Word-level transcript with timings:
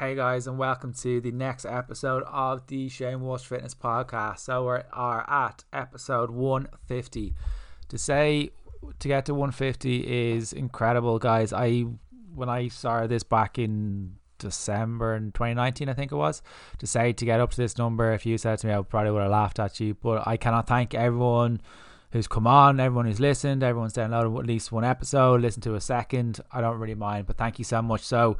Hey 0.00 0.16
guys, 0.16 0.48
and 0.48 0.58
welcome 0.58 0.92
to 0.94 1.20
the 1.20 1.30
next 1.30 1.64
episode 1.64 2.24
of 2.26 2.66
the 2.66 2.88
Shane 2.88 3.20
Walsh 3.20 3.44
Fitness 3.44 3.76
Podcast. 3.76 4.40
So 4.40 4.64
we 4.64 4.80
are 4.92 5.30
at 5.30 5.62
episode 5.72 6.30
150. 6.30 7.32
To 7.90 7.96
say 7.96 8.50
to 8.98 9.06
get 9.06 9.26
to 9.26 9.34
150 9.34 10.32
is 10.32 10.52
incredible, 10.52 11.20
guys. 11.20 11.52
I 11.52 11.84
when 12.34 12.48
I 12.48 12.66
started 12.66 13.08
this 13.08 13.22
back 13.22 13.56
in 13.56 14.16
December 14.38 15.14
in 15.14 15.30
2019, 15.30 15.88
I 15.88 15.94
think 15.94 16.10
it 16.10 16.16
was, 16.16 16.42
to 16.78 16.88
say 16.88 17.12
to 17.12 17.24
get 17.24 17.38
up 17.38 17.52
to 17.52 17.56
this 17.56 17.78
number, 17.78 18.12
if 18.12 18.26
you 18.26 18.36
said 18.36 18.58
to 18.58 18.66
me, 18.66 18.74
I 18.74 18.82
probably 18.82 19.12
would 19.12 19.22
have 19.22 19.30
laughed 19.30 19.60
at 19.60 19.78
you. 19.78 19.94
But 19.94 20.26
I 20.26 20.36
cannot 20.36 20.66
thank 20.66 20.92
everyone 20.92 21.60
who's 22.10 22.26
come 22.26 22.48
on, 22.48 22.80
everyone 22.80 23.06
who's 23.06 23.20
listened, 23.20 23.62
everyone's 23.62 23.92
downloaded 23.92 24.40
at 24.40 24.46
least 24.46 24.72
one 24.72 24.84
episode, 24.84 25.40
listened 25.40 25.62
to 25.62 25.76
a 25.76 25.80
second. 25.80 26.40
I 26.50 26.60
don't 26.60 26.80
really 26.80 26.96
mind, 26.96 27.28
but 27.28 27.36
thank 27.36 27.60
you 27.60 27.64
so 27.64 27.80
much. 27.80 28.00
So 28.00 28.38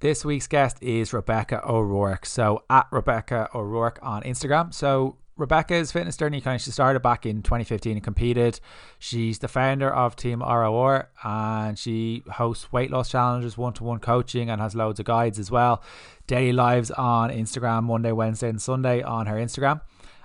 this 0.00 0.24
week's 0.24 0.46
guest 0.46 0.82
is 0.82 1.10
Rebeccah 1.10 1.66
O'Rourke. 1.68 2.26
So 2.26 2.64
at 2.68 2.90
Rebeccah 2.90 3.54
O'Rourke 3.54 3.98
on 4.02 4.22
Instagram. 4.22 4.72
So 4.74 5.16
Rebeccah's 5.38 5.92
fitness 5.92 6.16
journey 6.16 6.40
kind 6.40 6.54
of 6.56 6.62
she 6.62 6.70
started 6.70 7.00
back 7.00 7.26
in 7.26 7.42
2015 7.42 7.92
and 7.92 8.04
competed. 8.04 8.58
She's 8.98 9.38
the 9.38 9.48
founder 9.48 9.92
of 9.92 10.16
Team 10.16 10.40
ROR 10.40 11.10
and 11.22 11.78
she 11.78 12.22
hosts 12.32 12.72
weight 12.72 12.90
loss 12.90 13.10
challenges, 13.10 13.58
one 13.58 13.74
to 13.74 13.84
one 13.84 13.98
coaching, 13.98 14.48
and 14.48 14.60
has 14.60 14.74
loads 14.74 14.98
of 14.98 15.06
guides 15.06 15.38
as 15.38 15.50
well. 15.50 15.82
Daily 16.26 16.52
lives 16.52 16.90
on 16.90 17.30
Instagram 17.30 17.84
Monday, 17.84 18.12
Wednesday, 18.12 18.48
and 18.48 18.60
Sunday 18.60 19.02
on 19.02 19.26
her 19.26 19.36
Instagram. 19.36 19.80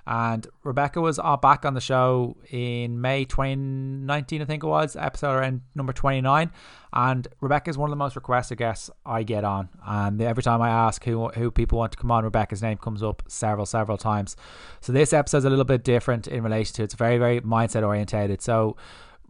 And 0.05 0.47
Rebeccah 0.65 1.01
was 1.01 1.19
uh, 1.19 1.37
back 1.37 1.65
on 1.65 1.73
the 1.73 1.81
show 1.81 2.37
in 2.49 2.99
May 3.01 3.25
2019, 3.25 4.41
I 4.41 4.45
think 4.45 4.63
it 4.63 4.67
was, 4.67 4.95
episode 4.95 5.33
around 5.33 5.61
number 5.75 5.93
29. 5.93 6.51
And 6.93 7.27
Rebeccah 7.41 7.69
is 7.69 7.77
one 7.77 7.89
of 7.89 7.91
the 7.91 7.97
most 7.97 8.15
requested 8.15 8.57
guests 8.57 8.89
I 9.05 9.23
get 9.23 9.43
on. 9.43 9.69
And 9.85 10.21
every 10.21 10.43
time 10.43 10.61
I 10.61 10.69
ask 10.69 11.03
who 11.03 11.29
who 11.29 11.51
people 11.51 11.77
want 11.77 11.91
to 11.93 11.97
come 11.97 12.11
on, 12.11 12.23
Rebeccah's 12.23 12.61
name 12.61 12.77
comes 12.77 13.03
up 13.03 13.23
several, 13.27 13.65
several 13.65 13.97
times. 13.97 14.35
So 14.81 14.91
this 14.91 15.13
episode 15.13 15.39
is 15.39 15.45
a 15.45 15.49
little 15.49 15.65
bit 15.65 15.83
different 15.83 16.27
in 16.27 16.43
relation 16.43 16.75
to 16.75 16.83
it's 16.83 16.95
very, 16.95 17.17
very 17.17 17.41
mindset 17.41 17.83
orientated. 17.83 18.41
So 18.41 18.77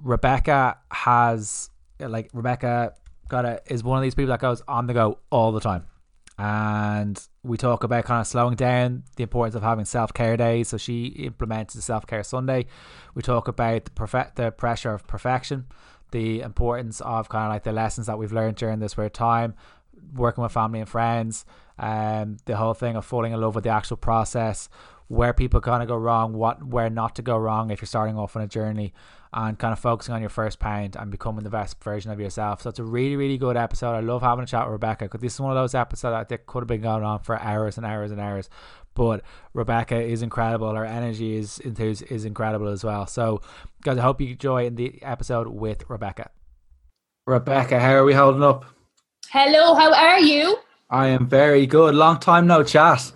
Rebeccah 0.03 0.78
has, 0.91 1.69
like, 2.00 2.31
Rebeccah 2.31 2.94
got 3.28 3.45
a, 3.45 3.61
is 3.67 3.83
one 3.83 3.97
of 3.97 4.03
these 4.03 4.16
people 4.16 4.30
that 4.30 4.39
goes 4.39 4.61
on 4.67 4.88
the 4.88 4.94
go 4.94 5.19
all 5.30 5.52
the 5.52 5.61
time 5.61 5.85
and 6.41 7.28
we 7.44 7.58
talk 7.58 7.84
about 7.84 8.06
kind 8.06 8.22
of 8.22 8.28
slowing 8.28 8.56
down 8.56 9.03
the 9.16 9.23
importance 9.23 9.56
of 9.56 9.64
having 9.64 9.86
self 9.86 10.14
care 10.14 10.38
days. 10.38 10.70
So 10.70 10.78
she 10.78 11.06
implements 11.08 11.73
the 11.73 11.81
self 11.81 12.06
care 12.06 12.23
Sunday. 12.23 12.67
We 13.16 13.22
talk 13.22 13.47
about 13.47 13.86
the 13.86 13.92
perfect 13.92 14.36
the 14.36 14.52
pressure 14.52 14.94
of 14.94 15.08
perfection, 15.08 15.66
the 16.12 16.42
importance 16.42 17.02
of 17.02 17.30
kind 17.30 17.45
of 17.45 17.52
like 17.52 17.64
the 17.64 17.72
lessons 17.72 18.08
that 18.08 18.17
we've 18.17 18.31
learned 18.31 18.58
during 18.58 18.80
this 18.80 18.95
weird 18.95 19.14
time, 19.14 19.56
working 20.14 20.44
with 20.44 20.52
family 20.52 20.80
and 20.80 20.89
friends, 20.89 21.45
and 21.78 22.34
um, 22.34 22.38
the 22.45 22.58
whole 22.58 22.75
thing 22.75 22.95
of 22.95 23.06
falling 23.06 23.34
in 23.34 23.42
love 23.42 23.56
with 23.56 23.64
the 23.64 23.72
actual 23.72 23.97
process, 23.97 24.69
where 25.11 25.33
people 25.33 25.59
kind 25.59 25.83
of 25.83 25.89
go 25.89 25.95
wrong, 25.97 26.31
what 26.31 26.63
where 26.63 26.89
not 26.89 27.17
to 27.17 27.21
go 27.21 27.37
wrong 27.37 27.69
if 27.69 27.81
you're 27.81 27.85
starting 27.85 28.17
off 28.17 28.37
on 28.37 28.41
a 28.41 28.47
journey, 28.47 28.93
and 29.33 29.59
kind 29.59 29.73
of 29.73 29.79
focusing 29.79 30.15
on 30.15 30.21
your 30.21 30.29
first 30.29 30.57
pound 30.57 30.95
and 30.95 31.11
becoming 31.11 31.43
the 31.43 31.49
best 31.49 31.83
version 31.83 32.11
of 32.11 32.19
yourself. 32.19 32.61
So 32.61 32.69
it's 32.69 32.79
a 32.79 32.85
really, 32.85 33.17
really 33.17 33.37
good 33.37 33.57
episode. 33.57 33.91
I 33.91 33.99
love 33.99 34.21
having 34.21 34.43
a 34.43 34.47
chat 34.47 34.71
with 34.71 34.79
Rebeccah 34.79 34.99
because 34.99 35.19
this 35.19 35.33
is 35.33 35.39
one 35.41 35.51
of 35.51 35.57
those 35.57 35.75
episodes 35.75 36.29
that 36.29 36.45
could 36.45 36.61
have 36.61 36.67
been 36.69 36.81
going 36.81 37.03
on 37.03 37.19
for 37.19 37.37
hours 37.41 37.75
and 37.75 37.85
hours 37.85 38.11
and 38.11 38.21
hours. 38.21 38.49
But 38.93 39.21
Rebeccah 39.53 40.01
is 40.01 40.21
incredible. 40.21 40.73
Her 40.73 40.85
energy 40.85 41.35
is 41.35 41.59
is 41.59 42.23
incredible 42.23 42.69
as 42.69 42.85
well. 42.85 43.05
So, 43.05 43.41
guys, 43.83 43.97
I 43.97 44.01
hope 44.03 44.21
you 44.21 44.29
enjoy 44.29 44.69
the 44.69 45.03
episode 45.03 45.47
with 45.47 45.85
Rebeccah. 45.89 46.29
Rebeccah, 47.27 47.81
how 47.81 47.95
are 47.95 48.05
we 48.05 48.13
holding 48.13 48.43
up? 48.43 48.63
Hello, 49.29 49.75
how 49.75 49.93
are 49.93 50.21
you? 50.21 50.57
I 50.89 51.07
am 51.07 51.27
very 51.27 51.65
good. 51.65 51.95
Long 51.95 52.17
time 52.17 52.47
no 52.47 52.63
chat. 52.63 53.11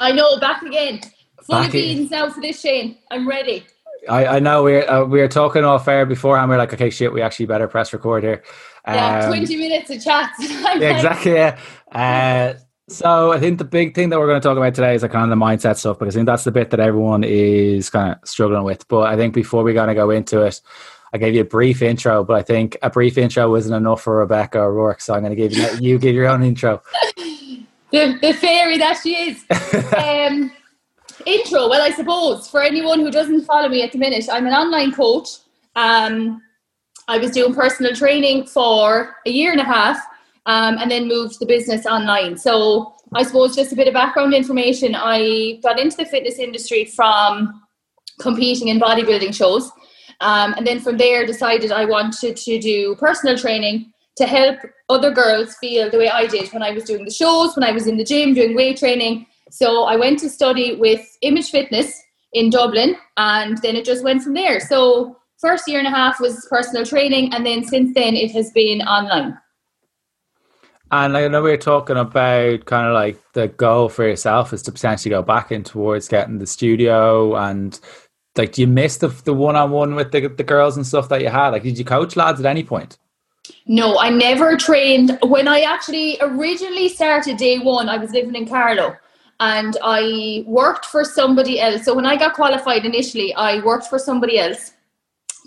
I 0.00 0.12
know, 0.12 0.38
back 0.38 0.62
again. 0.62 1.00
Full 1.46 1.56
back 1.56 1.66
of 1.66 1.72
beans 1.72 2.10
in. 2.12 2.18
now 2.18 2.30
for 2.30 2.40
this, 2.40 2.60
Shane. 2.60 2.98
I'm 3.10 3.28
ready. 3.28 3.64
I, 4.08 4.26
I 4.26 4.38
know 4.38 4.62
we're 4.62 4.88
uh, 4.88 5.04
we 5.04 5.20
were 5.20 5.28
talking 5.28 5.64
off 5.64 5.88
air 5.88 6.06
beforehand. 6.06 6.50
We're 6.50 6.58
like, 6.58 6.72
okay, 6.72 6.90
shit, 6.90 7.12
we 7.12 7.22
actually 7.22 7.46
better 7.46 7.68
press 7.68 7.92
record 7.92 8.24
here. 8.24 8.42
Yeah, 8.86 9.20
um, 9.20 9.28
twenty 9.28 9.56
minutes 9.56 9.90
of 9.90 10.02
chat. 10.02 10.32
yeah, 10.38 10.96
exactly. 10.96 11.34
Yeah. 11.34 11.58
Uh, 11.90 12.58
so 12.88 13.32
I 13.32 13.40
think 13.40 13.58
the 13.58 13.64
big 13.64 13.94
thing 13.94 14.10
that 14.10 14.18
we're 14.18 14.28
going 14.28 14.40
to 14.40 14.46
talk 14.46 14.56
about 14.56 14.74
today 14.74 14.94
is 14.94 15.02
like 15.02 15.10
kind 15.10 15.30
of 15.30 15.36
the 15.36 15.44
mindset 15.44 15.76
stuff 15.76 15.98
because 15.98 16.14
I 16.14 16.18
think 16.18 16.26
that's 16.26 16.44
the 16.44 16.52
bit 16.52 16.70
that 16.70 16.78
everyone 16.78 17.24
is 17.24 17.90
kind 17.90 18.12
of 18.12 18.28
struggling 18.28 18.62
with. 18.62 18.86
But 18.86 19.08
I 19.08 19.16
think 19.16 19.34
before 19.34 19.64
we 19.64 19.74
kind 19.74 19.90
of 19.90 19.96
go 19.96 20.10
into 20.10 20.42
it, 20.42 20.60
I 21.12 21.18
gave 21.18 21.34
you 21.34 21.40
a 21.40 21.44
brief 21.44 21.82
intro, 21.82 22.22
but 22.22 22.34
I 22.34 22.42
think 22.42 22.76
a 22.82 22.90
brief 22.90 23.18
intro 23.18 23.50
wasn't 23.50 23.74
enough 23.74 24.02
for 24.02 24.24
Rebeccah 24.24 24.56
O'Rourke. 24.56 25.00
So 25.00 25.14
I'm 25.14 25.22
going 25.22 25.34
to 25.34 25.36
give 25.36 25.52
you 25.52 25.68
you 25.80 25.98
give 25.98 26.14
your 26.14 26.28
own 26.28 26.44
intro. 26.44 26.80
the, 27.16 28.18
the 28.20 28.34
fairy 28.34 28.78
that 28.78 29.00
she 29.02 29.14
is. 29.14 29.44
um, 29.96 30.52
intro. 31.24 31.68
Well, 31.68 31.82
I 31.82 31.90
suppose 31.90 32.48
for 32.48 32.62
anyone 32.62 33.00
who 33.00 33.10
doesn't 33.10 33.44
follow 33.44 33.68
me 33.68 33.82
at 33.82 33.92
the 33.92 33.98
minute, 33.98 34.26
I'm 34.30 34.46
an 34.46 34.52
online 34.52 34.92
coach. 34.92 35.28
Um, 35.74 36.42
I 37.08 37.18
was 37.18 37.30
doing 37.30 37.54
personal 37.54 37.94
training 37.94 38.46
for 38.46 39.16
a 39.26 39.30
year 39.30 39.52
and 39.52 39.60
a 39.60 39.64
half, 39.64 39.98
um, 40.46 40.78
and 40.78 40.90
then 40.90 41.08
moved 41.08 41.38
the 41.38 41.46
business 41.46 41.86
online. 41.86 42.36
So 42.36 42.94
I 43.14 43.22
suppose 43.22 43.54
just 43.54 43.72
a 43.72 43.76
bit 43.76 43.88
of 43.88 43.94
background 43.94 44.34
information. 44.34 44.94
I 44.94 45.60
got 45.62 45.78
into 45.78 45.96
the 45.96 46.04
fitness 46.04 46.38
industry 46.38 46.84
from 46.84 47.62
competing 48.20 48.68
in 48.68 48.80
bodybuilding 48.80 49.34
shows, 49.34 49.70
um, 50.20 50.54
and 50.56 50.66
then 50.66 50.80
from 50.80 50.96
there 50.96 51.24
decided 51.26 51.70
I 51.70 51.84
wanted 51.84 52.36
to 52.36 52.58
do 52.58 52.96
personal 52.96 53.38
training 53.38 53.92
to 54.16 54.26
help 54.26 54.58
other 54.88 55.10
girls 55.10 55.54
feel 55.56 55.90
the 55.90 55.98
way 55.98 56.08
I 56.08 56.26
did 56.26 56.52
when 56.52 56.62
I 56.62 56.70
was 56.70 56.84
doing 56.84 57.04
the 57.04 57.10
shows, 57.10 57.54
when 57.54 57.64
I 57.64 57.72
was 57.72 57.86
in 57.86 57.98
the 57.98 58.04
gym 58.04 58.34
doing 58.34 58.56
weight 58.56 58.78
training, 58.78 59.26
so 59.50 59.84
I 59.84 59.96
went 59.96 60.18
to 60.20 60.28
study 60.28 60.76
with 60.76 61.00
Image 61.22 61.50
Fitness 61.50 62.02
in 62.32 62.50
Dublin, 62.50 62.96
and 63.16 63.58
then 63.58 63.76
it 63.76 63.84
just 63.84 64.04
went 64.04 64.22
from 64.22 64.34
there. 64.34 64.60
So 64.60 65.16
first 65.38 65.68
year 65.68 65.78
and 65.78 65.88
a 65.88 65.90
half 65.90 66.20
was 66.20 66.46
personal 66.50 66.84
training, 66.84 67.32
and 67.32 67.46
then 67.46 67.64
since 67.64 67.94
then 67.94 68.14
it 68.14 68.30
has 68.32 68.50
been 68.50 68.82
online. 68.82 69.38
And 70.92 71.16
I 71.16 71.26
know 71.26 71.42
we 71.42 71.52
are 71.52 71.56
talking 71.56 71.96
about 71.96 72.66
kind 72.66 72.86
of 72.86 72.94
like 72.94 73.20
the 73.32 73.48
goal 73.48 73.88
for 73.88 74.06
yourself 74.06 74.52
is 74.52 74.62
to 74.62 74.72
potentially 74.72 75.10
go 75.10 75.22
back 75.22 75.50
in 75.50 75.64
towards 75.64 76.06
getting 76.06 76.38
the 76.38 76.46
studio 76.46 77.34
and 77.34 77.78
like 78.36 78.52
do 78.52 78.60
you 78.60 78.68
miss 78.68 78.98
the 78.98 79.08
the 79.08 79.34
one 79.34 79.56
on 79.56 79.72
one 79.72 79.96
with 79.96 80.12
the 80.12 80.28
the 80.28 80.44
girls 80.44 80.76
and 80.76 80.86
stuff 80.86 81.08
that 81.08 81.22
you 81.22 81.28
had? 81.28 81.48
Like 81.48 81.64
did 81.64 81.76
you 81.76 81.84
coach 81.84 82.14
lads 82.14 82.38
at 82.38 82.46
any 82.46 82.62
point? 82.62 82.98
No, 83.66 83.98
I 83.98 84.10
never 84.10 84.56
trained. 84.56 85.18
When 85.22 85.48
I 85.48 85.62
actually 85.62 86.18
originally 86.20 86.88
started 86.88 87.36
day 87.36 87.58
one, 87.58 87.88
I 87.88 87.96
was 87.96 88.12
living 88.12 88.36
in 88.36 88.46
Carlow 88.46 88.96
and 89.40 89.76
I 89.82 90.44
worked 90.46 90.86
for 90.86 91.04
somebody 91.04 91.60
else. 91.60 91.84
So 91.84 91.94
when 91.94 92.06
I 92.06 92.16
got 92.16 92.34
qualified 92.34 92.84
initially, 92.84 93.34
I 93.34 93.62
worked 93.64 93.86
for 93.86 93.98
somebody 93.98 94.38
else 94.38 94.72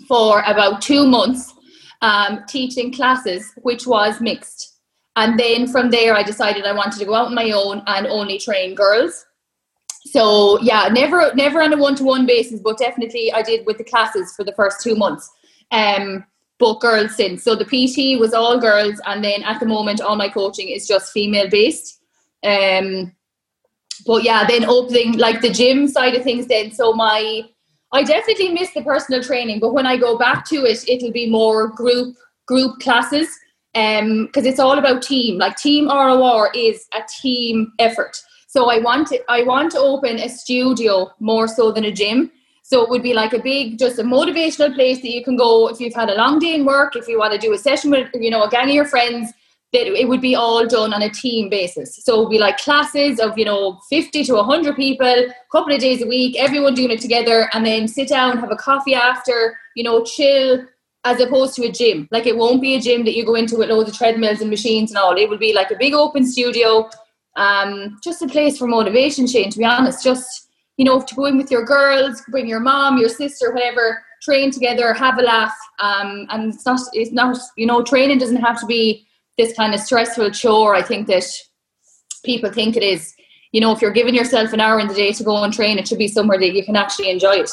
for 0.06 0.42
about 0.46 0.80
two 0.80 1.06
months 1.06 1.54
um, 2.02 2.44
teaching 2.48 2.92
classes, 2.92 3.52
which 3.62 3.86
was 3.86 4.20
mixed. 4.20 4.78
And 5.16 5.38
then 5.38 5.66
from 5.66 5.90
there, 5.90 6.14
I 6.14 6.22
decided 6.22 6.64
I 6.64 6.72
wanted 6.72 6.98
to 7.00 7.04
go 7.04 7.14
out 7.14 7.26
on 7.26 7.34
my 7.34 7.50
own 7.50 7.82
and 7.86 8.06
only 8.06 8.38
train 8.38 8.74
girls. 8.74 9.26
So 10.06 10.58
yeah, 10.62 10.88
never 10.90 11.34
never 11.34 11.60
on 11.60 11.72
a 11.72 11.76
one 11.76 11.94
to 11.96 12.04
one 12.04 12.26
basis, 12.26 12.60
but 12.60 12.78
definitely 12.78 13.32
I 13.32 13.42
did 13.42 13.66
with 13.66 13.76
the 13.76 13.84
classes 13.84 14.32
for 14.34 14.44
the 14.44 14.52
first 14.52 14.82
two 14.82 14.94
months. 14.94 15.30
Um, 15.72 16.24
but 16.58 16.80
girls 16.80 17.16
since. 17.16 17.42
So 17.42 17.54
the 17.54 17.64
PT 17.64 18.20
was 18.20 18.34
all 18.34 18.60
girls, 18.60 19.00
and 19.06 19.24
then 19.24 19.42
at 19.42 19.60
the 19.60 19.66
moment, 19.66 20.00
all 20.00 20.16
my 20.16 20.28
coaching 20.28 20.68
is 20.68 20.86
just 20.86 21.12
female 21.12 21.48
based. 21.48 22.00
Um, 22.44 23.14
but 24.10 24.24
yeah, 24.24 24.44
then 24.44 24.64
opening 24.64 25.16
like 25.18 25.40
the 25.40 25.48
gym 25.48 25.86
side 25.86 26.16
of 26.16 26.24
things. 26.24 26.48
Then. 26.48 26.72
So 26.72 26.92
my 26.92 27.42
I 27.92 28.02
definitely 28.02 28.48
miss 28.48 28.72
the 28.72 28.82
personal 28.82 29.22
training, 29.22 29.60
but 29.60 29.72
when 29.72 29.86
I 29.86 29.96
go 29.96 30.18
back 30.18 30.44
to 30.48 30.64
it, 30.64 30.88
it'll 30.88 31.12
be 31.12 31.30
more 31.30 31.68
group 31.68 32.16
group 32.46 32.80
classes 32.80 33.28
um 33.76 34.26
because 34.26 34.46
it's 34.46 34.58
all 34.58 34.80
about 34.80 35.02
team. 35.02 35.38
Like 35.38 35.56
team 35.56 35.86
ROR 35.86 36.50
is 36.56 36.86
a 36.92 37.02
team 37.20 37.72
effort. 37.78 38.20
So 38.48 38.68
I 38.68 38.78
want 38.80 39.06
to 39.08 39.20
I 39.30 39.44
want 39.44 39.70
to 39.72 39.78
open 39.78 40.18
a 40.18 40.28
studio 40.28 41.12
more 41.20 41.46
so 41.46 41.70
than 41.70 41.84
a 41.84 41.92
gym. 41.92 42.32
So 42.64 42.82
it 42.82 42.90
would 42.90 43.04
be 43.04 43.14
like 43.14 43.32
a 43.32 43.38
big 43.40 43.78
just 43.78 44.00
a 44.00 44.02
motivational 44.02 44.74
place 44.74 45.00
that 45.02 45.12
you 45.12 45.22
can 45.22 45.36
go 45.36 45.68
if 45.68 45.78
you've 45.78 45.94
had 45.94 46.10
a 46.10 46.16
long 46.16 46.40
day 46.40 46.56
in 46.56 46.64
work 46.64 46.96
if 46.96 47.06
you 47.06 47.16
want 47.20 47.32
to 47.32 47.38
do 47.38 47.52
a 47.52 47.58
session 47.58 47.92
with 47.92 48.08
you 48.14 48.30
know 48.30 48.42
a 48.42 48.50
gang 48.50 48.70
of 48.70 48.74
your 48.74 48.86
friends 48.86 49.32
that 49.72 49.86
it 49.86 50.08
would 50.08 50.20
be 50.20 50.34
all 50.34 50.66
done 50.66 50.92
on 50.92 51.02
a 51.02 51.08
team 51.08 51.48
basis. 51.48 51.96
So 52.02 52.28
be 52.28 52.38
like 52.38 52.58
classes 52.58 53.20
of, 53.20 53.38
you 53.38 53.44
know, 53.44 53.80
50 53.88 54.24
to 54.24 54.34
100 54.34 54.74
people, 54.74 55.06
a 55.06 55.32
couple 55.52 55.72
of 55.72 55.80
days 55.80 56.02
a 56.02 56.06
week, 56.06 56.36
everyone 56.36 56.74
doing 56.74 56.90
it 56.90 57.00
together, 57.00 57.48
and 57.52 57.64
then 57.64 57.86
sit 57.86 58.08
down, 58.08 58.38
have 58.38 58.50
a 58.50 58.56
coffee 58.56 58.94
after, 58.94 59.56
you 59.76 59.84
know, 59.84 60.02
chill, 60.04 60.66
as 61.04 61.20
opposed 61.20 61.54
to 61.54 61.64
a 61.64 61.72
gym. 61.72 62.08
Like 62.10 62.26
it 62.26 62.36
won't 62.36 62.60
be 62.60 62.74
a 62.74 62.80
gym 62.80 63.04
that 63.04 63.16
you 63.16 63.24
go 63.24 63.36
into 63.36 63.56
with 63.56 63.70
loads 63.70 63.88
of 63.88 63.96
treadmills 63.96 64.40
and 64.40 64.50
machines 64.50 64.90
and 64.90 64.98
all. 64.98 65.16
It 65.16 65.28
will 65.28 65.38
be 65.38 65.54
like 65.54 65.70
a 65.70 65.76
big 65.76 65.94
open 65.94 66.26
studio, 66.26 66.90
um, 67.36 67.98
just 68.02 68.22
a 68.22 68.26
place 68.26 68.58
for 68.58 68.66
motivation, 68.66 69.26
Shane, 69.28 69.50
to 69.50 69.58
be 69.58 69.64
honest. 69.64 70.02
Just, 70.02 70.48
you 70.78 70.84
know, 70.84 71.00
to 71.00 71.14
go 71.14 71.26
in 71.26 71.36
with 71.36 71.50
your 71.50 71.64
girls, 71.64 72.22
bring 72.28 72.48
your 72.48 72.60
mom, 72.60 72.98
your 72.98 73.08
sister, 73.08 73.52
whatever, 73.52 74.02
train 74.20 74.50
together, 74.50 74.92
have 74.92 75.18
a 75.18 75.22
laugh. 75.22 75.54
Um, 75.78 76.26
and 76.30 76.52
it's 76.52 76.66
not, 76.66 76.80
it's 76.92 77.12
not, 77.12 77.38
you 77.56 77.66
know, 77.66 77.82
training 77.82 78.18
doesn't 78.18 78.42
have 78.42 78.58
to 78.60 78.66
be 78.66 79.06
this 79.40 79.56
kind 79.56 79.74
of 79.74 79.80
stressful 79.80 80.30
chore. 80.30 80.74
I 80.74 80.82
think 80.82 81.06
that 81.08 81.24
people 82.24 82.52
think 82.52 82.76
it 82.76 82.82
is. 82.82 83.14
You 83.52 83.60
know, 83.60 83.72
if 83.72 83.82
you're 83.82 83.90
giving 83.90 84.14
yourself 84.14 84.52
an 84.52 84.60
hour 84.60 84.78
in 84.78 84.86
the 84.86 84.94
day 84.94 85.12
to 85.12 85.24
go 85.24 85.42
and 85.42 85.52
train, 85.52 85.78
it 85.78 85.88
should 85.88 85.98
be 85.98 86.08
somewhere 86.08 86.38
that 86.38 86.52
you 86.52 86.64
can 86.64 86.76
actually 86.76 87.10
enjoy 87.10 87.36
it. 87.40 87.50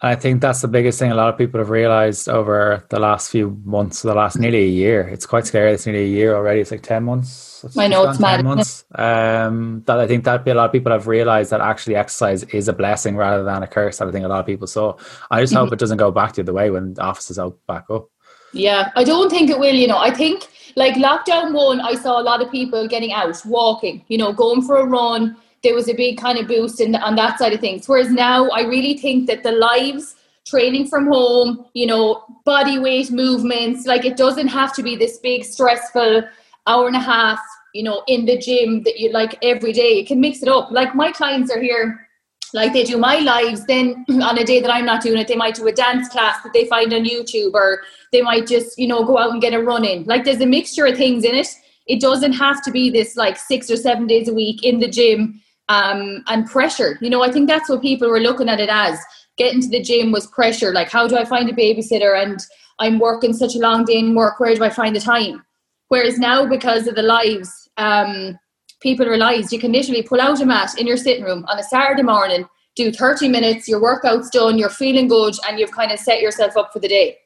I 0.00 0.14
think 0.14 0.40
that's 0.40 0.60
the 0.60 0.68
biggest 0.68 1.00
thing 1.00 1.10
a 1.10 1.14
lot 1.16 1.28
of 1.28 1.36
people 1.36 1.58
have 1.58 1.70
realized 1.70 2.28
over 2.28 2.86
the 2.88 3.00
last 3.00 3.32
few 3.32 3.60
months, 3.64 4.02
the 4.02 4.14
last 4.14 4.38
nearly 4.38 4.62
a 4.62 4.68
year. 4.68 5.08
It's 5.08 5.26
quite 5.26 5.44
scary. 5.44 5.72
It's 5.72 5.86
nearly 5.86 6.04
a 6.04 6.08
year 6.08 6.36
already. 6.36 6.60
It's 6.60 6.70
like 6.70 6.82
10 6.82 7.02
months. 7.02 7.64
I 7.76 7.88
know 7.88 8.08
it's 8.08 8.20
mad. 8.20 8.44
Months. 8.44 8.84
Um, 8.94 9.82
that 9.86 9.98
I 9.98 10.06
think 10.06 10.22
that 10.24 10.46
a 10.46 10.54
lot 10.54 10.66
of 10.66 10.72
people 10.72 10.92
have 10.92 11.08
realized 11.08 11.50
that 11.50 11.60
actually 11.60 11.96
exercise 11.96 12.44
is 12.44 12.68
a 12.68 12.72
blessing 12.72 13.16
rather 13.16 13.42
than 13.42 13.64
a 13.64 13.66
curse. 13.66 13.98
That 13.98 14.06
I 14.06 14.12
think 14.12 14.24
a 14.24 14.28
lot 14.28 14.38
of 14.38 14.46
people 14.46 14.68
saw. 14.68 14.96
I 15.32 15.40
just 15.40 15.52
mm-hmm. 15.52 15.64
hope 15.64 15.72
it 15.72 15.80
doesn't 15.80 15.98
go 15.98 16.12
back 16.12 16.34
the 16.34 16.42
other 16.42 16.52
way 16.52 16.70
when 16.70 16.94
offices 17.00 17.36
open 17.36 17.58
back 17.66 17.86
up. 17.90 18.08
Yeah, 18.52 18.92
I 18.94 19.02
don't 19.02 19.30
think 19.30 19.50
it 19.50 19.58
will. 19.58 19.74
You 19.74 19.88
know, 19.88 19.98
I 19.98 20.12
think 20.12 20.46
like 20.76 20.94
lockdown 20.94 21.52
one, 21.52 21.80
I 21.80 21.94
saw 21.94 22.20
a 22.20 22.22
lot 22.22 22.42
of 22.42 22.50
people 22.50 22.86
getting 22.88 23.12
out, 23.12 23.40
walking, 23.44 24.04
you 24.08 24.18
know, 24.18 24.32
going 24.32 24.62
for 24.62 24.78
a 24.78 24.84
run 24.84 25.36
there 25.62 25.74
was 25.74 25.88
a 25.88 25.94
big 25.94 26.18
kind 26.18 26.38
of 26.38 26.46
boost 26.46 26.80
in, 26.80 26.94
on 26.96 27.16
that 27.16 27.38
side 27.38 27.52
of 27.52 27.60
things. 27.60 27.88
Whereas 27.88 28.10
now, 28.10 28.48
I 28.50 28.62
really 28.62 28.96
think 28.96 29.26
that 29.26 29.42
the 29.42 29.52
lives 29.52 30.14
training 30.46 30.88
from 30.88 31.06
home, 31.06 31.66
you 31.74 31.86
know, 31.86 32.24
body 32.44 32.78
weight 32.78 33.10
movements, 33.10 33.86
like 33.86 34.04
it 34.04 34.16
doesn't 34.16 34.48
have 34.48 34.72
to 34.74 34.82
be 34.82 34.96
this 34.96 35.18
big 35.18 35.44
stressful 35.44 36.22
hour 36.66 36.86
and 36.86 36.96
a 36.96 37.00
half, 37.00 37.40
you 37.74 37.82
know, 37.82 38.02
in 38.06 38.24
the 38.24 38.38
gym 38.38 38.82
that 38.84 38.98
you 38.98 39.10
like 39.12 39.36
every 39.42 39.72
day. 39.72 39.92
You 39.98 40.06
can 40.06 40.20
mix 40.20 40.42
it 40.42 40.48
up. 40.48 40.70
Like 40.70 40.94
my 40.94 41.12
clients 41.12 41.50
are 41.50 41.60
here 41.60 42.07
like 42.54 42.72
they 42.72 42.84
do 42.84 42.96
my 42.96 43.18
lives 43.18 43.64
then 43.66 44.04
on 44.22 44.38
a 44.38 44.44
day 44.44 44.60
that 44.60 44.72
i'm 44.72 44.86
not 44.86 45.02
doing 45.02 45.18
it 45.18 45.28
they 45.28 45.36
might 45.36 45.54
do 45.54 45.66
a 45.66 45.72
dance 45.72 46.08
class 46.08 46.42
that 46.42 46.52
they 46.52 46.66
find 46.66 46.92
on 46.92 47.04
youtube 47.04 47.52
or 47.54 47.82
they 48.12 48.22
might 48.22 48.46
just 48.46 48.78
you 48.78 48.86
know 48.86 49.04
go 49.04 49.18
out 49.18 49.30
and 49.30 49.42
get 49.42 49.54
a 49.54 49.62
run 49.62 49.84
in 49.84 50.04
like 50.04 50.24
there's 50.24 50.40
a 50.40 50.46
mixture 50.46 50.86
of 50.86 50.96
things 50.96 51.24
in 51.24 51.34
it 51.34 51.48
it 51.86 52.00
doesn't 52.00 52.34
have 52.34 52.62
to 52.62 52.70
be 52.70 52.90
this 52.90 53.16
like 53.16 53.36
six 53.36 53.70
or 53.70 53.76
seven 53.76 54.06
days 54.06 54.28
a 54.28 54.34
week 54.34 54.62
in 54.62 54.78
the 54.78 54.88
gym 54.88 55.40
um, 55.68 56.22
and 56.28 56.46
pressure. 56.46 56.98
You 57.00 57.10
know, 57.10 57.22
I 57.22 57.32
think 57.32 57.48
that's 57.48 57.68
what 57.68 57.82
people 57.82 58.08
were 58.08 58.20
looking 58.20 58.48
at 58.48 58.60
it 58.60 58.68
as. 58.70 58.98
Getting 59.36 59.60
to 59.62 59.68
the 59.68 59.82
gym 59.82 60.10
was 60.10 60.26
pressure. 60.26 60.72
Like, 60.72 60.90
how 60.90 61.06
do 61.06 61.16
I 61.16 61.24
find 61.24 61.48
a 61.48 61.52
babysitter? 61.52 62.20
And 62.20 62.40
I'm 62.78 62.98
working 62.98 63.32
such 63.32 63.54
a 63.54 63.60
long 63.60 63.84
day 63.84 63.98
in 63.98 64.14
work. 64.14 64.40
Where 64.40 64.54
do 64.54 64.64
I 64.64 64.70
find 64.70 64.94
the 64.94 65.00
time? 65.00 65.44
Whereas 65.88 66.18
now, 66.18 66.46
because 66.46 66.86
of 66.86 66.94
the 66.94 67.02
lives, 67.02 67.68
um, 67.76 68.38
people 68.80 69.06
realize 69.06 69.52
you 69.52 69.58
can 69.58 69.72
literally 69.72 70.02
pull 70.02 70.20
out 70.20 70.40
a 70.40 70.46
mat 70.46 70.78
in 70.78 70.86
your 70.86 70.96
sitting 70.96 71.24
room 71.24 71.44
on 71.48 71.58
a 71.58 71.62
Saturday 71.62 72.02
morning, 72.02 72.46
do 72.76 72.92
30 72.92 73.28
minutes, 73.28 73.68
your 73.68 73.80
workout's 73.80 74.30
done, 74.30 74.58
you're 74.58 74.68
feeling 74.68 75.08
good, 75.08 75.34
and 75.48 75.58
you've 75.58 75.72
kind 75.72 75.92
of 75.92 75.98
set 75.98 76.20
yourself 76.20 76.56
up 76.56 76.72
for 76.72 76.78
the 76.78 76.88
day. 76.88 77.18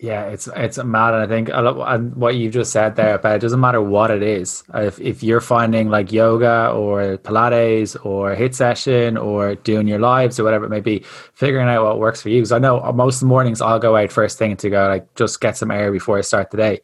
Yeah, 0.00 0.26
it's 0.26 0.48
it's 0.54 0.78
mad, 0.78 1.14
and 1.14 1.24
I 1.24 1.26
think 1.26 1.48
a 1.52 1.60
lot, 1.60 1.92
and 1.92 2.14
what 2.14 2.36
you 2.36 2.50
just 2.50 2.70
said 2.70 2.94
there, 2.94 3.18
but 3.18 3.34
it 3.34 3.40
doesn't 3.40 3.58
matter 3.58 3.82
what 3.82 4.12
it 4.12 4.22
is. 4.22 4.62
If 4.72 5.00
if 5.00 5.24
you're 5.24 5.40
finding 5.40 5.88
like 5.88 6.12
yoga 6.12 6.70
or 6.70 7.18
Pilates 7.18 7.96
or 8.06 8.36
HIIT 8.36 8.54
session 8.54 9.16
or 9.16 9.56
doing 9.56 9.88
your 9.88 9.98
lives 9.98 10.38
or 10.38 10.44
whatever 10.44 10.66
it 10.66 10.70
may 10.70 10.80
be, 10.80 11.04
figuring 11.34 11.68
out 11.68 11.84
what 11.84 11.98
works 11.98 12.22
for 12.22 12.28
you. 12.28 12.38
Because 12.38 12.52
I 12.52 12.60
know 12.60 12.80
most 12.92 13.24
mornings 13.24 13.60
I'll 13.60 13.80
go 13.80 13.96
out 13.96 14.12
first 14.12 14.38
thing 14.38 14.56
to 14.58 14.70
go 14.70 14.86
like 14.86 15.12
just 15.16 15.40
get 15.40 15.56
some 15.56 15.72
air 15.72 15.90
before 15.90 16.16
I 16.16 16.20
start 16.20 16.52
the 16.52 16.58
day, 16.58 16.80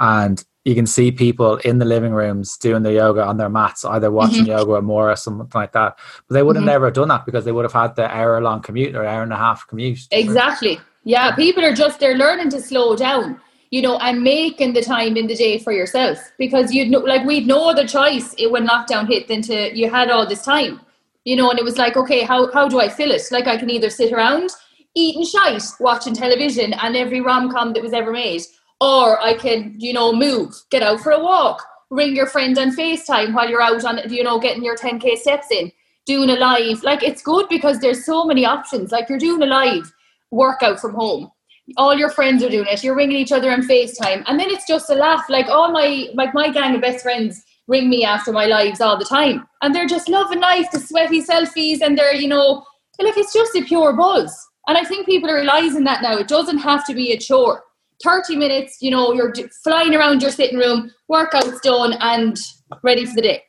and 0.00 0.44
you 0.68 0.74
can 0.74 0.86
see 0.86 1.10
people 1.10 1.56
in 1.58 1.78
the 1.78 1.86
living 1.86 2.12
rooms 2.12 2.58
doing 2.58 2.82
their 2.82 2.92
yoga 2.92 3.24
on 3.24 3.38
their 3.38 3.48
mats, 3.48 3.86
either 3.86 4.10
watching 4.10 4.42
mm-hmm. 4.42 4.58
yoga 4.58 4.72
or 4.72 4.82
more 4.82 5.10
or 5.10 5.16
something 5.16 5.48
like 5.54 5.72
that. 5.72 5.98
But 6.28 6.34
they 6.34 6.42
would 6.42 6.56
have 6.56 6.60
mm-hmm. 6.60 6.72
never 6.72 6.90
done 6.90 7.08
that 7.08 7.24
because 7.24 7.46
they 7.46 7.52
would 7.52 7.64
have 7.64 7.72
had 7.72 7.96
the 7.96 8.06
hour 8.14 8.38
long 8.42 8.60
commute 8.60 8.94
or 8.94 9.04
hour 9.04 9.22
and 9.22 9.32
a 9.32 9.36
half 9.36 9.66
commute. 9.66 10.00
Exactly. 10.10 10.78
Yeah, 11.04 11.34
people 11.34 11.64
are 11.64 11.72
just 11.72 12.00
they're 12.00 12.18
learning 12.18 12.50
to 12.50 12.60
slow 12.60 12.96
down, 12.96 13.40
you 13.70 13.80
know, 13.80 13.96
and 13.98 14.22
making 14.22 14.74
the 14.74 14.82
time 14.82 15.16
in 15.16 15.26
the 15.26 15.34
day 15.34 15.58
for 15.58 15.72
yourself 15.72 16.18
because 16.36 16.74
you'd 16.74 16.90
know, 16.90 16.98
like 16.98 17.24
we'd 17.24 17.46
no 17.46 17.70
other 17.70 17.86
choice 17.86 18.34
when 18.38 18.66
lockdown 18.66 19.08
hit 19.08 19.26
than 19.26 19.40
to 19.42 19.74
you 19.74 19.90
had 19.90 20.10
all 20.10 20.28
this 20.28 20.44
time, 20.44 20.82
you 21.24 21.34
know, 21.34 21.48
and 21.48 21.58
it 21.58 21.64
was 21.64 21.78
like, 21.78 21.96
okay, 21.96 22.24
how 22.24 22.52
how 22.52 22.68
do 22.68 22.78
I 22.78 22.90
fill 22.90 23.10
it? 23.10 23.22
Like 23.30 23.46
I 23.46 23.56
can 23.56 23.70
either 23.70 23.88
sit 23.88 24.12
around 24.12 24.50
eating 24.94 25.24
shite, 25.24 25.62
watching 25.80 26.14
television 26.14 26.72
and 26.74 26.96
every 26.96 27.20
rom 27.20 27.50
com 27.50 27.72
that 27.72 27.82
was 27.82 27.92
ever 27.92 28.10
made, 28.12 28.42
or 28.80 29.20
I 29.20 29.34
can, 29.34 29.74
you 29.78 29.92
know, 29.92 30.12
move, 30.12 30.54
get 30.70 30.82
out 30.82 31.00
for 31.00 31.12
a 31.12 31.22
walk, 31.22 31.64
ring 31.90 32.14
your 32.14 32.26
friend 32.26 32.56
on 32.58 32.74
FaceTime 32.76 33.34
while 33.34 33.48
you're 33.48 33.62
out 33.62 33.84
on, 33.84 34.00
you 34.10 34.22
know, 34.22 34.38
getting 34.38 34.64
your 34.64 34.76
10k 34.76 35.16
steps 35.16 35.50
in, 35.50 35.72
doing 36.06 36.30
a 36.30 36.36
live. 36.36 36.82
Like 36.82 37.02
it's 37.02 37.22
good 37.22 37.48
because 37.48 37.80
there's 37.80 38.04
so 38.04 38.24
many 38.24 38.44
options. 38.44 38.92
Like 38.92 39.08
you're 39.08 39.18
doing 39.18 39.42
a 39.42 39.46
live 39.46 39.92
workout 40.30 40.80
from 40.80 40.94
home. 40.94 41.30
All 41.76 41.94
your 41.94 42.10
friends 42.10 42.42
are 42.42 42.48
doing 42.48 42.66
it. 42.68 42.82
You're 42.82 42.96
ringing 42.96 43.16
each 43.18 43.32
other 43.32 43.50
on 43.50 43.60
FaceTime, 43.60 44.24
and 44.26 44.40
then 44.40 44.48
it's 44.48 44.66
just 44.66 44.88
a 44.88 44.94
laugh. 44.94 45.26
Like 45.28 45.48
all 45.48 45.70
my 45.70 46.08
like 46.14 46.32
my 46.32 46.50
gang 46.50 46.74
of 46.74 46.80
best 46.80 47.02
friends 47.02 47.44
ring 47.66 47.90
me 47.90 48.04
after 48.04 48.32
my 48.32 48.46
lives 48.46 48.80
all 48.80 48.98
the 48.98 49.04
time, 49.04 49.46
and 49.60 49.74
they're 49.74 49.86
just 49.86 50.08
loving 50.08 50.40
life, 50.40 50.70
the 50.72 50.80
sweaty 50.80 51.22
selfies, 51.22 51.82
and 51.82 51.98
they're 51.98 52.14
you 52.14 52.26
know 52.28 52.64
like 52.98 53.18
it's 53.18 53.34
just 53.34 53.54
a 53.54 53.62
pure 53.62 53.92
buzz. 53.92 54.34
And 54.66 54.76
I 54.76 54.84
think 54.84 55.06
people 55.06 55.30
are 55.30 55.36
realizing 55.36 55.84
that 55.84 56.02
now. 56.02 56.16
It 56.16 56.28
doesn't 56.28 56.58
have 56.58 56.86
to 56.86 56.94
be 56.94 57.12
a 57.12 57.18
chore. 57.18 57.62
30 58.02 58.36
minutes, 58.36 58.78
you 58.80 58.90
know, 58.90 59.12
you're 59.12 59.32
flying 59.64 59.94
around 59.94 60.22
your 60.22 60.30
sitting 60.30 60.58
room, 60.58 60.92
workout's 61.08 61.60
done, 61.60 61.94
and 62.00 62.38
ready 62.82 63.04
for 63.04 63.14
the 63.14 63.22
day. 63.22 63.42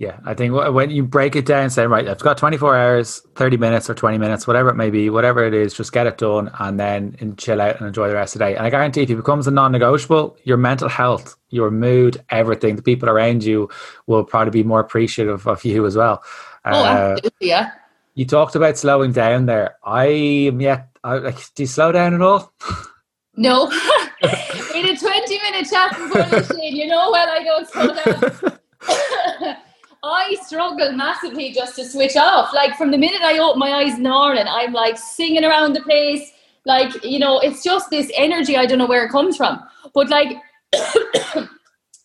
Yeah, 0.00 0.18
I 0.24 0.32
think 0.32 0.54
when 0.54 0.88
you 0.88 1.04
break 1.04 1.36
it 1.36 1.44
down, 1.44 1.68
say, 1.68 1.86
right, 1.86 2.08
I've 2.08 2.20
got 2.20 2.38
24 2.38 2.74
hours, 2.74 3.20
30 3.34 3.58
minutes, 3.58 3.90
or 3.90 3.94
20 3.94 4.16
minutes, 4.16 4.46
whatever 4.46 4.70
it 4.70 4.74
may 4.74 4.88
be, 4.88 5.10
whatever 5.10 5.44
it 5.44 5.52
is, 5.52 5.74
just 5.74 5.92
get 5.92 6.06
it 6.06 6.16
done 6.16 6.50
and 6.58 6.80
then 6.80 7.34
chill 7.36 7.60
out 7.60 7.76
and 7.76 7.86
enjoy 7.86 8.08
the 8.08 8.14
rest 8.14 8.34
of 8.34 8.38
the 8.38 8.46
day. 8.46 8.56
And 8.56 8.66
I 8.66 8.70
guarantee 8.70 9.02
if 9.02 9.10
it 9.10 9.16
becomes 9.16 9.46
a 9.46 9.50
non 9.50 9.72
negotiable, 9.72 10.38
your 10.44 10.56
mental 10.56 10.88
health, 10.88 11.36
your 11.50 11.70
mood, 11.70 12.24
everything, 12.30 12.76
the 12.76 12.82
people 12.82 13.10
around 13.10 13.44
you 13.44 13.68
will 14.06 14.24
probably 14.24 14.62
be 14.62 14.66
more 14.66 14.80
appreciative 14.80 15.46
of 15.46 15.66
you 15.66 15.84
as 15.84 15.98
well. 15.98 16.22
Oh, 16.64 16.82
uh, 16.82 17.12
absolutely, 17.18 17.48
yeah. 17.48 17.72
You 18.14 18.24
talked 18.24 18.54
about 18.54 18.78
slowing 18.78 19.12
down 19.12 19.44
there. 19.44 19.76
I 19.84 20.06
am 20.06 20.62
yet, 20.62 20.96
I, 21.04 21.16
like, 21.16 21.54
do 21.54 21.64
you 21.64 21.66
slow 21.66 21.92
down 21.92 22.14
at 22.14 22.22
all? 22.22 22.54
No. 23.36 23.70
had 23.70 24.10
a 24.22 24.96
20 24.96 25.38
minute 25.38 25.68
chat 25.70 25.90
before 25.90 26.22
the 26.24 26.44
shade. 26.54 26.74
You 26.74 26.86
know 26.86 27.10
well 27.10 27.28
I 27.30 27.42
don't 27.42 27.68
slow 27.68 27.94
down. 27.94 28.46
I 30.02 30.36
struggle 30.42 30.92
massively 30.92 31.52
just 31.52 31.76
to 31.76 31.84
switch 31.84 32.16
off. 32.16 32.52
Like 32.54 32.76
from 32.76 32.90
the 32.90 32.98
minute 32.98 33.20
I 33.22 33.38
open 33.38 33.58
my 33.58 33.72
eyes 33.72 33.94
in 33.96 34.02
the 34.02 34.10
morning, 34.10 34.46
I'm 34.48 34.72
like 34.72 34.98
singing 34.98 35.44
around 35.44 35.74
the 35.74 35.82
place. 35.82 36.32
Like, 36.64 37.04
you 37.04 37.18
know, 37.18 37.38
it's 37.38 37.62
just 37.62 37.90
this 37.90 38.10
energy. 38.14 38.56
I 38.56 38.66
don't 38.66 38.78
know 38.78 38.86
where 38.86 39.04
it 39.04 39.10
comes 39.10 39.36
from. 39.36 39.60
But 39.94 40.08
like, 40.08 40.36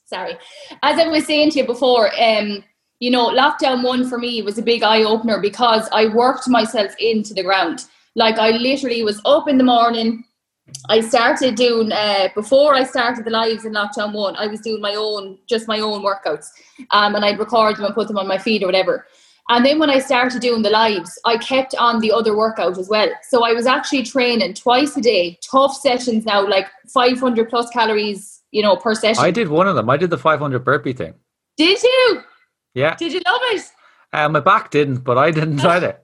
sorry, 0.06 0.38
as 0.84 1.00
I 1.00 1.08
was 1.08 1.26
saying 1.26 1.52
to 1.52 1.60
you 1.60 1.66
before, 1.66 2.12
um, 2.22 2.64
you 3.00 3.12
know, 3.12 3.30
lockdown 3.30 3.84
one 3.84 4.08
for 4.10 4.18
me 4.18 4.42
was 4.42 4.58
a 4.58 4.64
big 4.64 4.84
eye 4.84 5.04
opener 5.04 5.40
because 5.40 5.88
I 5.92 6.08
worked 6.08 6.48
myself 6.48 6.94
into 7.00 7.34
the 7.34 7.44
ground. 7.44 7.86
Like 8.16 8.38
I 8.38 8.52
literally 8.52 9.04
was 9.04 9.22
up 9.26 9.48
in 9.50 9.58
the 9.58 9.64
morning, 9.64 10.24
I 10.90 11.02
started 11.02 11.56
doing 11.56 11.92
uh, 11.92 12.30
before 12.34 12.74
I 12.74 12.84
started 12.84 13.26
the 13.26 13.32
lives 13.32 13.66
in 13.66 13.74
lockdown 13.74 14.14
one. 14.14 14.36
I 14.36 14.48
was 14.48 14.62
doing 14.62 14.82
my 14.82 14.96
own, 14.96 15.38
just 15.48 15.68
my 15.68 15.80
own 15.80 16.04
workouts, 16.04 16.48
um, 16.92 17.16
and 17.16 17.24
I'd 17.24 17.40
record 17.40 17.78
them 17.78 17.86
and 17.86 17.94
put 17.94 18.08
them 18.08 18.18
on 18.18 18.28
my 18.28 18.38
feed 18.38 18.64
or 18.64 18.68
whatever. 18.68 19.06
And 19.48 19.64
then 19.64 19.78
when 19.78 19.92
I 19.92 20.00
started 20.00 20.42
doing 20.42 20.64
the 20.64 20.72
lives, 20.72 21.20
I 21.24 21.38
kept 21.38 21.76
on 21.76 22.00
the 22.00 22.12
other 22.12 22.36
workout 22.36 22.80
as 22.80 22.90
well. 22.90 23.10
So 23.30 23.44
I 23.44 23.54
was 23.54 23.68
actually 23.68 24.02
training 24.02 24.56
twice 24.56 24.98
a 24.98 25.02
day, 25.02 25.38
tough 25.44 25.76
sessions 25.76 26.26
now, 26.26 26.48
like 26.48 26.68
500 26.88 27.48
plus 27.48 27.70
calories, 27.70 28.42
you 28.50 28.64
know, 28.64 28.76
per 28.76 28.96
session. 28.96 29.24
I 29.24 29.30
did 29.30 29.50
one 29.50 29.68
of 29.68 29.76
them. 29.76 29.88
I 29.88 29.98
did 29.98 30.10
the 30.10 30.18
500 30.18 30.64
burpee 30.64 30.94
thing. 30.94 31.14
Did 31.58 31.82
you? 31.82 32.22
Yeah. 32.74 32.96
Did 32.96 33.14
you 33.14 33.22
love 33.26 33.42
it? 33.52 33.72
Uh, 34.12 34.30
my 34.30 34.40
back 34.40 34.72
didn't, 34.72 35.04
but 35.04 35.18
I 35.20 35.30
didn't 35.30 35.58
try 35.60 35.78
it. 35.78 36.02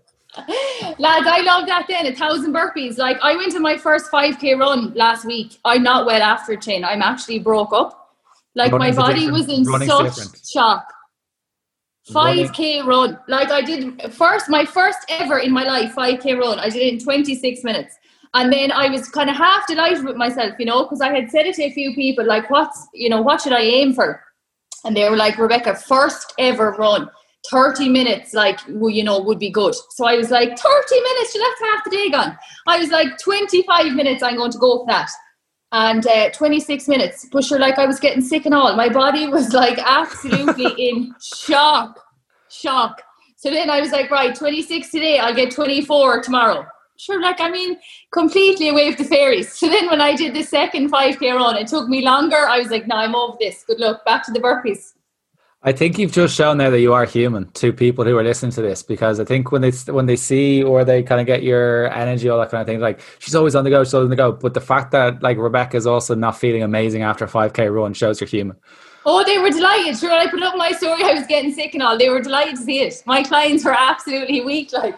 Lads, 0.98 1.28
I 1.28 1.42
love 1.42 1.68
that 1.68 1.86
then. 1.88 2.06
A 2.08 2.16
thousand 2.16 2.54
burpees. 2.54 2.98
Like 2.98 3.18
I 3.22 3.36
went 3.36 3.52
to 3.54 3.60
my 3.60 3.78
first 3.78 4.12
5k 4.12 4.60
run 4.60 4.94
last 4.94 5.26
week. 5.26 5.58
I'm 5.66 5.84
not 5.84 6.06
well 6.06 6.22
after 6.22 6.60
Shane. 6.60 6.84
I'm 6.84 7.02
actually 7.02 7.40
broke 7.40 7.74
up. 7.74 8.16
Like 8.56 8.72
my 8.74 8.92
body 8.92 9.32
was 9.32 9.48
in 9.48 9.64
such 9.66 10.16
different. 10.16 10.42
shock. 10.46 10.86
5k 12.10 12.86
run. 12.86 13.20
Like 13.28 13.52
I 13.52 13.62
did 13.62 14.14
first, 14.14 14.50
my 14.50 14.66
first 14.66 15.00
ever 15.10 15.40
in 15.40 15.52
my 15.52 15.64
life 15.64 15.94
5k 15.96 16.38
run. 16.38 16.60
I 16.60 16.70
did 16.70 16.82
it 16.82 16.94
in 16.94 17.00
26 17.00 17.64
minutes. 17.64 17.96
And 18.34 18.52
then 18.52 18.72
I 18.72 18.90
was 18.90 19.10
kind 19.10 19.30
of 19.30 19.36
half 19.36 19.68
delighted 19.68 20.06
with 20.06 20.16
myself, 20.16 20.54
you 20.58 20.66
know, 20.66 20.84
because 20.84 21.02
I 21.02 21.14
had 21.14 21.30
said 21.30 21.46
it 21.48 21.56
to 21.56 21.64
a 21.64 21.72
few 21.72 21.94
people, 21.94 22.26
like, 22.26 22.50
what's, 22.50 22.88
you 22.94 23.10
know, 23.10 23.22
what 23.22 23.42
should 23.42 23.52
I 23.52 23.60
aim 23.60 23.94
for? 23.94 24.24
And 24.86 24.96
they 24.96 25.10
were 25.10 25.18
like, 25.18 25.36
Rebeccah, 25.36 25.84
first 25.84 26.34
ever 26.40 26.72
run. 26.72 27.10
30 27.50 27.90
minutes, 27.90 28.34
like, 28.34 28.60
well, 28.70 28.90
you 28.90 29.04
know, 29.04 29.20
would 29.22 29.40
be 29.40 29.50
good. 29.50 29.74
So 29.92 30.06
I 30.06 30.16
was 30.16 30.30
like, 30.30 30.58
30 30.58 31.02
minutes, 31.02 31.34
that's 31.34 31.72
half 31.72 31.84
the 31.84 31.90
day 31.90 32.10
gone. 32.10 32.38
I 32.68 32.78
was 32.78 32.90
like, 32.90 33.18
25 33.18 33.94
minutes, 33.94 34.22
I'm 34.22 34.36
going 34.36 34.52
to 34.52 34.58
go 34.58 34.80
for 34.80 34.86
that. 34.88 35.10
And 35.74 36.06
uh, 36.06 36.30
26 36.32 36.88
minutes, 36.90 37.28
but 37.32 37.46
sure, 37.46 37.58
like 37.58 37.80
I 37.80 37.86
was 37.86 38.00
getting 38.00 38.22
sick 38.22 38.46
and 38.46 38.54
all. 38.54 38.76
My 38.76 38.90
body 38.90 39.28
was 39.28 39.54
like 39.54 39.80
absolutely 39.80 40.66
in 40.90 41.16
shock, 41.22 41.98
shock. 42.50 43.02
So 43.38 43.50
then 43.50 43.70
I 43.70 43.80
was 43.80 43.92
like, 43.92 44.12
right, 44.12 44.36
26 44.36 44.92
today, 44.92 45.18
I'll 45.18 45.34
get 45.34 45.52
24 45.52 46.24
tomorrow. 46.24 46.66
Sure, 46.98 47.22
like 47.22 47.40
I 47.40 47.50
mean, 47.50 47.80
completely 48.12 48.70
away 48.70 48.90
with 48.90 48.98
the 48.98 49.06
fairies. 49.06 49.58
So 49.58 49.68
then 49.68 49.90
when 49.90 50.02
I 50.02 50.16
did 50.16 50.36
the 50.36 50.44
second 50.44 50.92
5k 50.92 51.34
run, 51.34 51.58
it 51.58 51.68
took 51.68 51.88
me 51.88 52.04
longer. 52.04 52.36
I 52.36 52.60
was 52.60 52.70
like, 52.70 52.86
no, 52.86 52.98
I'm 52.98 53.16
over 53.16 53.38
this. 53.40 53.64
Good 53.64 53.80
luck. 53.80 54.06
Back 54.06 54.24
to 54.26 54.32
the 54.32 54.40
burpees. 54.40 54.94
I 55.64 55.72
think 55.72 56.00
you've 56.00 56.12
just 56.12 56.36
shown 56.36 56.58
there 56.58 56.72
that 56.72 56.80
you 56.80 56.92
are 56.92 57.06
human 57.06 57.52
to 57.52 57.72
people 57.72 58.04
who 58.04 58.18
are 58.18 58.24
listening 58.24 58.52
to 58.54 58.64
this 58.64 58.82
because 58.82 59.20
I 59.20 59.26
think 59.26 59.52
when 59.52 59.62
they 59.62 59.70
when 59.92 60.08
they 60.08 60.16
see 60.16 60.64
or 60.64 60.84
they 60.84 61.04
kind 61.04 61.22
of 61.22 61.28
get 61.28 61.44
your 61.44 61.94
energy, 61.94 62.30
all 62.30 62.40
that 62.40 62.50
kind 62.50 62.62
of 62.62 62.68
thing, 62.68 62.80
like 62.80 63.00
she's 63.20 63.36
always 63.36 63.54
on 63.56 63.64
the 63.64 63.70
go, 63.70 63.84
she's 63.84 63.94
always 63.94 64.06
on 64.06 64.10
the 64.10 64.16
go. 64.16 64.32
But 64.32 64.56
the 64.56 64.62
fact 64.62 64.90
that 64.92 65.22
like 65.22 65.38
Rebeccah 65.38 65.76
is 65.76 65.86
also 65.86 66.16
not 66.16 66.36
feeling 66.36 66.64
amazing 66.64 67.04
after 67.04 67.26
a 67.26 67.28
5k 67.28 67.72
run 67.72 67.94
shows 67.94 68.20
you're 68.20 68.28
human. 68.28 68.58
Oh, 69.06 69.24
they 69.24 69.38
were 69.38 69.52
delighted. 69.52 70.00
Sure, 70.00 70.12
I 70.12 70.28
put 70.32 70.42
up 70.42 70.56
my 70.58 70.72
story. 70.72 71.04
I 71.04 71.14
was 71.14 71.28
getting 71.28 71.54
sick 71.54 71.76
and 71.76 71.84
all. 71.84 71.96
They 71.96 72.10
were 72.10 72.22
delighted 72.22 72.56
to 72.56 72.64
see 72.64 72.80
it. 72.80 73.04
My 73.06 73.22
clients 73.22 73.64
were 73.64 73.76
absolutely 73.78 74.42
weak, 74.42 74.74
like 74.74 74.96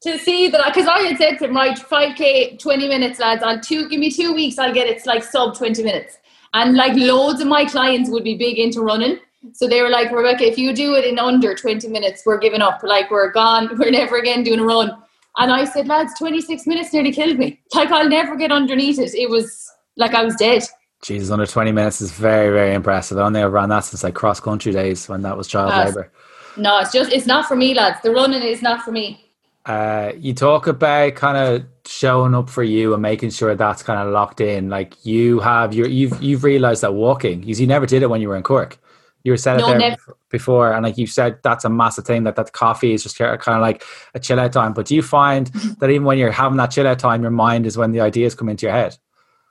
to 0.00 0.18
see 0.18 0.48
that 0.48 0.64
because 0.72 0.88
I 0.88 1.00
had 1.00 1.18
said 1.18 1.32
to 1.40 1.46
them, 1.46 1.56
right, 1.56 1.78
five 1.78 2.16
k, 2.16 2.56
twenty 2.56 2.88
minutes, 2.88 3.20
lads. 3.20 3.42
I'll 3.42 3.60
two, 3.60 3.86
give 3.90 4.00
me 4.00 4.10
two 4.10 4.32
weeks. 4.32 4.58
I'll 4.58 4.72
get 4.72 4.88
it 4.88 5.04
like 5.04 5.24
sub 5.24 5.58
twenty 5.58 5.82
minutes. 5.82 6.16
And 6.54 6.74
like 6.74 6.96
loads 6.96 7.42
of 7.42 7.48
my 7.48 7.66
clients 7.66 8.08
would 8.08 8.24
be 8.24 8.38
big 8.38 8.58
into 8.58 8.80
running 8.80 9.18
so 9.52 9.66
they 9.66 9.80
were 9.82 9.88
like, 9.88 10.10
Rebeccah, 10.10 10.42
if 10.42 10.58
you 10.58 10.72
do 10.74 10.94
it 10.94 11.04
in 11.04 11.18
under 11.18 11.54
20 11.54 11.88
minutes, 11.88 12.22
we're 12.26 12.38
giving 12.38 12.60
up. 12.60 12.82
Like, 12.82 13.10
we're 13.10 13.32
gone. 13.32 13.70
We're 13.78 13.90
never 13.90 14.18
again 14.18 14.42
doing 14.42 14.60
a 14.60 14.64
run. 14.64 14.90
And 15.38 15.50
I 15.50 15.64
said, 15.64 15.88
lads, 15.88 16.18
26 16.18 16.66
minutes 16.66 16.92
nearly 16.92 17.12
killed 17.12 17.38
me. 17.38 17.60
Like, 17.74 17.90
I'll 17.90 18.08
never 18.08 18.36
get 18.36 18.52
underneath 18.52 18.98
it. 18.98 19.14
It 19.14 19.30
was 19.30 19.70
like 19.96 20.14
I 20.14 20.24
was 20.24 20.36
dead. 20.36 20.64
Jesus, 21.02 21.30
under 21.30 21.46
20 21.46 21.72
minutes 21.72 22.02
is 22.02 22.12
very, 22.12 22.52
very 22.52 22.74
impressive. 22.74 23.16
I 23.16 23.22
only 23.22 23.42
ran 23.42 23.70
that 23.70 23.80
since 23.80 24.04
like 24.04 24.14
cross 24.14 24.38
country 24.40 24.72
days 24.72 25.08
when 25.08 25.22
that 25.22 25.36
was 25.36 25.48
child 25.48 25.72
uh, 25.72 25.86
labour. 25.86 26.12
No, 26.58 26.78
it's 26.80 26.92
just, 26.92 27.10
it's 27.10 27.26
not 27.26 27.46
for 27.46 27.56
me, 27.56 27.72
lads. 27.72 28.00
The 28.02 28.10
running 28.10 28.42
is 28.42 28.60
not 28.60 28.82
for 28.82 28.92
me. 28.92 29.24
Uh, 29.64 30.12
you 30.18 30.34
talk 30.34 30.66
about 30.66 31.14
kind 31.14 31.38
of 31.38 31.64
showing 31.86 32.34
up 32.34 32.50
for 32.50 32.62
you 32.62 32.92
and 32.92 33.00
making 33.00 33.30
sure 33.30 33.54
that's 33.54 33.82
kind 33.82 33.98
of 33.98 34.12
locked 34.12 34.42
in. 34.42 34.68
Like 34.68 35.06
you 35.06 35.38
have 35.40 35.72
your, 35.72 35.86
you've, 35.86 36.20
you've 36.22 36.44
realized 36.44 36.82
that 36.82 36.92
walking, 36.92 37.40
because 37.40 37.58
you 37.58 37.66
never 37.66 37.86
did 37.86 38.02
it 38.02 38.10
when 38.10 38.20
you 38.20 38.28
were 38.28 38.36
in 38.36 38.42
Cork 38.42 38.78
you 39.22 39.32
were 39.32 39.36
said 39.36 39.58
no, 39.58 39.66
it 39.66 39.70
there 39.70 39.90
never. 39.90 40.16
before, 40.30 40.72
and 40.72 40.84
like 40.84 40.96
you 40.96 41.06
said, 41.06 41.38
that's 41.42 41.64
a 41.64 41.68
massive 41.68 42.04
thing. 42.04 42.24
That 42.24 42.36
that 42.36 42.52
coffee 42.52 42.92
is 42.92 43.02
just 43.02 43.18
kind 43.18 43.38
of 43.38 43.60
like 43.60 43.84
a 44.14 44.20
chill 44.20 44.40
out 44.40 44.52
time. 44.52 44.72
But 44.72 44.86
do 44.86 44.94
you 44.94 45.02
find 45.02 45.46
that 45.80 45.90
even 45.90 46.04
when 46.04 46.18
you're 46.18 46.30
having 46.30 46.58
that 46.58 46.70
chill 46.70 46.86
out 46.86 46.98
time, 46.98 47.22
your 47.22 47.30
mind 47.30 47.66
is 47.66 47.76
when 47.76 47.92
the 47.92 48.00
ideas 48.00 48.34
come 48.34 48.48
into 48.48 48.66
your 48.66 48.74
head? 48.74 48.96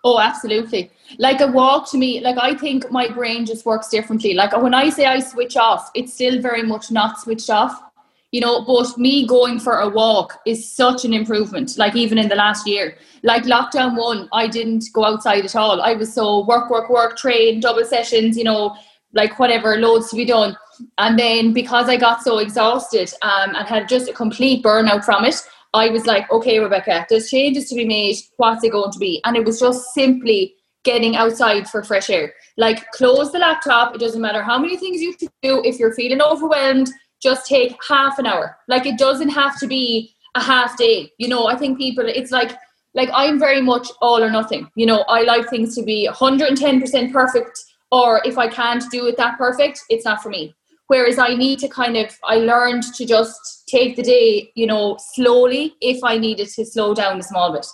Oh, 0.03 0.19
absolutely. 0.19 0.91
Like 1.17 1.41
a 1.41 1.47
walk 1.47 1.91
to 1.91 1.97
me, 1.97 2.21
like 2.21 2.37
I 2.39 2.55
think 2.55 2.89
my 2.89 3.09
brain 3.09 3.45
just 3.45 3.65
works 3.65 3.89
differently. 3.89 4.33
Like 4.33 4.55
when 4.61 4.73
I 4.73 4.89
say 4.89 5.05
I 5.05 5.19
switch 5.19 5.57
off, 5.57 5.91
it's 5.93 6.13
still 6.13 6.41
very 6.41 6.63
much 6.63 6.89
not 6.89 7.19
switched 7.19 7.49
off. 7.49 7.83
You 8.31 8.41
know, 8.41 8.63
but 8.63 8.95
me 8.95 9.25
going 9.25 9.59
for 9.59 9.79
a 9.79 9.89
walk 9.89 10.39
is 10.45 10.71
such 10.71 11.03
an 11.03 11.13
improvement. 11.13 11.79
Like 11.79 11.95
even 11.95 12.19
in 12.19 12.29
the 12.29 12.35
last 12.35 12.67
year, 12.67 12.95
like 13.23 13.43
lockdown 13.43 13.97
one, 13.97 14.29
I 14.31 14.47
didn't 14.47 14.85
go 14.93 15.03
outside 15.03 15.45
at 15.45 15.55
all. 15.55 15.81
I 15.81 15.93
was 15.93 16.13
so 16.13 16.45
work, 16.45 16.69
work, 16.69 16.91
work, 16.91 17.17
train, 17.17 17.59
double 17.59 17.83
sessions. 17.83 18.37
You 18.37 18.43
know, 18.43 18.75
like 19.13 19.39
whatever 19.39 19.77
loads 19.77 20.09
to 20.09 20.15
be 20.15 20.25
done. 20.25 20.55
And 20.97 21.19
then 21.19 21.53
because 21.53 21.89
i 21.89 21.97
got 21.97 22.23
so 22.23 22.37
exhausted 22.37 23.11
um, 23.21 23.55
and 23.55 23.67
had 23.67 23.89
just 23.89 24.09
a 24.09 24.13
complete 24.13 24.63
burnout 24.63 25.03
from 25.03 25.25
it 25.25 25.35
i 25.73 25.89
was 25.89 26.05
like 26.05 26.31
okay 26.31 26.57
rebeccah 26.57 27.05
there's 27.09 27.29
changes 27.29 27.69
to 27.69 27.75
be 27.75 27.85
made. 27.85 28.15
What's 28.37 28.63
it 28.63 28.71
going 28.71 28.91
to 28.91 28.99
be? 28.99 29.21
And 29.25 29.35
it 29.35 29.45
was 29.45 29.59
just 29.59 29.93
simply 29.93 30.55
getting 30.83 31.17
outside 31.17 31.67
for 31.67 31.83
fresh 31.83 32.09
air. 32.09 32.33
Like 32.55 32.89
close 32.91 33.31
the 33.33 33.39
laptop. 33.39 33.93
It 33.93 33.99
doesn't 33.99 34.21
matter 34.21 34.41
how 34.41 34.57
many 34.57 34.77
things 34.77 35.01
you 35.01 35.13
do. 35.41 35.61
If 35.65 35.77
you're 35.77 35.93
feeling 35.93 36.21
overwhelmed 36.21 36.89
just 37.21 37.45
take 37.45 37.75
half 37.87 38.17
an 38.17 38.25
hour. 38.25 38.57
Like 38.69 38.85
it 38.85 38.97
doesn't 38.97 39.29
have 39.29 39.59
to 39.59 39.67
be 39.67 40.15
a 40.35 40.41
half 40.41 40.77
day. 40.77 41.11
You 41.17 41.27
know 41.27 41.47
i 41.47 41.55
think 41.55 41.77
people 41.77 42.05
it's 42.07 42.31
like 42.31 42.55
like 42.95 43.09
i'm 43.13 43.37
very 43.37 43.61
much 43.61 43.87
all 44.01 44.23
or 44.23 44.31
nothing. 44.31 44.69
You 44.75 44.85
know 44.85 45.03
i 45.09 45.23
like 45.23 45.49
things 45.49 45.75
to 45.75 45.83
be 45.83 46.07
110% 46.09 47.11
perfect 47.11 47.65
or 47.91 48.21
if 48.25 48.37
I 48.37 48.47
can't 48.47 48.83
do 48.91 49.07
it 49.07 49.17
that 49.17 49.37
perfect, 49.37 49.81
it's 49.89 50.05
not 50.05 50.21
for 50.21 50.29
me. 50.29 50.55
Whereas 50.87 51.19
I 51.19 51.35
need 51.35 51.59
to 51.59 51.67
kind 51.67 51.97
of, 51.97 52.17
I 52.23 52.37
learned 52.37 52.83
to 52.95 53.05
just 53.05 53.63
take 53.67 53.95
the 53.95 54.01
day, 54.01 54.51
you 54.55 54.65
know, 54.65 54.97
slowly 55.13 55.75
if 55.81 56.03
I 56.03 56.17
needed 56.17 56.47
to 56.49 56.65
slow 56.65 56.95
down 56.95 57.19
a 57.19 57.23
small 57.23 57.53
bit. 57.53 57.67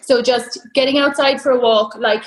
So 0.00 0.22
just 0.22 0.60
getting 0.74 0.98
outside 0.98 1.40
for 1.40 1.50
a 1.50 1.58
walk, 1.58 1.96
like 1.96 2.24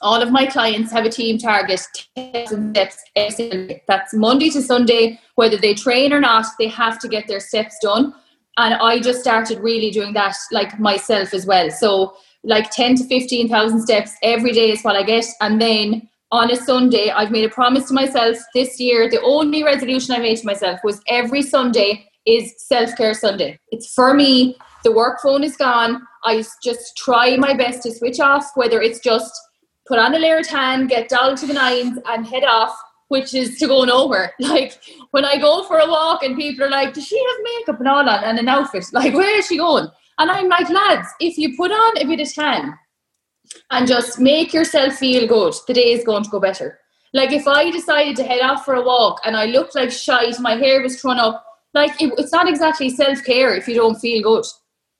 all 0.00 0.20
of 0.20 0.32
my 0.32 0.46
clients 0.46 0.90
have 0.90 1.04
a 1.04 1.10
team 1.10 1.38
target 1.38 1.80
10,000 2.16 2.74
steps 2.74 3.80
That's 3.86 4.12
Monday 4.14 4.50
to 4.50 4.60
Sunday, 4.60 5.20
whether 5.36 5.56
they 5.56 5.74
train 5.74 6.12
or 6.12 6.20
not, 6.20 6.46
they 6.58 6.68
have 6.68 6.98
to 6.98 7.08
get 7.08 7.28
their 7.28 7.40
steps 7.40 7.76
done. 7.80 8.12
And 8.56 8.74
I 8.74 8.98
just 8.98 9.20
started 9.20 9.60
really 9.60 9.90
doing 9.90 10.12
that 10.14 10.34
like 10.50 10.78
myself 10.78 11.32
as 11.32 11.46
well. 11.46 11.70
So 11.70 12.16
like 12.44 12.70
10 12.70 12.96
to 12.96 13.04
15,000 13.04 13.80
steps 13.80 14.12
every 14.22 14.52
day 14.52 14.72
is 14.72 14.82
what 14.82 14.96
I 14.96 15.04
get. 15.04 15.24
And 15.40 15.60
then 15.60 16.08
on 16.32 16.50
a 16.50 16.56
Sunday, 16.56 17.10
I've 17.10 17.30
made 17.30 17.44
a 17.44 17.50
promise 17.50 17.88
to 17.88 17.94
myself 17.94 18.38
this 18.54 18.80
year. 18.80 19.08
The 19.08 19.20
only 19.20 19.62
resolution 19.62 20.14
I 20.14 20.18
made 20.18 20.38
to 20.38 20.46
myself 20.46 20.80
was 20.82 21.00
every 21.06 21.42
Sunday 21.42 22.08
is 22.26 22.54
self 22.56 22.96
care 22.96 23.12
Sunday. 23.12 23.60
It's 23.70 23.92
for 23.92 24.14
me. 24.14 24.56
The 24.82 24.92
work 24.92 25.20
phone 25.20 25.44
is 25.44 25.56
gone. 25.56 26.02
I 26.24 26.42
just 26.62 26.96
try 26.96 27.36
my 27.36 27.54
best 27.54 27.82
to 27.82 27.92
switch 27.92 28.18
off, 28.18 28.50
whether 28.54 28.80
it's 28.80 28.98
just 28.98 29.32
put 29.86 29.98
on 29.98 30.14
a 30.14 30.18
layer 30.18 30.38
of 30.38 30.48
tan, 30.48 30.86
get 30.86 31.08
down 31.08 31.36
to 31.36 31.46
the 31.46 31.52
nines, 31.52 31.98
and 32.06 32.26
head 32.26 32.44
off, 32.44 32.74
which 33.08 33.34
is 33.34 33.58
to 33.58 33.66
go 33.66 33.84
nowhere. 33.84 34.32
Like 34.40 34.80
when 35.10 35.26
I 35.26 35.36
go 35.36 35.64
for 35.64 35.78
a 35.78 35.86
walk 35.88 36.22
and 36.22 36.34
people 36.34 36.64
are 36.64 36.70
like, 36.70 36.94
Does 36.94 37.06
she 37.06 37.18
have 37.18 37.44
makeup 37.58 37.78
and 37.78 37.88
all 37.88 38.08
on 38.08 38.24
and 38.24 38.38
an 38.38 38.48
outfit? 38.48 38.86
Like, 38.92 39.12
where 39.12 39.38
is 39.38 39.46
she 39.46 39.58
going? 39.58 39.86
And 40.18 40.30
I'm 40.30 40.48
like, 40.48 40.68
lads, 40.70 41.08
if 41.20 41.36
you 41.36 41.56
put 41.56 41.70
on 41.70 41.98
a 41.98 42.06
bit 42.06 42.20
of 42.20 42.32
tan, 42.32 42.74
and 43.70 43.86
just 43.86 44.18
make 44.18 44.52
yourself 44.52 44.94
feel 44.94 45.26
good, 45.26 45.54
the 45.66 45.74
day 45.74 45.92
is 45.92 46.04
going 46.04 46.24
to 46.24 46.30
go 46.30 46.40
better. 46.40 46.78
Like 47.14 47.32
if 47.32 47.46
I 47.46 47.70
decided 47.70 48.16
to 48.16 48.24
head 48.24 48.40
off 48.40 48.64
for 48.64 48.74
a 48.74 48.82
walk 48.82 49.20
and 49.24 49.36
I 49.36 49.46
looked 49.46 49.74
like 49.74 49.90
shite, 49.90 50.38
my 50.40 50.54
hair 50.54 50.82
was 50.82 51.00
thrown 51.00 51.18
up, 51.18 51.44
like 51.74 52.00
it, 52.00 52.12
it's 52.16 52.32
not 52.32 52.48
exactly 52.48 52.88
self 52.88 53.22
care 53.24 53.54
if 53.54 53.68
you 53.68 53.74
don't 53.74 53.98
feel 53.98 54.22
good. 54.22 54.44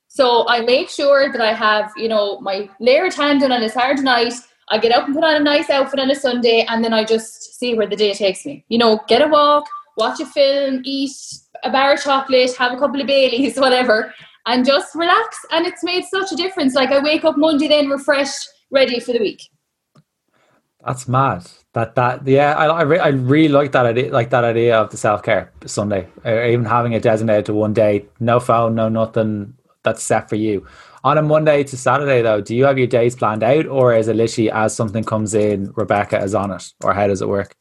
So 0.07 0.47
I 0.47 0.61
make 0.61 0.89
sure 0.89 1.31
that 1.31 1.41
I 1.41 1.53
have, 1.53 1.91
you 1.97 2.07
know, 2.07 2.39
my 2.39 2.69
layer 2.79 3.07
of 3.07 3.15
done 3.15 3.51
on 3.51 3.63
a 3.63 3.69
Saturday 3.69 4.03
night. 4.03 4.33
I 4.69 4.77
get 4.77 4.93
up 4.93 5.05
and 5.05 5.15
put 5.15 5.23
on 5.23 5.35
a 5.35 5.39
nice 5.39 5.69
outfit 5.69 5.99
on 5.99 6.11
a 6.11 6.15
Sunday, 6.15 6.65
and 6.69 6.83
then 6.83 6.93
I 6.93 7.03
just 7.03 7.59
see 7.59 7.73
where 7.73 7.87
the 7.87 7.95
day 7.95 8.13
takes 8.13 8.45
me. 8.45 8.63
You 8.69 8.77
know, 8.77 9.01
get 9.07 9.21
a 9.21 9.27
walk, 9.27 9.65
watch 9.97 10.19
a 10.19 10.25
film, 10.25 10.81
eat 10.85 11.11
a 11.63 11.71
bar 11.71 11.93
of 11.93 12.01
chocolate, 12.01 12.55
have 12.57 12.73
a 12.73 12.77
couple 12.77 13.01
of 13.01 13.07
Baileys, 13.07 13.57
whatever, 13.57 14.13
and 14.45 14.65
just 14.65 14.95
relax. 14.95 15.37
And 15.51 15.65
it's 15.65 15.83
made 15.83 16.05
such 16.05 16.31
a 16.31 16.35
difference. 16.35 16.73
Like 16.75 16.91
I 16.91 16.99
wake 16.99 17.23
up 17.23 17.37
Monday 17.37 17.67
then 17.67 17.89
refreshed, 17.89 18.47
ready 18.71 18.99
for 18.99 19.13
the 19.13 19.19
week. 19.19 19.41
That's 20.85 21.07
mad. 21.07 21.45
That 21.73 21.95
that 21.95 22.27
yeah, 22.27 22.55
I 22.55 22.67
I, 22.67 22.81
re- 22.83 22.99
I 22.99 23.07
really 23.07 23.47
like 23.47 23.71
that 23.71 23.85
idea, 23.85 24.11
like 24.11 24.29
that 24.31 24.43
idea 24.43 24.79
of 24.79 24.89
the 24.91 24.97
self 24.97 25.23
care 25.23 25.51
Sunday, 25.65 26.07
or 26.23 26.45
even 26.45 26.65
having 26.65 26.93
it 26.93 27.03
designated 27.03 27.45
to 27.47 27.53
one 27.53 27.73
day, 27.73 28.05
no 28.19 28.39
phone, 28.39 28.75
no 28.75 28.89
nothing. 28.89 29.55
That's 29.83 30.03
set 30.03 30.29
for 30.29 30.35
you. 30.35 30.65
On 31.03 31.17
a 31.17 31.21
Monday 31.21 31.63
to 31.63 31.75
Saturday, 31.75 32.21
though, 32.21 32.39
do 32.39 32.55
you 32.55 32.63
have 32.63 32.77
your 32.77 32.87
days 32.87 33.15
planned 33.15 33.43
out, 33.43 33.65
or 33.65 33.93
is 33.93 34.07
it 34.07 34.15
literally 34.15 34.49
as 34.51 34.73
something 34.73 35.03
comes 35.03 35.33
in, 35.33 35.73
Rebeccah 35.73 36.23
is 36.23 36.33
on 36.33 36.51
it, 36.51 36.63
or 36.83 36.93
how 36.93 37.07
does 37.07 37.21
it 37.21 37.27
work? 37.27 37.55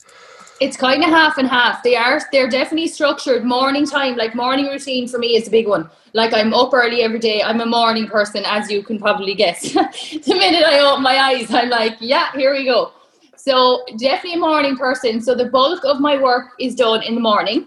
It's 0.62 0.76
kind 0.76 1.02
of 1.02 1.10
half 1.10 1.38
and 1.38 1.48
half. 1.48 1.82
They 1.82 1.96
are 1.96 2.20
they're 2.30 2.48
definitely 2.48 2.86
structured. 2.86 3.44
Morning 3.44 3.84
time, 3.84 4.16
like 4.16 4.36
morning 4.36 4.66
routine 4.66 5.08
for 5.08 5.18
me 5.18 5.36
is 5.36 5.48
a 5.48 5.50
big 5.50 5.66
one. 5.66 5.90
Like 6.12 6.32
I'm 6.32 6.54
up 6.54 6.72
early 6.72 7.02
every 7.02 7.18
day. 7.18 7.42
I'm 7.42 7.60
a 7.60 7.66
morning 7.66 8.06
person, 8.06 8.44
as 8.46 8.70
you 8.70 8.82
can 8.84 8.98
probably 9.00 9.34
guess. 9.34 9.62
the 9.72 10.22
minute 10.26 10.64
I 10.64 10.78
open 10.78 11.02
my 11.02 11.16
eyes, 11.16 11.52
I'm 11.52 11.68
like, 11.68 11.96
yeah, 12.00 12.30
here 12.34 12.52
we 12.52 12.64
go. 12.64 12.92
So 13.36 13.84
definitely 13.98 14.34
a 14.34 14.38
morning 14.38 14.76
person. 14.76 15.20
So 15.20 15.34
the 15.34 15.46
bulk 15.46 15.84
of 15.84 15.98
my 15.98 16.16
work 16.16 16.50
is 16.60 16.76
done 16.76 17.02
in 17.02 17.16
the 17.16 17.20
morning. 17.20 17.66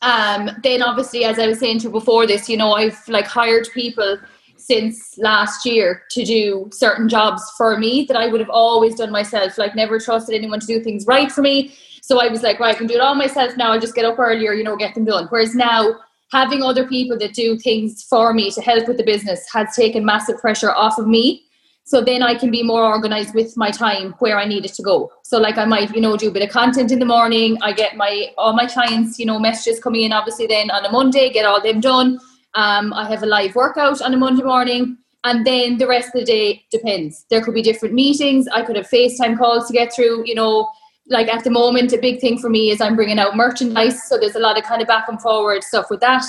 Um, 0.00 0.50
then 0.62 0.82
obviously, 0.82 1.24
as 1.24 1.38
I 1.38 1.46
was 1.46 1.58
saying 1.58 1.80
to 1.80 1.90
before 1.90 2.26
this, 2.26 2.48
you 2.48 2.56
know, 2.56 2.72
I've 2.72 3.06
like 3.06 3.26
hired 3.26 3.68
people 3.74 4.16
since 4.56 5.18
last 5.18 5.66
year 5.66 6.04
to 6.12 6.24
do 6.24 6.70
certain 6.72 7.06
jobs 7.08 7.42
for 7.58 7.76
me 7.76 8.06
that 8.06 8.16
I 8.16 8.28
would 8.28 8.40
have 8.40 8.50
always 8.50 8.94
done 8.94 9.10
myself. 9.10 9.58
Like 9.58 9.74
never 9.74 9.98
trusted 9.98 10.34
anyone 10.34 10.60
to 10.60 10.66
do 10.66 10.80
things 10.80 11.04
right 11.06 11.30
for 11.30 11.42
me 11.42 11.74
so 12.08 12.22
I 12.22 12.28
was 12.28 12.42
like, 12.42 12.58
right, 12.58 12.74
I 12.74 12.78
can 12.78 12.86
do 12.86 12.94
it 12.94 13.00
all 13.00 13.14
myself 13.14 13.54
now. 13.58 13.72
I'll 13.72 13.80
just 13.80 13.94
get 13.94 14.06
up 14.06 14.18
earlier, 14.18 14.54
you 14.54 14.64
know, 14.64 14.76
get 14.76 14.94
them 14.94 15.04
done. 15.04 15.26
Whereas 15.28 15.54
now, 15.54 15.94
having 16.32 16.62
other 16.62 16.88
people 16.88 17.18
that 17.18 17.34
do 17.34 17.58
things 17.58 18.02
for 18.02 18.32
me 18.32 18.50
to 18.52 18.62
help 18.62 18.88
with 18.88 18.96
the 18.96 19.02
business 19.02 19.46
has 19.52 19.76
taken 19.76 20.06
massive 20.06 20.38
pressure 20.38 20.70
off 20.70 20.96
of 20.96 21.06
me. 21.06 21.44
So 21.84 22.02
then 22.02 22.22
I 22.22 22.34
can 22.34 22.50
be 22.50 22.62
more 22.62 22.82
organized 22.82 23.34
with 23.34 23.54
my 23.58 23.70
time 23.70 24.14
where 24.20 24.38
I 24.38 24.46
need 24.46 24.64
it 24.64 24.72
to 24.74 24.82
go. 24.82 25.12
So 25.22 25.38
like 25.38 25.58
I 25.58 25.66
might, 25.66 25.94
you 25.94 26.00
know, 26.00 26.16
do 26.16 26.28
a 26.28 26.32
bit 26.32 26.42
of 26.42 26.48
content 26.48 26.90
in 26.92 26.98
the 26.98 27.04
morning. 27.04 27.58
I 27.60 27.72
get 27.72 27.94
my 27.94 28.32
all 28.38 28.54
my 28.54 28.64
clients, 28.64 29.18
you 29.18 29.26
know, 29.26 29.38
messages 29.38 29.78
coming 29.78 30.04
in 30.04 30.12
obviously 30.14 30.46
then 30.46 30.70
on 30.70 30.86
a 30.86 30.90
Monday, 30.90 31.30
get 31.30 31.44
all 31.44 31.60
them 31.60 31.80
done. 31.80 32.18
Um, 32.54 32.94
I 32.94 33.06
have 33.10 33.22
a 33.22 33.26
live 33.26 33.54
workout 33.54 34.00
on 34.00 34.14
a 34.14 34.16
Monday 34.16 34.44
morning. 34.44 34.96
And 35.24 35.46
then 35.46 35.76
the 35.76 35.86
rest 35.86 36.14
of 36.14 36.20
the 36.20 36.24
day 36.24 36.64
depends. 36.70 37.26
There 37.28 37.42
could 37.42 37.52
be 37.52 37.60
different 37.60 37.94
meetings. 37.94 38.48
I 38.48 38.62
could 38.62 38.76
have 38.76 38.88
FaceTime 38.88 39.36
calls 39.36 39.66
to 39.66 39.74
get 39.74 39.92
through, 39.92 40.24
you 40.24 40.34
know, 40.34 40.70
like 41.08 41.28
at 41.28 41.44
the 41.44 41.50
moment, 41.50 41.92
a 41.92 41.98
big 41.98 42.20
thing 42.20 42.38
for 42.38 42.50
me 42.50 42.70
is 42.70 42.80
I'm 42.80 42.96
bringing 42.96 43.18
out 43.18 43.36
merchandise. 43.36 44.04
So 44.04 44.18
there's 44.18 44.34
a 44.36 44.40
lot 44.40 44.58
of 44.58 44.64
kind 44.64 44.82
of 44.82 44.88
back 44.88 45.08
and 45.08 45.20
forward 45.20 45.62
stuff 45.64 45.86
with 45.90 46.00
that. 46.00 46.24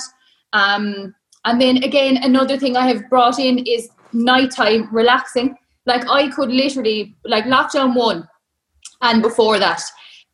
Um, 0.52 1.14
and 1.44 1.60
then 1.60 1.82
again, 1.82 2.18
another 2.22 2.58
thing 2.58 2.76
I 2.76 2.86
have 2.86 3.08
brought 3.08 3.38
in 3.38 3.58
is 3.66 3.88
nighttime 4.12 4.88
relaxing. 4.92 5.56
Like 5.86 6.08
I 6.08 6.28
could 6.28 6.50
literally, 6.50 7.16
like 7.24 7.44
lockdown 7.44 7.94
one 7.94 8.28
and 9.02 9.22
before 9.22 9.58
that, 9.58 9.82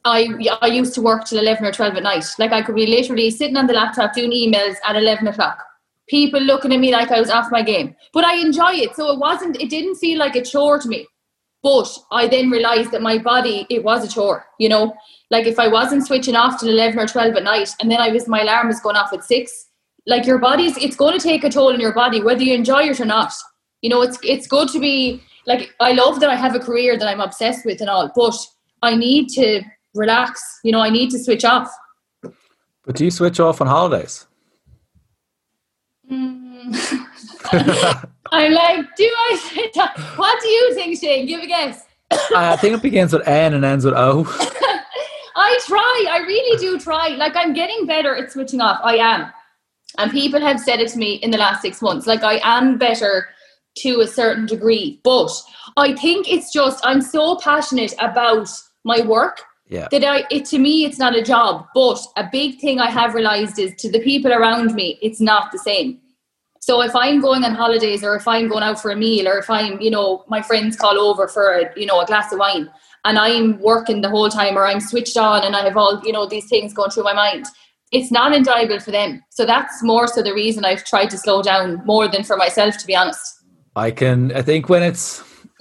I 0.05 0.29
I 0.63 0.67
used 0.69 0.95
to 0.95 1.03
work 1.03 1.25
till 1.25 1.39
eleven 1.39 1.65
or 1.67 1.73
twelve 1.73 1.97
at 1.97 2.03
night. 2.03 2.25
Like 2.39 2.53
I 2.53 2.63
could 2.63 2.75
be 2.75 2.87
literally 2.87 3.31
sitting 3.31 3.57
on 3.57 3.67
the 3.67 3.75
laptop 3.75 4.15
doing 4.15 4.33
emails 4.33 4.77
at 4.87 4.97
eleven 4.97 5.29
o'clock. 5.29 5.63
People 6.09 6.41
looking 6.41 6.73
at 6.73 6.81
me 6.81 6.93
like 6.93 7.11
I 7.11 7.21
was 7.21 7.31
off 7.31 7.51
my 7.51 7.63
game, 7.63 7.97
but 8.13 8.25
I 8.25 8.37
enjoy 8.37 8.73
it. 8.75 8.95
So 8.95 9.13
it 9.13 9.19
wasn't. 9.19 9.61
It 9.61 9.71
didn't 9.71 9.97
feel 9.97 10.19
like 10.19 10.37
a 10.37 10.43
chore 10.43 10.79
to 10.79 10.89
me. 10.89 11.07
But 11.67 11.89
I 12.13 12.29
then 12.29 12.49
realized 12.49 12.93
that 12.93 13.03
my 13.03 13.19
body 13.19 13.67
it 13.69 13.83
was 13.83 14.05
a 14.05 14.09
chore. 14.09 14.47
You 14.61 14.69
know, 14.69 14.95
like 15.33 15.47
if 15.47 15.59
I 15.59 15.67
wasn't 15.67 16.07
switching 16.07 16.37
off 16.37 16.61
till 16.61 16.69
eleven 16.69 17.01
or 17.01 17.09
twelve 17.09 17.35
at 17.35 17.43
night, 17.43 17.71
and 17.81 17.91
then 17.91 18.01
I 18.01 18.11
was 18.11 18.29
my 18.29 18.43
alarm 18.43 18.69
was 18.69 18.79
going 18.79 18.95
off 18.95 19.13
at 19.13 19.25
six. 19.25 19.67
Like 20.07 20.27
your 20.27 20.39
body's, 20.39 20.77
it's 20.77 20.95
going 20.95 21.19
to 21.19 21.29
take 21.29 21.43
a 21.43 21.51
toll 21.51 21.73
on 21.73 21.81
your 21.81 21.93
body, 21.93 22.23
whether 22.23 22.45
you 22.45 22.55
enjoy 22.55 22.85
it 22.85 23.01
or 23.01 23.05
not. 23.05 23.33
You 23.83 23.91
know, 23.91 24.01
it's 24.03 24.17
it's 24.23 24.47
good 24.47 24.69
to 24.69 24.79
be 24.79 25.21
like 25.47 25.75
I 25.81 25.91
love 25.91 26.21
that 26.21 26.31
I 26.31 26.37
have 26.37 26.55
a 26.55 26.61
career 26.61 26.97
that 26.97 27.09
I'm 27.09 27.21
obsessed 27.21 27.67
with 27.67 27.81
and 27.81 27.91
all, 27.91 28.13
but 28.15 28.37
I 28.83 28.95
need 28.95 29.29
to 29.31 29.63
relax. 29.97 30.41
You 30.63 30.71
know, 30.71 30.83
I 30.83 30.91
need 30.91 31.11
to 31.11 31.19
switch 31.19 31.45
off. 31.45 31.69
But 32.23 32.95
do 32.95 33.05
you 33.05 33.11
switch 33.11 33.41
off 33.41 33.61
on 33.61 33.67
holidays? 33.67 34.25
Mm. 36.09 38.07
I'm 38.33 38.53
like, 38.53 38.97
do 38.97 39.05
I 39.05 39.37
switch 39.37 39.77
off? 39.77 40.19
What 40.19 40.41
do 40.43 40.49
you 40.49 40.75
think, 40.75 41.01
Shane? 41.01 41.27
Give 41.27 41.41
a 41.41 41.47
guess. 41.47 41.85
I 42.35 42.57
think 42.57 42.77
it 42.77 42.83
begins 42.83 43.13
with 43.13 43.27
N 43.27 43.55
and 43.55 43.65
ends 43.65 43.85
with 43.85 43.95
O. 43.95 44.25
I 45.37 45.59
try. 45.67 46.07
I 46.11 46.19
really 46.27 46.59
do 46.59 46.79
try. 46.79 47.09
Like 47.09 47.37
I'm 47.37 47.53
getting 47.53 47.87
better 47.87 48.15
at 48.15 48.33
switching 48.33 48.61
off. 48.61 48.81
I 48.83 48.97
am. 48.97 49.33
And 49.99 50.11
people 50.11 50.41
have 50.41 50.61
said 50.61 50.81
it 50.81 50.89
to 50.91 50.99
me 50.99 51.15
in 51.15 51.31
the 51.31 51.39
last 51.39 51.63
six 51.63 51.83
months. 51.83 52.07
Like 52.07 52.23
I 52.23 52.41
am 52.43 52.79
better 52.79 53.29
to 53.79 54.01
a 54.01 54.07
certain 54.07 54.47
degree. 54.47 55.01
But 55.05 55.31
I 55.77 55.95
think 55.95 56.31
it's 56.31 56.53
just 56.53 56.85
I'm 56.85 57.03
so 57.03 57.37
passionate 57.37 57.95
about 57.99 58.49
my 58.85 59.03
work 59.03 59.43
yeah. 59.69 59.89
that 59.91 60.05
I 60.05 60.25
it 60.31 60.45
to 60.47 60.59
me 60.59 60.85
it's 60.85 60.99
not 60.99 61.15
a 61.15 61.23
job. 61.23 61.67
But 61.75 61.99
a 62.17 62.29
big 62.31 62.59
thing 62.59 62.81
I 62.81 62.91
have 62.91 63.15
realized 63.15 63.59
is 63.59 63.75
to 63.77 63.91
the 63.91 64.01
people 64.01 64.33
around 64.33 64.75
me, 64.75 64.99
it's 65.03 65.21
not 65.21 65.53
the 65.53 65.59
same. 65.59 66.01
So 66.67 66.83
if 66.83 66.97
I'm 66.97 67.21
going 67.21 67.45
on 67.45 67.55
holidays 67.55 68.03
or 68.03 68.17
if 68.17 68.27
I'm 68.27 68.49
going 68.49 68.65
out 68.65 68.83
for 68.83 68.91
a 68.91 68.97
meal 68.97 69.29
or 69.29 69.39
if 69.39 69.49
I'm, 69.49 69.81
you 69.81 69.89
know, 69.89 70.25
my 70.27 70.43
friends 70.43 70.77
call 70.77 70.99
over 70.99 71.29
for 71.29 71.53
a, 71.53 71.79
you 71.79 71.87
know, 71.87 72.01
a 72.01 72.07
glass 72.07 72.33
of 72.33 72.41
wine 72.41 72.69
and 73.05 73.17
I'm 73.21 73.61
working 73.61 74.01
the 74.01 74.11
whole 74.11 74.29
time 74.29 74.59
or 74.59 74.67
I'm 74.67 74.81
switched 74.81 75.17
on 75.17 75.45
and 75.45 75.55
I 75.55 75.63
have 75.63 75.77
all, 75.77 76.03
you 76.05 76.11
know, 76.11 76.27
these 76.27 76.49
things 76.49 76.75
going 76.75 76.91
through 76.91 77.05
my 77.05 77.13
mind, 77.13 77.47
it's 77.93 78.11
not 78.11 78.35
enjoyable 78.35 78.81
for 78.81 78.91
them. 78.91 79.23
So 79.31 79.47
that's 79.47 79.81
more 79.85 80.09
so 80.09 80.23
the 80.25 80.35
reason 80.35 80.65
I've 80.65 80.83
tried 80.83 81.11
to 81.11 81.19
slow 81.19 81.41
down 81.41 81.85
more 81.87 82.09
than 82.09 82.25
for 82.25 82.37
myself, 82.37 82.77
to 82.79 82.87
be 82.89 82.97
honest. 82.97 83.45
I 83.77 83.93
can, 83.93 84.33
I 84.33 84.43
think 84.43 84.69
when 84.69 84.83
it's, 84.83 85.21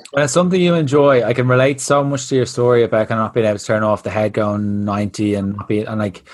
when 0.10 0.24
it's 0.24 0.34
something 0.34 0.60
you 0.60 0.74
enjoy, 0.74 1.24
I 1.24 1.34
can 1.34 1.48
relate 1.48 1.82
so 1.82 2.04
much 2.04 2.30
to 2.30 2.36
your 2.36 2.48
story 2.48 2.82
about 2.82 3.10
kind 3.10 3.20
of 3.20 3.26
not 3.26 3.36
being 3.36 3.46
able 3.46 3.60
to 3.60 3.64
turn 3.64 3.84
off 3.84 4.02
the 4.02 4.10
head 4.10 4.34
going 4.34 4.84
90 4.84 5.36
and 5.36 5.56
not 5.56 5.68
being, 5.68 5.86
and 5.86 6.00
like 6.00 6.28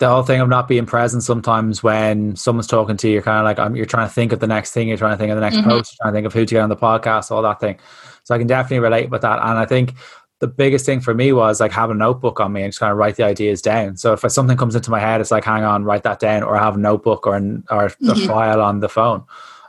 the 0.00 0.08
whole 0.08 0.22
thing 0.22 0.40
of 0.40 0.48
not 0.48 0.66
being 0.66 0.86
present 0.86 1.22
sometimes 1.22 1.82
when 1.82 2.34
someone's 2.34 2.66
talking 2.66 2.96
to 2.96 3.06
you, 3.06 3.14
you're 3.14 3.22
kind 3.22 3.38
of 3.38 3.44
like, 3.44 3.58
I'm, 3.58 3.76
you're 3.76 3.86
trying 3.86 4.08
to 4.08 4.12
think 4.12 4.32
of 4.32 4.40
the 4.40 4.46
next 4.46 4.72
thing, 4.72 4.88
you're 4.88 4.96
trying 4.96 5.12
to 5.12 5.18
think 5.18 5.30
of 5.30 5.36
the 5.36 5.42
next 5.42 5.58
mm-hmm. 5.58 5.68
post, 5.68 5.92
you're 5.92 6.04
trying 6.04 6.14
to 6.14 6.16
think 6.16 6.26
of 6.26 6.32
who 6.32 6.46
to 6.46 6.54
get 6.54 6.62
on 6.62 6.70
the 6.70 6.76
podcast, 6.76 7.30
all 7.30 7.42
that 7.42 7.60
thing. 7.60 7.78
So 8.24 8.34
I 8.34 8.38
can 8.38 8.46
definitely 8.46 8.80
relate 8.80 9.10
with 9.10 9.20
that. 9.22 9.38
And 9.40 9.58
I 9.58 9.66
think 9.66 9.94
the 10.38 10.46
biggest 10.46 10.86
thing 10.86 11.00
for 11.00 11.12
me 11.12 11.34
was 11.34 11.60
like 11.60 11.70
having 11.70 11.96
a 11.96 11.98
notebook 11.98 12.40
on 12.40 12.52
me 12.52 12.62
and 12.62 12.72
just 12.72 12.80
kind 12.80 12.90
of 12.90 12.96
write 12.96 13.16
the 13.16 13.24
ideas 13.24 13.60
down. 13.60 13.98
So 13.98 14.14
if 14.14 14.20
something 14.32 14.56
comes 14.56 14.74
into 14.74 14.90
my 14.90 15.00
head, 15.00 15.20
it's 15.20 15.30
like, 15.30 15.44
hang 15.44 15.64
on, 15.64 15.84
write 15.84 16.02
that 16.04 16.18
down, 16.18 16.42
or 16.42 16.56
have 16.56 16.76
a 16.76 16.78
notebook 16.78 17.26
or 17.26 17.36
an, 17.36 17.64
or 17.70 17.86
a 17.86 17.90
mm-hmm. 17.90 18.26
file 18.26 18.62
on 18.62 18.80
the 18.80 18.88
phone. 18.88 19.22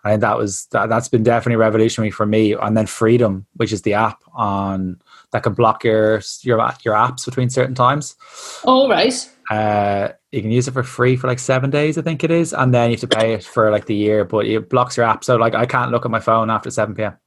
I 0.05 0.11
think 0.11 0.21
that 0.21 0.37
was 0.37 0.65
that, 0.67 0.87
that's 0.87 1.09
been 1.09 1.23
definitely 1.23 1.57
revolutionary 1.57 2.09
for 2.09 2.25
me. 2.25 2.53
And 2.53 2.75
then 2.75 2.87
Freedom, 2.87 3.45
which 3.57 3.73
is 3.73 3.81
the 3.81 3.95
app 3.95 4.23
on 4.33 5.01
that 5.31 5.43
can 5.43 5.53
block 5.53 5.83
your 5.83 6.21
your 6.41 6.57
your 6.83 6.95
apps 6.95 7.25
between 7.25 7.49
certain 7.49 7.75
times. 7.75 8.15
All 8.63 8.89
right. 8.89 9.29
Uh, 9.49 10.13
you 10.31 10.41
can 10.41 10.51
use 10.51 10.67
it 10.67 10.71
for 10.71 10.83
free 10.83 11.15
for 11.15 11.27
like 11.27 11.39
seven 11.39 11.69
days, 11.69 11.97
I 11.97 12.01
think 12.01 12.23
it 12.23 12.31
is, 12.31 12.53
and 12.53 12.73
then 12.73 12.89
you 12.89 12.95
have 12.95 13.09
to 13.09 13.15
pay 13.15 13.33
it 13.33 13.43
for 13.43 13.69
like 13.69 13.85
the 13.85 13.95
year. 13.95 14.23
But 14.23 14.45
it 14.45 14.69
blocks 14.69 14.95
your 14.95 15.05
app, 15.05 15.23
so 15.23 15.35
like 15.35 15.53
I 15.53 15.65
can't 15.65 15.91
look 15.91 16.05
at 16.05 16.11
my 16.11 16.19
phone 16.19 16.49
after 16.49 16.71
seven 16.71 16.95
p.m. 16.95 17.17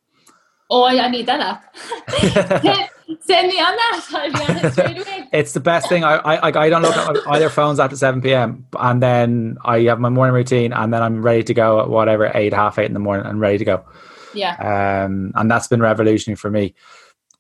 Oh, 0.71 0.85
I, 0.85 1.09
need 1.09 1.27
that 1.27 1.41
app. 1.41 1.77
Send 3.21 3.49
me 3.49 3.61
on 3.61 3.77
that. 3.77 4.07
I'll 4.13 4.33
be 4.33 4.53
on 4.53 4.65
it 4.65 4.73
straight 4.73 4.97
away. 4.97 5.29
it's 5.33 5.53
the 5.53 5.61
best 5.61 5.91
thing. 5.91 6.05
I, 6.05 6.17
I 6.17 6.65
I 6.65 6.71
don't 6.71 6.81
look 6.81 6.97
at 6.97 7.17
either 7.29 7.51
phones 7.51 7.79
after 7.79 7.97
seven 7.97 8.23
p.m. 8.23 8.67
and 8.79 9.03
then 9.03 9.59
I 9.65 9.81
have 9.81 10.01
my 10.01 10.09
morning 10.09 10.35
routine, 10.35 10.73
and 10.73 10.93
then 10.93 11.03
I'm 11.03 11.23
ready 11.23 11.43
to 11.45 11.55
go 11.55 11.81
at 11.81 11.91
whatever 11.91 12.33
eight, 12.35 12.55
half 12.55 12.79
eight 12.79 12.87
in 12.87 12.95
the 12.95 13.01
morning, 13.01 13.27
and 13.27 13.39
ready 13.39 13.59
to 13.59 13.65
go. 13.65 13.85
Yeah. 14.33 15.05
Um, 15.05 15.33
and 15.35 15.51
that's 15.51 15.69
been 15.69 15.81
revolutionary 15.83 16.37
for 16.37 16.51
me. 16.51 16.75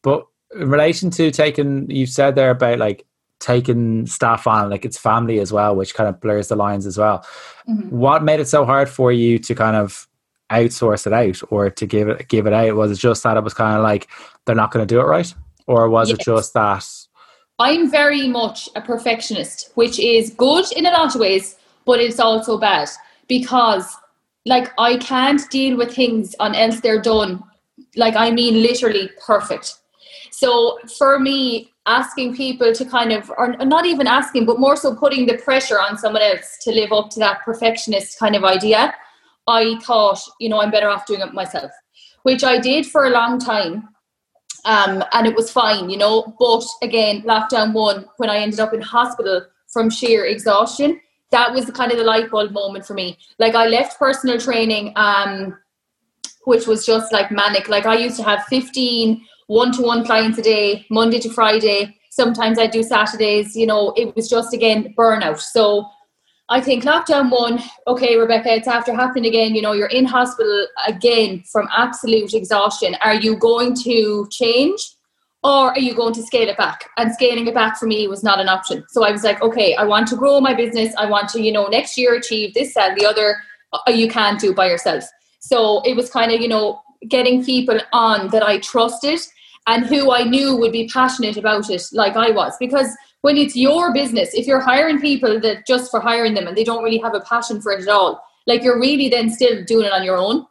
But 0.03 0.27
in 0.55 0.68
relation 0.68 1.11
to 1.12 1.31
taking, 1.31 1.90
you 1.90 2.07
said 2.07 2.35
there 2.35 2.50
about 2.50 2.79
like 2.79 3.07
taking 3.40 4.07
staff 4.07 4.47
on, 4.47 4.70
like 4.70 4.85
it's 4.85 4.99
family 4.99 5.38
as 5.38 5.53
well, 5.53 5.77
which 5.77 5.94
kind 5.94 6.09
of 6.09 6.20
blurs 6.20 6.49
the 6.49 6.57
lines 6.57 6.87
as 6.87 6.97
well. 6.97 7.27
Mm-hmm. 7.68 7.90
What 7.90 8.23
made 8.23 8.40
it 8.40 8.49
so 8.49 8.64
hard 8.64 8.88
for 8.88 9.12
you 9.12 9.38
to 9.40 9.55
kind 9.55 9.77
of 9.77 10.09
outsource 10.51 11.07
it 11.07 11.12
out 11.12 11.40
or 11.51 11.70
to 11.70 11.87
give 11.87 12.09
it 12.09 12.29
give 12.29 12.47
it 12.47 12.53
out? 12.53 12.77
Was 12.77 12.92
it 12.92 12.99
just 12.99 13.23
that 13.23 13.37
it 13.37 13.44
was 13.44 13.55
kind 13.55 13.77
of 13.77 13.83
like 13.83 14.09
they're 14.44 14.55
not 14.55 14.70
going 14.70 14.87
to 14.87 14.94
do 14.94 15.01
it 15.01 15.05
right, 15.05 15.35
or 15.66 15.88
was 15.88 16.11
yes. 16.11 16.18
it 16.18 16.25
just 16.25 16.55
that? 16.55 16.87
I'm 17.59 17.90
very 17.90 18.29
much 18.29 18.68
a 18.75 18.81
perfectionist, 18.81 19.70
which 19.75 19.99
is 19.99 20.31
good 20.31 20.64
in 20.73 20.87
a 20.87 20.90
lot 20.90 21.14
of 21.14 21.20
ways, 21.20 21.57
but 21.85 22.01
it's 22.01 22.18
also 22.18 22.59
bad 22.59 22.88
because, 23.29 23.97
like, 24.44 24.73
I 24.77 24.97
can't 24.97 25.49
deal 25.51 25.77
with 25.77 25.94
things 25.94 26.35
unless 26.40 26.81
they're 26.81 27.01
done. 27.01 27.44
Like, 27.94 28.16
I 28.16 28.33
mean, 28.33 28.61
literally 28.61 29.09
perfect. 29.25 29.77
So 30.31 30.79
for 30.98 31.18
me, 31.18 31.72
asking 31.87 32.35
people 32.35 32.72
to 32.72 32.85
kind 32.85 33.12
of, 33.12 33.31
or 33.37 33.57
not 33.59 33.87
even 33.87 34.07
asking, 34.07 34.46
but 34.46 34.59
more 34.59 34.77
so 34.77 34.94
putting 34.94 35.27
the 35.27 35.37
pressure 35.38 35.81
on 35.81 35.98
someone 35.98 36.22
else 36.22 36.59
to 36.62 36.72
live 36.72 36.92
up 36.92 37.11
to 37.11 37.20
that 37.20 37.42
perfectionist 37.44 38.18
kind 38.18 38.35
of 38.35 38.44
idea, 38.44 38.94
I 39.46 39.79
thought, 39.83 40.20
you 40.40 40.48
know, 40.48 40.61
I'm 40.61 40.70
better 40.70 40.88
off 40.88 41.07
doing 41.07 41.20
it 41.20 41.35
myself, 41.35 41.70
which 42.22 42.42
I 42.42 42.59
did 42.59 42.87
for 42.87 43.05
a 43.05 43.11
long 43.11 43.38
time. 43.38 43.88
Um, 44.64 45.05
and 45.12 45.27
it 45.27 45.37
was 45.37 45.50
fine, 45.50 45.90
you 45.90 45.98
know. 45.98 46.35
But 46.38 46.64
again, 46.81 47.22
lockdown 47.22 47.74
one, 47.74 48.07
when 48.16 48.31
I 48.31 48.38
ended 48.38 48.61
up 48.61 48.72
in 48.72 48.81
hospital 48.81 49.44
from 49.70 49.90
sheer 49.90 50.24
exhaustion, 50.24 51.00
that 51.31 51.53
was 51.53 51.66
the 51.66 51.72
kind 51.72 51.92
of 51.92 51.98
the 51.98 52.05
light 52.05 52.31
bulb 52.31 52.53
moment 52.53 52.87
for 52.87 52.94
me. 52.94 53.18
Like 53.38 53.55
I 53.55 53.66
left 53.66 53.98
personal 53.98 54.38
training, 54.38 54.92
um, 54.96 55.59
which 56.44 56.66
was 56.66 56.87
just 56.87 57.12
like 57.12 57.31
manic. 57.31 57.68
Like 57.68 57.85
I 57.85 57.96
used 57.96 58.16
to 58.16 58.22
have 58.22 58.44
15 58.44 59.27
one-to-one 59.46 60.04
clients 60.04 60.38
a 60.38 60.42
day, 60.42 60.87
Monday 60.90 61.20
to 61.20 61.30
Friday. 61.30 61.98
Sometimes 62.11 62.59
I 62.59 62.66
do 62.66 62.83
Saturdays. 62.83 63.57
You 63.57 63.66
know, 63.66 63.92
it 63.96 64.14
was 64.16 64.28
just 64.28 64.54
again 64.54 64.94
burnout. 64.96 65.40
So 65.40 65.87
I 66.48 66.61
think 66.61 66.85
lockdown 66.85 67.30
one, 67.30 67.62
okay, 67.87 68.16
Rebeccah, 68.16 68.59
it's 68.59 68.68
after 68.68 68.94
happening 68.94 69.26
again. 69.26 69.54
You 69.54 69.62
know, 69.62 69.72
you're 69.72 69.87
in 69.87 70.04
hospital 70.04 70.66
again 70.87 71.42
from 71.50 71.68
absolute 71.74 72.35
exhaustion. 72.35 72.96
Are 73.02 73.14
you 73.14 73.37
going 73.37 73.74
to 73.76 74.28
change 74.30 74.80
or 75.42 75.70
are 75.70 75.78
you 75.78 75.94
going 75.94 76.12
to 76.14 76.22
scale 76.22 76.48
it 76.48 76.59
back? 76.59 76.90
And 76.98 77.12
scaling 77.12 77.46
it 77.46 77.54
back 77.54 77.78
for 77.78 77.87
me 77.87 78.07
was 78.09 78.22
not 78.22 78.40
an 78.40 78.48
option. 78.48 78.85
So 78.90 79.04
I 79.04 79.11
was 79.11 79.24
like, 79.24 79.40
okay, 79.40 79.74
I 79.74 79.85
want 79.85 80.07
to 80.09 80.16
grow 80.16 80.40
my 80.40 80.54
business. 80.54 80.94
I 80.98 81.07
want 81.07 81.30
to, 81.30 81.40
you 81.40 81.50
know, 81.50 81.66
next 81.66 81.96
year 81.96 82.14
achieve 82.14 82.52
this 82.52 82.76
and 82.76 82.94
the 82.98 83.07
other. 83.07 83.37
Uh, 83.72 83.90
you 83.90 84.09
can't 84.09 84.38
do 84.38 84.54
by 84.54 84.66
yourself. 84.66 85.04
So 85.40 85.80
it 85.83 85.96
was 85.96 86.11
kind 86.11 86.30
of, 86.30 86.40
you 86.40 86.48
know, 86.48 86.80
getting 87.09 87.44
people 87.44 87.80
on 87.92 88.28
that 88.30 88.42
I 88.42 88.59
trusted 88.59 89.20
and 89.66 89.87
who 89.87 90.12
I 90.12 90.24
knew 90.24 90.57
would 90.57 90.72
be 90.72 90.88
passionate 90.88 91.37
about 91.37 91.70
it 91.70 91.83
like 91.92 92.16
I 92.16 92.31
was. 92.31 92.55
Because 92.59 92.88
when 93.22 93.37
it's 93.37 93.57
your 93.57 93.92
business, 93.92 94.35
if 94.35 94.46
you're 94.46 94.61
hiring 94.61 95.00
people 95.00 95.40
that 95.40 95.66
just 95.66 95.90
for 95.90 96.00
hiring 96.00 96.35
them 96.35 96.46
and 96.46 96.57
they 96.57 96.64
don't 96.64 96.85
really 96.85 96.98
have 96.98 97.14
a 97.14 97.20
passion 97.20 97.61
for 97.61 97.72
it 97.72 97.83
at 97.83 97.88
all, 97.88 98.22
like 98.46 98.62
you're 98.62 98.79
really 98.79 99.09
then 99.09 99.31
still 99.31 99.64
doing 99.64 99.87
it 99.87 99.92
on 99.92 100.05
your 100.05 100.16
own. 100.16 100.46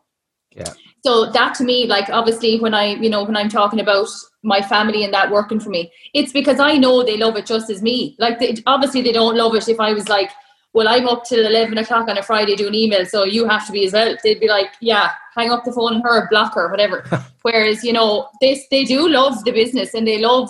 Yeah. 0.56 0.74
So 1.06 1.30
that 1.32 1.54
to 1.56 1.64
me, 1.64 1.86
like 1.86 2.10
obviously 2.10 2.60
when 2.60 2.74
I, 2.74 2.96
you 2.96 3.10
know, 3.10 3.24
when 3.24 3.36
I'm 3.36 3.50
talking 3.50 3.80
about 3.80 4.08
my 4.42 4.62
family 4.62 5.04
and 5.04 5.14
that 5.14 5.32
working 5.32 5.60
for 5.60 5.70
me, 5.70 5.92
it's 6.14 6.32
because 6.32 6.60
I 6.60 6.78
know 6.78 7.04
they 7.04 7.18
love 7.18 7.36
it 7.36 7.46
just 7.46 7.70
as 7.70 7.82
me. 7.82 8.16
Like 8.20 8.40
they, 8.40 8.56
obviously 8.66 9.02
they 9.02 9.12
don't 9.12 9.36
love 9.36 9.54
it 9.54 9.68
if 9.68 9.80
I 9.80 9.94
was 9.94 10.08
like, 10.08 10.32
well, 10.74 10.88
I'm 10.88 11.08
up 11.08 11.24
till 11.24 11.46
11 11.46 11.78
o'clock 11.78 12.10
on 12.10 12.18
a 12.18 12.24
Friday 12.24 12.56
doing 12.56 12.74
email, 12.74 13.06
so 13.06 13.24
you 13.24 13.48
have 13.48 13.66
to 13.68 13.72
be 13.72 13.86
as 13.86 13.94
well. 13.94 14.18
They'd 14.24 14.40
be 14.40 14.48
like, 14.48 14.72
yeah, 14.82 15.12
hang 15.36 15.52
up 15.52 15.64
the 15.64 15.72
phone 15.72 15.94
and 15.94 16.04
her, 16.04 16.28
block 16.30 16.56
her, 16.56 16.70
whatever. 16.70 17.06
Whereas, 17.44 17.84
you 17.84 17.94
know, 17.94 18.30
this 18.42 18.66
they 18.72 18.84
do 18.84 19.08
love 19.08 19.44
the 19.46 19.52
business 19.52 19.94
and 19.94 20.08
they 20.08 20.20
love 20.20 20.50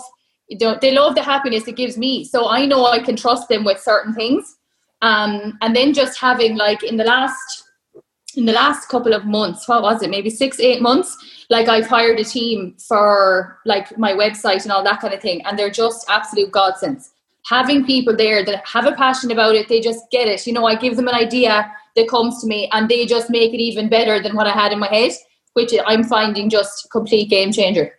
they 0.80 0.92
love 0.92 1.14
the 1.14 1.22
happiness 1.22 1.66
it 1.68 1.76
gives 1.76 1.96
me. 1.96 2.24
So 2.24 2.48
I 2.48 2.66
know 2.66 2.86
I 2.86 3.00
can 3.00 3.16
trust 3.16 3.48
them 3.48 3.64
with 3.64 3.80
certain 3.80 4.14
things. 4.14 4.56
Um, 5.02 5.58
and 5.60 5.74
then 5.74 5.92
just 5.92 6.18
having 6.18 6.56
like 6.56 6.82
in 6.82 6.96
the 6.96 7.04
last 7.04 7.64
in 8.36 8.46
the 8.46 8.52
last 8.52 8.88
couple 8.88 9.12
of 9.12 9.24
months, 9.24 9.68
what 9.68 9.82
was 9.82 10.02
it? 10.02 10.10
Maybe 10.10 10.28
six, 10.30 10.58
eight 10.58 10.82
months. 10.82 11.16
Like 11.50 11.68
I've 11.68 11.86
hired 11.86 12.18
a 12.18 12.24
team 12.24 12.76
for 12.78 13.58
like 13.64 13.96
my 13.98 14.12
website 14.12 14.62
and 14.62 14.72
all 14.72 14.82
that 14.84 15.00
kind 15.00 15.12
of 15.12 15.20
thing, 15.20 15.44
and 15.44 15.58
they're 15.58 15.70
just 15.70 16.06
absolute 16.08 16.50
godsends 16.50 17.13
having 17.46 17.84
people 17.84 18.16
there 18.16 18.44
that 18.44 18.66
have 18.66 18.86
a 18.86 18.92
passion 18.92 19.30
about 19.30 19.54
it, 19.54 19.68
they 19.68 19.80
just 19.80 20.10
get 20.10 20.28
it. 20.28 20.46
You 20.46 20.52
know, 20.52 20.66
I 20.66 20.74
give 20.74 20.96
them 20.96 21.08
an 21.08 21.14
idea 21.14 21.70
that 21.96 22.08
comes 22.08 22.40
to 22.40 22.46
me 22.46 22.68
and 22.72 22.88
they 22.88 23.06
just 23.06 23.30
make 23.30 23.52
it 23.52 23.60
even 23.60 23.88
better 23.88 24.22
than 24.22 24.34
what 24.34 24.46
I 24.46 24.52
had 24.52 24.72
in 24.72 24.78
my 24.78 24.88
head, 24.88 25.12
which 25.52 25.72
I'm 25.86 26.04
finding 26.04 26.50
just 26.50 26.88
complete 26.90 27.30
game 27.30 27.52
changer. 27.52 27.92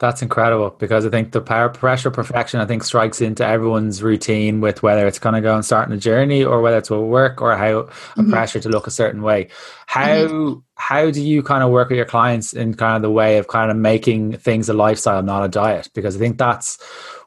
That's 0.00 0.22
incredible 0.22 0.70
because 0.70 1.04
I 1.04 1.10
think 1.10 1.32
the 1.32 1.42
power 1.42 1.68
pressure 1.68 2.10
perfection 2.10 2.58
I 2.58 2.64
think 2.64 2.84
strikes 2.84 3.20
into 3.20 3.46
everyone's 3.46 4.02
routine 4.02 4.62
with 4.62 4.82
whether 4.82 5.06
it's 5.06 5.18
going 5.18 5.34
to 5.34 5.42
go 5.42 5.54
and 5.54 5.62
start 5.62 5.92
a 5.92 5.98
journey 5.98 6.42
or 6.42 6.62
whether 6.62 6.78
it's 6.78 6.88
with 6.88 7.00
work 7.00 7.42
or 7.42 7.54
how 7.54 7.82
mm-hmm. 7.82 8.20
a 8.20 8.30
pressure 8.30 8.60
to 8.60 8.70
look 8.70 8.86
a 8.86 8.90
certain 8.90 9.20
way. 9.20 9.48
How 9.86 10.06
mm-hmm. 10.06 10.60
how 10.76 11.10
do 11.10 11.22
you 11.22 11.42
kind 11.42 11.62
of 11.62 11.70
work 11.70 11.90
with 11.90 11.98
your 11.98 12.06
clients 12.06 12.54
in 12.54 12.72
kind 12.72 12.96
of 12.96 13.02
the 13.02 13.10
way 13.10 13.36
of 13.36 13.48
kind 13.48 13.70
of 13.70 13.76
making 13.76 14.38
things 14.38 14.70
a 14.70 14.72
lifestyle, 14.72 15.22
not 15.22 15.44
a 15.44 15.48
diet? 15.48 15.90
Because 15.94 16.16
I 16.16 16.18
think 16.18 16.38
that's 16.38 16.78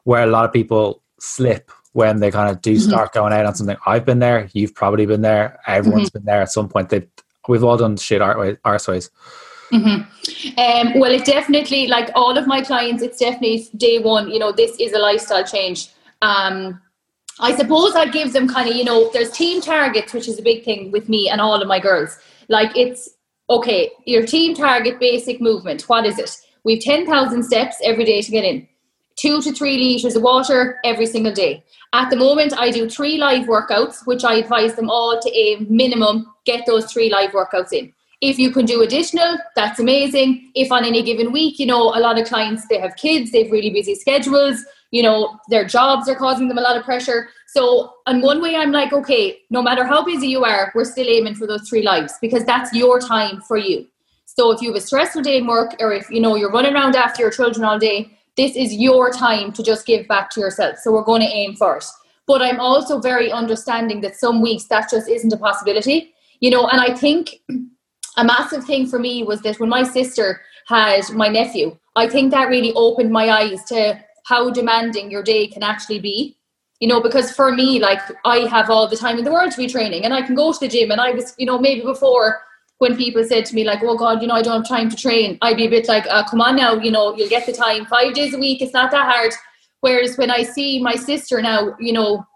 where 0.02 0.24
a 0.24 0.26
lot 0.26 0.44
of 0.44 0.52
people 0.52 1.03
slip 1.24 1.70
when 1.92 2.20
they 2.20 2.30
kind 2.30 2.50
of 2.50 2.60
do 2.60 2.74
mm-hmm. 2.74 2.88
start 2.88 3.12
going 3.12 3.32
out 3.32 3.46
on 3.46 3.54
something. 3.54 3.76
I've 3.86 4.04
been 4.04 4.18
there. 4.18 4.48
You've 4.52 4.74
probably 4.74 5.06
been 5.06 5.22
there. 5.22 5.60
Everyone's 5.66 6.10
mm-hmm. 6.10 6.18
been 6.18 6.26
there 6.26 6.42
at 6.42 6.52
some 6.52 6.68
point. 6.68 6.88
That 6.90 7.08
we've 7.48 7.64
all 7.64 7.76
done 7.76 7.96
shit 7.96 8.20
our, 8.20 8.58
our 8.64 8.78
ways. 8.88 9.10
Mm-hmm. 9.72 10.58
Um, 10.58 11.00
well, 11.00 11.10
it 11.10 11.24
definitely, 11.24 11.86
like 11.86 12.10
all 12.14 12.36
of 12.36 12.46
my 12.46 12.62
clients, 12.62 13.02
it's 13.02 13.18
definitely 13.18 13.66
day 13.76 13.98
one. 13.98 14.30
You 14.30 14.38
know, 14.38 14.52
this 14.52 14.76
is 14.78 14.92
a 14.92 14.98
lifestyle 14.98 15.44
change. 15.44 15.88
Um, 16.22 16.80
I 17.40 17.56
suppose 17.56 17.96
I 17.96 18.06
give 18.06 18.32
them 18.32 18.48
kind 18.48 18.68
of, 18.68 18.76
you 18.76 18.84
know, 18.84 19.10
there's 19.12 19.30
team 19.30 19.60
targets, 19.60 20.12
which 20.12 20.28
is 20.28 20.38
a 20.38 20.42
big 20.42 20.64
thing 20.64 20.92
with 20.92 21.08
me 21.08 21.28
and 21.28 21.40
all 21.40 21.60
of 21.60 21.66
my 21.66 21.80
girls. 21.80 22.16
Like 22.48 22.76
it's 22.76 23.08
okay, 23.50 23.90
your 24.04 24.24
team 24.24 24.54
target 24.54 25.00
basic 25.00 25.40
movement. 25.40 25.82
What 25.82 26.06
is 26.06 26.18
it? 26.18 26.36
We've 26.64 26.80
ten 26.80 27.06
thousand 27.06 27.42
steps 27.42 27.76
every 27.82 28.04
day 28.04 28.22
to 28.22 28.30
get 28.30 28.44
in. 28.44 28.68
Two 29.24 29.40
to 29.40 29.52
three 29.52 29.78
liters 29.78 30.16
of 30.16 30.22
water 30.22 30.78
every 30.84 31.06
single 31.06 31.32
day. 31.32 31.64
At 31.94 32.10
the 32.10 32.16
moment, 32.16 32.52
I 32.58 32.70
do 32.70 32.90
three 32.90 33.16
live 33.16 33.46
workouts, 33.46 34.06
which 34.06 34.22
I 34.22 34.34
advise 34.34 34.74
them 34.74 34.90
all 34.90 35.18
to 35.18 35.34
aim 35.34 35.66
minimum 35.70 36.30
get 36.44 36.66
those 36.66 36.92
three 36.92 37.08
live 37.08 37.30
workouts 37.30 37.72
in. 37.72 37.90
If 38.20 38.38
you 38.38 38.50
can 38.50 38.66
do 38.66 38.82
additional, 38.82 39.38
that's 39.56 39.80
amazing. 39.80 40.52
If 40.54 40.70
on 40.70 40.84
any 40.84 41.02
given 41.02 41.32
week, 41.32 41.58
you 41.58 41.64
know, 41.64 41.84
a 41.84 42.00
lot 42.00 42.20
of 42.20 42.28
clients, 42.28 42.68
they 42.68 42.78
have 42.78 42.96
kids, 42.96 43.32
they 43.32 43.44
have 43.44 43.50
really 43.50 43.70
busy 43.70 43.94
schedules, 43.94 44.62
you 44.90 45.02
know, 45.02 45.40
their 45.48 45.64
jobs 45.64 46.06
are 46.06 46.16
causing 46.16 46.48
them 46.48 46.58
a 46.58 46.60
lot 46.60 46.76
of 46.76 46.84
pressure. 46.84 47.30
So, 47.46 47.94
in 48.06 48.20
one 48.20 48.42
way, 48.42 48.54
I'm 48.56 48.72
like, 48.72 48.92
okay, 48.92 49.38
no 49.48 49.62
matter 49.62 49.86
how 49.86 50.04
busy 50.04 50.28
you 50.28 50.44
are, 50.44 50.70
we're 50.74 50.84
still 50.84 51.08
aiming 51.08 51.36
for 51.36 51.46
those 51.46 51.66
three 51.66 51.82
lives 51.82 52.12
because 52.20 52.44
that's 52.44 52.74
your 52.74 53.00
time 53.00 53.40
for 53.48 53.56
you. 53.56 53.86
So, 54.26 54.50
if 54.50 54.60
you 54.60 54.68
have 54.68 54.76
a 54.76 54.82
stressful 54.82 55.22
day 55.22 55.38
in 55.38 55.46
work 55.46 55.76
or 55.80 55.94
if, 55.94 56.10
you 56.10 56.20
know, 56.20 56.36
you're 56.36 56.52
running 56.52 56.74
around 56.74 56.94
after 56.94 57.22
your 57.22 57.30
children 57.30 57.64
all 57.64 57.78
day, 57.78 58.18
this 58.36 58.56
is 58.56 58.74
your 58.74 59.10
time 59.10 59.52
to 59.52 59.62
just 59.62 59.86
give 59.86 60.06
back 60.08 60.30
to 60.30 60.40
yourself. 60.40 60.78
So, 60.78 60.92
we're 60.92 61.04
going 61.04 61.22
to 61.22 61.28
aim 61.28 61.54
for 61.54 61.76
it. 61.76 61.84
But 62.26 62.42
I'm 62.42 62.60
also 62.60 63.00
very 63.00 63.30
understanding 63.30 64.00
that 64.00 64.16
some 64.16 64.40
weeks 64.40 64.64
that 64.64 64.90
just 64.90 65.08
isn't 65.08 65.32
a 65.32 65.36
possibility, 65.36 66.14
you 66.40 66.50
know, 66.50 66.66
and 66.68 66.80
I 66.80 66.94
think 66.94 67.40
a 68.16 68.24
massive 68.24 68.64
thing 68.64 68.86
for 68.86 68.98
me 68.98 69.22
was 69.22 69.42
that 69.42 69.60
when 69.60 69.68
my 69.68 69.82
sister 69.82 70.40
had 70.66 71.02
my 71.12 71.28
nephew, 71.28 71.76
I 71.96 72.08
think 72.08 72.30
that 72.30 72.48
really 72.48 72.72
opened 72.74 73.12
my 73.12 73.30
eyes 73.30 73.62
to 73.64 74.00
how 74.26 74.50
demanding 74.50 75.10
your 75.10 75.22
day 75.22 75.46
can 75.46 75.62
actually 75.62 76.00
be. 76.00 76.36
You 76.80 76.88
know, 76.88 77.00
because 77.00 77.30
for 77.30 77.52
me, 77.52 77.78
like 77.78 78.00
I 78.24 78.38
have 78.48 78.68
all 78.68 78.88
the 78.88 78.96
time 78.96 79.16
in 79.16 79.24
the 79.24 79.32
world 79.32 79.52
to 79.52 79.56
be 79.56 79.68
training 79.68 80.04
and 80.04 80.12
I 80.12 80.22
can 80.22 80.34
go 80.34 80.52
to 80.52 80.58
the 80.58 80.68
gym. 80.68 80.90
And 80.90 81.00
I 81.00 81.12
was, 81.12 81.34
you 81.38 81.46
know, 81.46 81.58
maybe 81.58 81.82
before 81.82 82.42
when 82.84 82.98
people 82.98 83.24
said 83.24 83.46
to 83.46 83.54
me, 83.54 83.64
like, 83.64 83.82
oh 83.82 83.96
God, 83.96 84.20
you 84.20 84.28
know, 84.28 84.34
I 84.34 84.42
don't 84.42 84.60
have 84.60 84.68
time 84.68 84.90
to 84.90 84.96
train, 84.96 85.38
I'd 85.40 85.56
be 85.56 85.64
a 85.64 85.70
bit 85.70 85.88
like, 85.88 86.06
uh, 86.06 86.22
come 86.28 86.42
on 86.42 86.56
now, 86.56 86.74
you 86.74 86.90
know, 86.90 87.16
you'll 87.16 87.30
get 87.30 87.46
the 87.46 87.52
time 87.52 87.86
five 87.86 88.12
days 88.12 88.34
a 88.34 88.38
week. 88.38 88.60
It's 88.60 88.74
not 88.74 88.90
that 88.90 89.10
hard. 89.10 89.32
Whereas 89.80 90.18
when 90.18 90.30
I 90.30 90.42
see 90.42 90.82
my 90.82 90.94
sister 90.94 91.40
now, 91.40 91.74
you 91.80 91.94
know, 91.94 92.26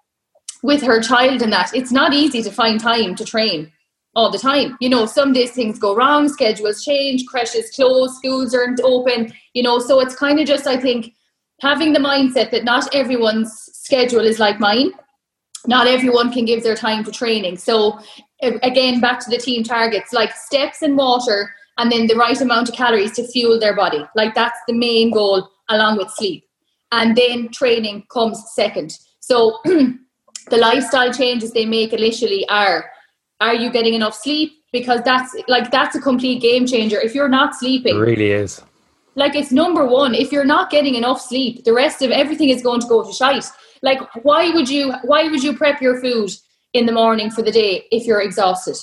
with 0.63 0.81
her 0.83 1.03
child 1.03 1.43
and 1.43 1.53
that, 1.53 1.75
it's 1.75 1.93
not 1.93 2.15
easy 2.15 2.43
to 2.43 2.51
find 2.51 2.81
time 2.81 3.15
to 3.17 3.27
train 3.27 3.71
all 4.17 4.31
the 4.31 4.39
time. 4.39 4.79
You 4.81 4.89
know, 4.89 5.05
some 5.05 5.35
days 5.35 5.51
things 5.51 5.79
go 5.79 5.95
wrong, 5.95 6.31
schedules 6.31 6.83
change, 6.83 7.27
creches 7.27 7.71
close, 7.71 8.17
schools 8.17 8.55
aren't 8.55 8.81
open, 8.81 9.31
you 9.53 9.63
know, 9.63 9.79
so 9.79 10.01
it's 10.01 10.17
kind 10.17 10.41
of 10.41 10.47
just, 10.47 10.67
I 10.67 10.79
think, 10.79 11.13
having 11.61 11.93
the 11.93 12.01
mindset 12.01 12.51
that 12.53 12.65
not 12.65 12.95
everyone's 12.95 13.53
schedule 13.75 14.25
is 14.25 14.39
like 14.39 14.59
mine. 14.59 14.93
Not 15.67 15.87
everyone 15.87 16.33
can 16.33 16.47
give 16.47 16.63
their 16.63 16.77
time 16.77 17.05
to 17.05 17.11
training. 17.11 17.59
So, 17.59 18.01
again, 18.43 19.01
back 19.01 19.21
to 19.21 19.31
the 19.31 19.39
team 19.39 19.63
targets 19.63 20.13
like 20.13 20.35
steps 20.35 20.83
and 20.83 20.97
water, 20.97 21.55
and 21.79 21.91
then 21.91 22.07
the 22.07 22.17
right 22.17 22.41
amount 22.41 22.69
of 22.69 22.75
calories 22.75 23.13
to 23.13 23.27
fuel 23.27 23.59
their 23.59 23.75
body. 23.75 24.05
Like, 24.15 24.35
that's 24.35 24.59
the 24.67 24.75
main 24.75 25.11
goal, 25.11 25.49
along 25.69 25.99
with 25.99 26.11
sleep. 26.11 26.45
And 26.91 27.17
then 27.17 27.51
training 27.51 28.07
comes 28.11 28.43
second. 28.55 28.99
So, 29.21 29.61
the 29.65 30.57
lifestyle 30.57 31.13
changes 31.13 31.53
they 31.53 31.67
make 31.67 31.93
initially 31.93 32.49
are 32.49 32.91
are 33.41 33.55
you 33.55 33.71
getting 33.71 33.95
enough 33.95 34.15
sleep? 34.15 34.53
Because 34.73 35.01
that's 35.03 35.35
like 35.47 35.71
that's 35.71 35.95
a 35.95 36.01
complete 36.01 36.43
game 36.43 36.67
changer. 36.67 37.01
If 37.01 37.15
you're 37.15 37.29
not 37.29 37.55
sleeping, 37.55 37.97
it 37.97 38.01
really 38.01 38.31
is. 38.31 38.63
Like 39.15 39.35
it's 39.35 39.51
number 39.51 39.87
one. 39.87 40.15
If 40.15 40.31
you're 40.33 40.45
not 40.45 40.71
getting 40.71 40.95
enough 40.95 41.21
sleep, 41.21 41.65
the 41.65 41.73
rest 41.73 42.03
of 42.03 42.11
everything 42.11 42.51
is 42.51 42.63
going 42.63 42.81
to 42.81 42.87
go 42.87 43.05
to 43.05 43.13
shite. 43.13 43.47
Like 43.83 44.01
why 44.23 44.51
would 44.51 44.69
you 44.69 44.93
why 45.05 45.29
would 45.29 45.43
you 45.43 45.57
prep 45.57 45.81
your 45.81 46.01
food 46.01 46.31
in 46.73 46.87
the 46.87 46.93
morning 46.93 47.31
for 47.31 47.43
the 47.43 47.53
day 47.53 47.87
if 47.91 48.07
you're 48.07 48.21
exhausted? 48.21 48.77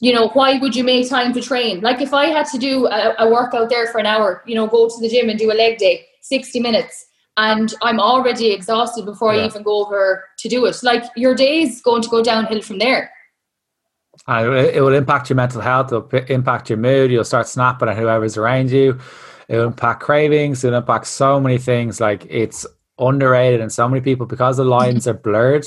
You 0.00 0.14
know, 0.14 0.28
why 0.28 0.58
would 0.58 0.74
you 0.74 0.82
make 0.82 1.08
time 1.08 1.32
to 1.34 1.42
train? 1.42 1.80
Like 1.80 2.00
if 2.00 2.14
I 2.14 2.26
had 2.26 2.46
to 2.46 2.58
do 2.58 2.86
a, 2.86 3.14
a 3.18 3.30
workout 3.30 3.68
there 3.68 3.86
for 3.88 3.98
an 3.98 4.06
hour, 4.06 4.42
you 4.46 4.54
know, 4.54 4.66
go 4.66 4.88
to 4.88 5.00
the 5.00 5.08
gym 5.08 5.28
and 5.28 5.38
do 5.38 5.52
a 5.52 5.54
leg 5.54 5.78
day, 5.78 6.06
60 6.22 6.58
minutes, 6.60 7.06
and 7.36 7.74
I'm 7.82 8.00
already 8.00 8.50
exhausted 8.50 9.04
before 9.04 9.34
yeah. 9.34 9.42
I 9.42 9.46
even 9.46 9.62
go 9.62 9.84
over 9.84 10.24
to 10.38 10.48
do 10.48 10.64
it. 10.66 10.76
Like 10.82 11.04
your 11.16 11.34
day 11.34 11.62
is 11.62 11.80
going 11.80 12.02
to 12.02 12.08
go 12.08 12.22
downhill 12.22 12.62
from 12.62 12.78
there. 12.78 13.10
Uh, 14.28 14.50
it 14.50 14.80
will 14.80 14.94
impact 14.94 15.30
your 15.30 15.36
mental 15.36 15.60
health. 15.60 15.92
It'll 15.92 16.08
impact 16.28 16.68
your 16.68 16.78
mood. 16.78 17.10
You'll 17.10 17.24
start 17.24 17.48
snapping 17.48 17.88
at 17.88 17.96
whoever's 17.96 18.36
around 18.36 18.70
you. 18.70 18.98
It'll 19.48 19.66
impact 19.66 20.02
cravings. 20.02 20.62
It'll 20.64 20.78
impact 20.78 21.06
so 21.06 21.40
many 21.40 21.58
things. 21.58 22.00
Like 22.00 22.26
it's 22.28 22.66
underrated, 22.98 23.60
and 23.60 23.72
so 23.72 23.88
many 23.88 24.00
people 24.00 24.26
because 24.26 24.58
the 24.58 24.64
lines 24.64 25.08
are 25.08 25.14
blurred. 25.14 25.66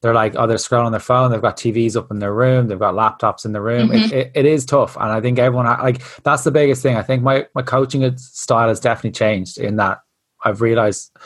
They're 0.00 0.14
like, 0.14 0.34
oh, 0.36 0.46
they're 0.46 0.58
scrolling 0.58 0.92
their 0.92 1.00
phone. 1.00 1.32
They've 1.32 1.42
got 1.42 1.56
TVs 1.56 1.96
up 1.96 2.10
in 2.10 2.20
their 2.20 2.32
room. 2.32 2.68
They've 2.68 2.78
got 2.78 2.94
laptops 2.94 3.44
in 3.44 3.52
the 3.52 3.60
room. 3.60 3.88
Mm-hmm. 3.88 4.04
It, 4.04 4.12
it, 4.12 4.32
it 4.34 4.46
is 4.46 4.64
tough, 4.64 4.96
and 4.96 5.10
I 5.10 5.20
think 5.20 5.38
everyone 5.38 5.66
like 5.66 6.02
that's 6.22 6.44
the 6.44 6.52
biggest 6.52 6.82
thing. 6.82 6.96
I 6.96 7.02
think 7.02 7.22
my 7.22 7.46
my 7.54 7.62
coaching 7.62 8.16
style 8.16 8.68
has 8.68 8.80
definitely 8.80 9.12
changed 9.12 9.58
in 9.58 9.76
that 9.76 10.02
I've 10.44 10.60
realized 10.60 11.16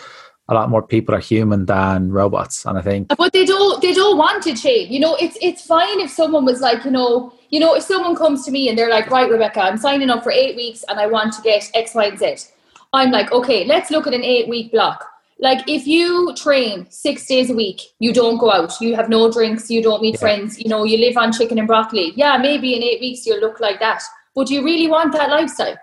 a 0.48 0.54
lot 0.54 0.70
more 0.70 0.82
people 0.82 1.14
are 1.14 1.20
human 1.20 1.66
than 1.66 2.10
robots 2.10 2.66
and 2.66 2.76
i 2.76 2.82
think 2.82 3.08
but 3.16 3.32
they 3.32 3.44
don't 3.44 3.80
they 3.80 3.92
don't 3.92 4.18
want 4.18 4.42
to 4.42 4.54
change 4.54 4.90
you 4.90 4.98
know 4.98 5.14
it's 5.20 5.38
it's 5.40 5.64
fine 5.64 6.00
if 6.00 6.10
someone 6.10 6.44
was 6.44 6.60
like 6.60 6.84
you 6.84 6.90
know 6.90 7.32
you 7.50 7.60
know 7.60 7.74
if 7.74 7.82
someone 7.82 8.16
comes 8.16 8.44
to 8.44 8.50
me 8.50 8.68
and 8.68 8.76
they're 8.76 8.90
like 8.90 9.08
right 9.10 9.30
rebeccah 9.30 9.58
i'm 9.58 9.78
signing 9.78 10.10
up 10.10 10.22
for 10.22 10.32
eight 10.32 10.56
weeks 10.56 10.84
and 10.88 10.98
i 10.98 11.06
want 11.06 11.32
to 11.32 11.40
get 11.42 11.70
x 11.74 11.94
y 11.94 12.06
and 12.06 12.18
z 12.18 12.36
i'm 12.92 13.10
like 13.10 13.30
okay 13.30 13.64
let's 13.64 13.90
look 13.90 14.06
at 14.06 14.14
an 14.14 14.24
eight 14.24 14.48
week 14.48 14.72
block 14.72 15.11
like 15.42 15.68
if 15.68 15.86
you 15.86 16.34
train 16.36 16.86
six 16.88 17.26
days 17.26 17.50
a 17.50 17.54
week 17.54 17.82
you 17.98 18.12
don't 18.12 18.38
go 18.38 18.50
out 18.50 18.72
you 18.80 18.96
have 18.96 19.08
no 19.08 19.30
drinks 19.30 19.70
you 19.70 19.82
don't 19.82 20.00
meet 20.00 20.14
yeah. 20.14 20.20
friends 20.20 20.58
you 20.58 20.68
know 20.68 20.84
you 20.84 20.96
live 20.96 21.16
on 21.16 21.32
chicken 21.32 21.58
and 21.58 21.68
broccoli 21.68 22.12
yeah 22.16 22.38
maybe 22.38 22.74
in 22.74 22.82
eight 22.82 23.00
weeks 23.00 23.26
you'll 23.26 23.40
look 23.40 23.60
like 23.60 23.78
that 23.80 24.02
but 24.34 24.46
do 24.46 24.54
you 24.54 24.64
really 24.64 24.88
want 24.88 25.12
that 25.12 25.30
lifestyle 25.30 25.76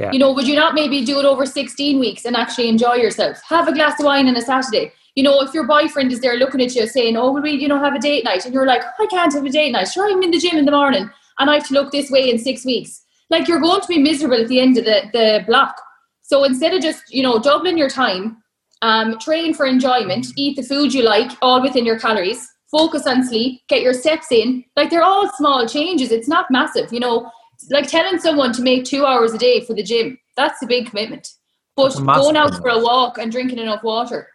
yeah. 0.00 0.12
You 0.12 0.18
know, 0.18 0.32
would 0.32 0.48
you 0.48 0.54
not 0.54 0.74
maybe 0.74 1.04
do 1.04 1.18
it 1.18 1.26
over 1.26 1.44
16 1.44 1.98
weeks 2.00 2.24
and 2.24 2.34
actually 2.34 2.70
enjoy 2.70 2.94
yourself? 2.94 3.38
Have 3.46 3.68
a 3.68 3.74
glass 3.74 4.00
of 4.00 4.06
wine 4.06 4.28
on 4.28 4.36
a 4.36 4.40
Saturday. 4.40 4.92
You 5.14 5.22
know, 5.22 5.42
if 5.42 5.52
your 5.52 5.66
boyfriend 5.66 6.10
is 6.10 6.20
there 6.20 6.36
looking 6.36 6.62
at 6.62 6.74
you 6.74 6.86
saying, 6.86 7.18
Oh, 7.18 7.32
will 7.32 7.42
we, 7.42 7.50
you 7.50 7.68
know, 7.68 7.78
have 7.78 7.94
a 7.94 7.98
date 7.98 8.24
night? 8.24 8.46
And 8.46 8.54
you're 8.54 8.66
like, 8.66 8.80
I 8.98 9.06
can't 9.10 9.34
have 9.34 9.44
a 9.44 9.50
date 9.50 9.72
night. 9.72 9.88
Sure, 9.88 10.10
I'm 10.10 10.22
in 10.22 10.30
the 10.30 10.38
gym 10.38 10.56
in 10.56 10.64
the 10.64 10.72
morning 10.72 11.10
and 11.38 11.50
I 11.50 11.54
have 11.56 11.68
to 11.68 11.74
look 11.74 11.92
this 11.92 12.10
way 12.10 12.30
in 12.30 12.38
six 12.38 12.64
weeks. 12.64 13.02
Like 13.28 13.46
you're 13.46 13.60
going 13.60 13.82
to 13.82 13.88
be 13.88 13.98
miserable 13.98 14.40
at 14.40 14.48
the 14.48 14.60
end 14.60 14.78
of 14.78 14.86
the, 14.86 15.02
the 15.12 15.44
block. 15.46 15.78
So 16.22 16.44
instead 16.44 16.72
of 16.72 16.80
just, 16.80 17.12
you 17.12 17.22
know, 17.22 17.38
doubling 17.38 17.76
your 17.76 17.90
time, 17.90 18.38
um, 18.82 19.18
train 19.18 19.54
for 19.54 19.66
enjoyment, 19.66 20.26
eat 20.36 20.56
the 20.56 20.62
food 20.62 20.94
you 20.94 21.02
like, 21.02 21.30
all 21.42 21.62
within 21.62 21.84
your 21.84 21.98
calories, 21.98 22.46
focus 22.70 23.06
on 23.06 23.24
sleep, 23.24 23.60
get 23.68 23.82
your 23.82 23.92
steps 23.94 24.30
in. 24.30 24.64
Like 24.76 24.90
they're 24.90 25.02
all 25.02 25.30
small 25.36 25.66
changes. 25.66 26.10
It's 26.10 26.28
not 26.28 26.50
massive. 26.50 26.92
You 26.92 27.00
know, 27.00 27.30
like 27.70 27.88
telling 27.88 28.18
someone 28.18 28.52
to 28.54 28.62
make 28.62 28.84
two 28.84 29.04
hours 29.04 29.34
a 29.34 29.38
day 29.38 29.64
for 29.64 29.74
the 29.74 29.82
gym, 29.82 30.18
that's 30.36 30.62
a 30.62 30.66
big 30.66 30.88
commitment. 30.88 31.28
But 31.76 31.96
going 31.96 32.36
out 32.36 32.54
for 32.56 32.68
a 32.68 32.82
walk 32.82 33.18
and 33.18 33.30
drinking 33.30 33.58
enough 33.58 33.82
water, 33.82 34.28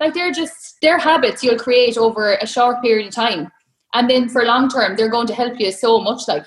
like 0.00 0.14
they're 0.14 0.32
just 0.32 0.76
they're 0.82 0.98
habits 0.98 1.42
you'll 1.42 1.58
create 1.58 1.96
over 1.96 2.34
a 2.34 2.46
short 2.46 2.82
period 2.82 3.08
of 3.08 3.14
time. 3.14 3.50
And 3.94 4.08
then 4.08 4.28
for 4.28 4.44
long 4.44 4.68
term, 4.68 4.96
they're 4.96 5.10
going 5.10 5.26
to 5.26 5.34
help 5.34 5.60
you 5.60 5.70
so 5.70 6.00
much. 6.00 6.22
Like 6.26 6.44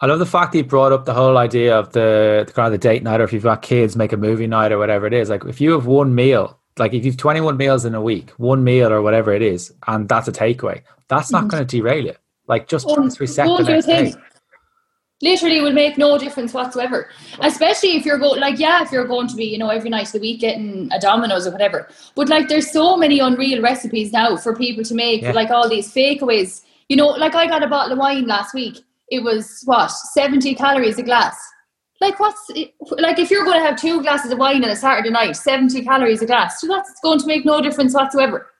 I 0.00 0.06
love 0.06 0.18
the 0.18 0.26
fact 0.26 0.52
that 0.52 0.58
you 0.58 0.64
brought 0.64 0.92
up 0.92 1.04
the 1.04 1.14
whole 1.14 1.36
idea 1.36 1.78
of 1.78 1.92
the, 1.92 2.44
the 2.46 2.52
kind 2.52 2.66
of 2.66 2.72
the 2.72 2.78
date 2.78 3.02
night, 3.02 3.20
or 3.20 3.24
if 3.24 3.32
you've 3.32 3.42
got 3.42 3.62
kids, 3.62 3.96
make 3.96 4.12
a 4.12 4.16
movie 4.16 4.46
night 4.46 4.72
or 4.72 4.78
whatever 4.78 5.06
it 5.06 5.12
is. 5.12 5.28
Like 5.28 5.44
if 5.44 5.60
you 5.60 5.72
have 5.72 5.86
one 5.86 6.14
meal, 6.14 6.59
like 6.80 6.92
if 6.94 7.04
you've 7.04 7.16
21 7.16 7.56
meals 7.56 7.84
in 7.84 7.94
a 7.94 8.02
week, 8.02 8.30
one 8.30 8.64
meal 8.64 8.92
or 8.92 9.02
whatever 9.02 9.32
it 9.32 9.42
is, 9.42 9.72
and 9.86 10.08
that's 10.08 10.26
a 10.26 10.32
takeaway, 10.32 10.82
that's 11.06 11.30
not 11.30 11.42
mm-hmm. 11.42 11.50
going 11.50 11.66
to 11.66 11.76
derail 11.76 12.04
you. 12.04 12.14
Like 12.48 12.66
just 12.66 12.88
reset 13.20 13.46
the 13.46 13.62
next 13.62 13.86
day 13.86 14.14
literally 15.22 15.60
will 15.60 15.72
make 15.72 15.98
no 15.98 16.18
difference 16.18 16.54
whatsoever. 16.54 17.08
Especially 17.40 17.96
if 17.96 18.04
you're 18.04 18.18
going, 18.18 18.40
like, 18.40 18.58
yeah, 18.58 18.82
if 18.82 18.90
you're 18.90 19.06
going 19.06 19.28
to 19.28 19.36
be, 19.36 19.44
you 19.44 19.58
know, 19.58 19.68
every 19.68 19.90
night 19.90 20.06
of 20.06 20.12
the 20.12 20.20
week 20.20 20.40
getting 20.40 20.88
a 20.92 20.98
Domino's 20.98 21.46
or 21.46 21.50
whatever. 21.50 21.88
But 22.14 22.28
like, 22.28 22.48
there's 22.48 22.70
so 22.70 22.96
many 22.96 23.20
unreal 23.20 23.62
recipes 23.62 24.12
now 24.12 24.36
for 24.36 24.56
people 24.56 24.84
to 24.84 24.94
make, 24.94 25.22
yeah. 25.22 25.32
like 25.32 25.50
all 25.50 25.68
these 25.68 25.92
fakeaways. 25.92 26.62
You 26.88 26.96
know, 26.96 27.08
like 27.08 27.34
I 27.34 27.46
got 27.46 27.62
a 27.62 27.68
bottle 27.68 27.92
of 27.92 27.98
wine 27.98 28.26
last 28.26 28.54
week. 28.54 28.78
It 29.08 29.22
was 29.22 29.62
what 29.64 29.88
70 29.88 30.54
calories 30.54 30.98
a 30.98 31.02
glass. 31.02 31.36
Like 32.00 32.18
what's 32.18 32.50
like 32.98 33.18
if 33.18 33.30
you're 33.30 33.44
going 33.44 33.60
to 33.60 33.66
have 33.66 33.78
two 33.78 34.00
glasses 34.00 34.32
of 34.32 34.38
wine 34.38 34.64
on 34.64 34.70
a 34.70 34.76
Saturday 34.76 35.10
night, 35.10 35.36
70 35.36 35.82
calories 35.84 36.22
a 36.22 36.26
glass, 36.26 36.60
so 36.60 36.66
that's 36.66 36.98
going 37.02 37.18
to 37.18 37.26
make 37.26 37.44
no 37.44 37.60
difference 37.60 37.94
whatsoever. 37.94 38.50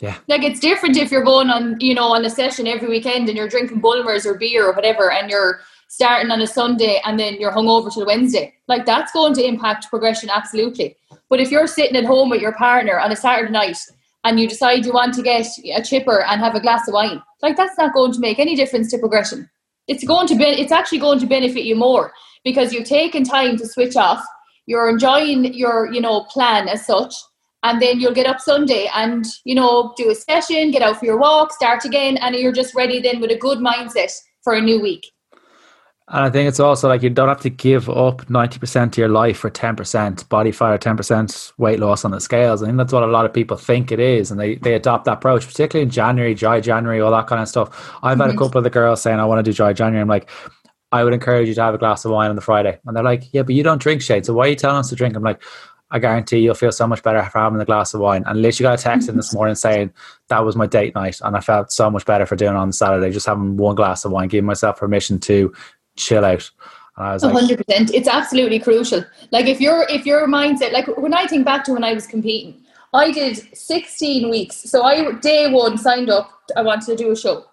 Yeah. 0.00 0.16
Like 0.28 0.44
it's 0.44 0.60
different 0.60 0.96
if 0.96 1.10
you're 1.10 1.24
going 1.24 1.50
on, 1.50 1.76
you 1.80 1.94
know, 1.94 2.12
on 2.12 2.24
a 2.24 2.30
session 2.30 2.68
every 2.68 2.88
weekend 2.88 3.28
and 3.28 3.36
you're 3.36 3.48
drinking 3.48 3.80
Bulmers 3.80 4.26
or 4.26 4.34
beer 4.34 4.66
or 4.66 4.72
whatever 4.72 5.10
and 5.10 5.28
you're 5.28 5.60
starting 5.88 6.30
on 6.30 6.40
a 6.40 6.46
Sunday 6.46 7.00
and 7.04 7.18
then 7.18 7.34
you're 7.40 7.50
hungover 7.50 7.92
till 7.92 8.06
Wednesday. 8.06 8.54
Like 8.68 8.86
that's 8.86 9.10
going 9.10 9.34
to 9.34 9.44
impact 9.44 9.90
progression 9.90 10.30
absolutely. 10.30 10.96
But 11.28 11.40
if 11.40 11.50
you're 11.50 11.66
sitting 11.66 11.96
at 11.96 12.04
home 12.04 12.30
with 12.30 12.40
your 12.40 12.54
partner 12.54 13.00
on 13.00 13.10
a 13.10 13.16
Saturday 13.16 13.50
night 13.50 13.78
and 14.22 14.38
you 14.38 14.48
decide 14.48 14.86
you 14.86 14.92
want 14.92 15.14
to 15.14 15.22
get 15.22 15.46
a 15.74 15.82
chipper 15.82 16.22
and 16.22 16.40
have 16.40 16.54
a 16.54 16.60
glass 16.60 16.86
of 16.86 16.94
wine, 16.94 17.20
like 17.42 17.56
that's 17.56 17.76
not 17.76 17.92
going 17.92 18.12
to 18.12 18.20
make 18.20 18.38
any 18.38 18.54
difference 18.54 18.90
to 18.92 18.98
progression. 18.98 19.50
It's 19.88 20.04
going 20.04 20.28
to 20.28 20.36
be 20.36 20.44
it's 20.44 20.72
actually 20.72 20.98
going 20.98 21.18
to 21.18 21.26
benefit 21.26 21.64
you 21.64 21.74
more 21.74 22.12
because 22.44 22.72
you've 22.72 22.88
taken 22.88 23.24
time 23.24 23.56
to 23.56 23.66
switch 23.66 23.96
off. 23.96 24.24
You're 24.66 24.88
enjoying 24.88 25.54
your, 25.54 25.90
you 25.92 26.00
know, 26.00 26.24
plan 26.24 26.68
as 26.68 26.86
such 26.86 27.14
and 27.62 27.82
then 27.82 28.00
you'll 28.00 28.14
get 28.14 28.26
up 28.26 28.40
Sunday 28.40 28.88
and 28.94 29.26
you 29.44 29.54
know 29.54 29.92
do 29.96 30.10
a 30.10 30.14
session, 30.14 30.70
get 30.70 30.82
out 30.82 30.98
for 30.98 31.04
your 31.04 31.18
walk, 31.18 31.52
start 31.52 31.84
again, 31.84 32.16
and 32.18 32.34
you're 32.34 32.52
just 32.52 32.74
ready 32.74 33.00
then 33.00 33.20
with 33.20 33.30
a 33.30 33.38
good 33.38 33.58
mindset 33.58 34.12
for 34.42 34.54
a 34.54 34.60
new 34.60 34.80
week. 34.80 35.06
And 36.10 36.24
I 36.24 36.30
think 36.30 36.48
it's 36.48 36.58
also 36.58 36.88
like 36.88 37.02
you 37.02 37.10
don't 37.10 37.28
have 37.28 37.42
to 37.42 37.50
give 37.50 37.90
up 37.90 38.30
ninety 38.30 38.58
percent 38.58 38.94
of 38.94 38.98
your 38.98 39.08
life 39.08 39.38
for 39.38 39.50
ten 39.50 39.76
percent 39.76 40.26
body 40.30 40.52
fat 40.52 40.72
or 40.72 40.78
ten 40.78 40.96
percent 40.96 41.52
weight 41.58 41.80
loss 41.80 42.04
on 42.04 42.12
the 42.12 42.20
scales. 42.20 42.62
I 42.62 42.66
think 42.66 42.78
that's 42.78 42.94
what 42.94 43.02
a 43.02 43.06
lot 43.06 43.26
of 43.26 43.34
people 43.34 43.58
think 43.58 43.92
it 43.92 44.00
is, 44.00 44.30
and 44.30 44.40
they 44.40 44.54
they 44.54 44.72
adopt 44.72 45.04
that 45.04 45.18
approach, 45.18 45.46
particularly 45.46 45.82
in 45.82 45.90
January, 45.90 46.34
dry 46.34 46.60
January, 46.60 47.00
all 47.00 47.10
that 47.10 47.26
kind 47.26 47.42
of 47.42 47.48
stuff. 47.48 47.68
I've 48.02 48.12
mm-hmm. 48.12 48.20
had 48.20 48.30
a 48.30 48.32
mm-hmm. 48.32 48.38
couple 48.38 48.58
of 48.58 48.64
the 48.64 48.70
girls 48.70 49.02
saying 49.02 49.18
I 49.18 49.26
want 49.26 49.44
to 49.44 49.50
do 49.50 49.54
dry 49.54 49.74
January. 49.74 50.00
I'm 50.00 50.08
like, 50.08 50.30
I 50.90 51.04
would 51.04 51.12
encourage 51.12 51.48
you 51.48 51.54
to 51.54 51.62
have 51.62 51.74
a 51.74 51.78
glass 51.78 52.04
of 52.04 52.12
wine 52.12 52.30
on 52.30 52.36
the 52.36 52.42
Friday, 52.42 52.78
and 52.86 52.96
they're 52.96 53.04
like, 53.04 53.32
Yeah, 53.32 53.42
but 53.42 53.54
you 53.54 53.62
don't 53.62 53.80
drink 53.80 54.02
Shane, 54.02 54.24
so 54.24 54.34
why 54.34 54.46
are 54.46 54.50
you 54.50 54.56
telling 54.56 54.78
us 54.78 54.88
to 54.90 54.96
drink? 54.96 55.16
I'm 55.16 55.22
like, 55.22 55.42
I 55.90 55.98
guarantee 55.98 56.38
you'll 56.38 56.54
feel 56.54 56.72
so 56.72 56.86
much 56.86 57.02
better 57.02 57.22
for 57.30 57.38
having 57.38 57.60
a 57.60 57.64
glass 57.64 57.94
of 57.94 58.00
wine. 58.00 58.22
And 58.26 58.42
literally 58.42 58.68
got 58.68 58.78
a 58.78 58.82
text 58.82 59.08
in 59.08 59.16
this 59.16 59.32
morning 59.32 59.54
saying 59.54 59.92
that 60.28 60.44
was 60.44 60.56
my 60.56 60.66
date 60.66 60.94
night, 60.94 61.18
and 61.22 61.36
I 61.36 61.40
felt 61.40 61.72
so 61.72 61.90
much 61.90 62.04
better 62.04 62.26
for 62.26 62.36
doing 62.36 62.52
it 62.52 62.56
on 62.56 62.72
Saturday, 62.72 63.10
just 63.10 63.26
having 63.26 63.56
one 63.56 63.74
glass 63.74 64.04
of 64.04 64.12
wine, 64.12 64.28
giving 64.28 64.46
myself 64.46 64.78
permission 64.78 65.18
to 65.20 65.52
chill 65.96 66.24
out. 66.24 66.50
And 66.96 67.06
I 67.06 67.12
was 67.14 67.24
like, 67.24 67.34
100%. 67.34 67.92
It's 67.94 68.08
absolutely 68.08 68.58
crucial. 68.58 69.04
Like 69.30 69.46
if 69.46 69.60
your 69.60 69.86
if 69.88 70.04
your 70.04 70.26
mindset, 70.26 70.72
like 70.72 70.86
when 70.96 71.14
I 71.14 71.26
think 71.26 71.44
back 71.44 71.64
to 71.64 71.72
when 71.72 71.84
I 71.84 71.92
was 71.92 72.06
competing, 72.06 72.60
I 72.92 73.10
did 73.10 73.56
16 73.56 74.30
weeks. 74.30 74.56
So 74.56 74.82
I 74.82 75.12
day 75.12 75.50
one 75.50 75.78
signed 75.78 76.10
up. 76.10 76.30
I 76.56 76.62
wanted 76.62 76.86
to 76.86 76.96
do 76.96 77.10
a 77.12 77.16
show, 77.16 77.44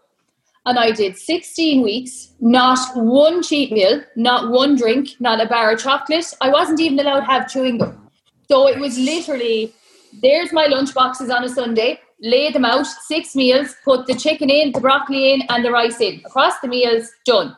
and 0.65 0.79
I 0.79 0.91
did 0.91 1.17
16 1.17 1.83
weeks. 1.83 2.33
Not 2.39 2.79
one 2.95 3.43
cheat 3.43 3.71
meal, 3.71 4.03
not 4.15 4.51
one 4.51 4.75
drink, 4.75 5.09
not 5.19 5.41
a 5.41 5.47
bar 5.47 5.71
of 5.71 5.79
chocolate. 5.79 6.25
I 6.41 6.49
wasn't 6.49 6.79
even 6.79 6.99
allowed 6.99 7.21
to 7.21 7.25
have 7.25 7.49
chewing 7.49 7.77
gum. 7.77 8.09
So 8.49 8.67
it 8.67 8.79
was 8.79 8.97
literally, 8.97 9.73
there's 10.21 10.51
my 10.51 10.65
lunch 10.65 10.93
boxes 10.93 11.29
on 11.29 11.43
a 11.43 11.49
Sunday, 11.49 11.99
lay 12.21 12.51
them 12.51 12.65
out, 12.65 12.85
six 12.85 13.35
meals, 13.35 13.75
put 13.83 14.07
the 14.07 14.15
chicken 14.15 14.49
in, 14.49 14.71
the 14.71 14.79
broccoli 14.79 15.33
in, 15.33 15.41
and 15.49 15.63
the 15.63 15.71
rice 15.71 15.99
in. 15.99 16.21
Across 16.25 16.59
the 16.61 16.67
meals, 16.67 17.09
done. 17.25 17.55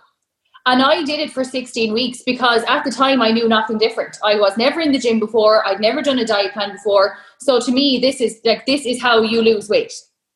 And 0.66 0.82
I 0.82 1.04
did 1.04 1.22
it 1.22 1.32
for 1.32 1.46
16 1.46 1.94
weeks 1.94 2.24
because 2.26 2.62
at 2.68 2.84
the 2.84 2.92
time 2.92 3.22
I 3.22 3.32
knew 3.32 3.48
nothing 3.48 3.78
different. 3.78 4.18
I 4.22 4.36
was 4.36 4.58
never 4.58 4.82
in 4.82 4.92
the 4.92 5.00
gym 5.00 5.18
before. 5.18 5.66
I'd 5.66 5.80
never 5.80 6.02
done 6.02 6.20
a 6.20 6.26
diet 6.26 6.52
plan 6.52 6.74
before. 6.74 7.18
So 7.40 7.62
to 7.62 7.72
me, 7.72 8.00
this 8.00 8.20
is 8.20 8.42
like, 8.44 8.66
this 8.66 8.86
is 8.86 9.02
how 9.02 9.22
you 9.22 9.42
lose 9.42 9.70
weight. 9.70 9.94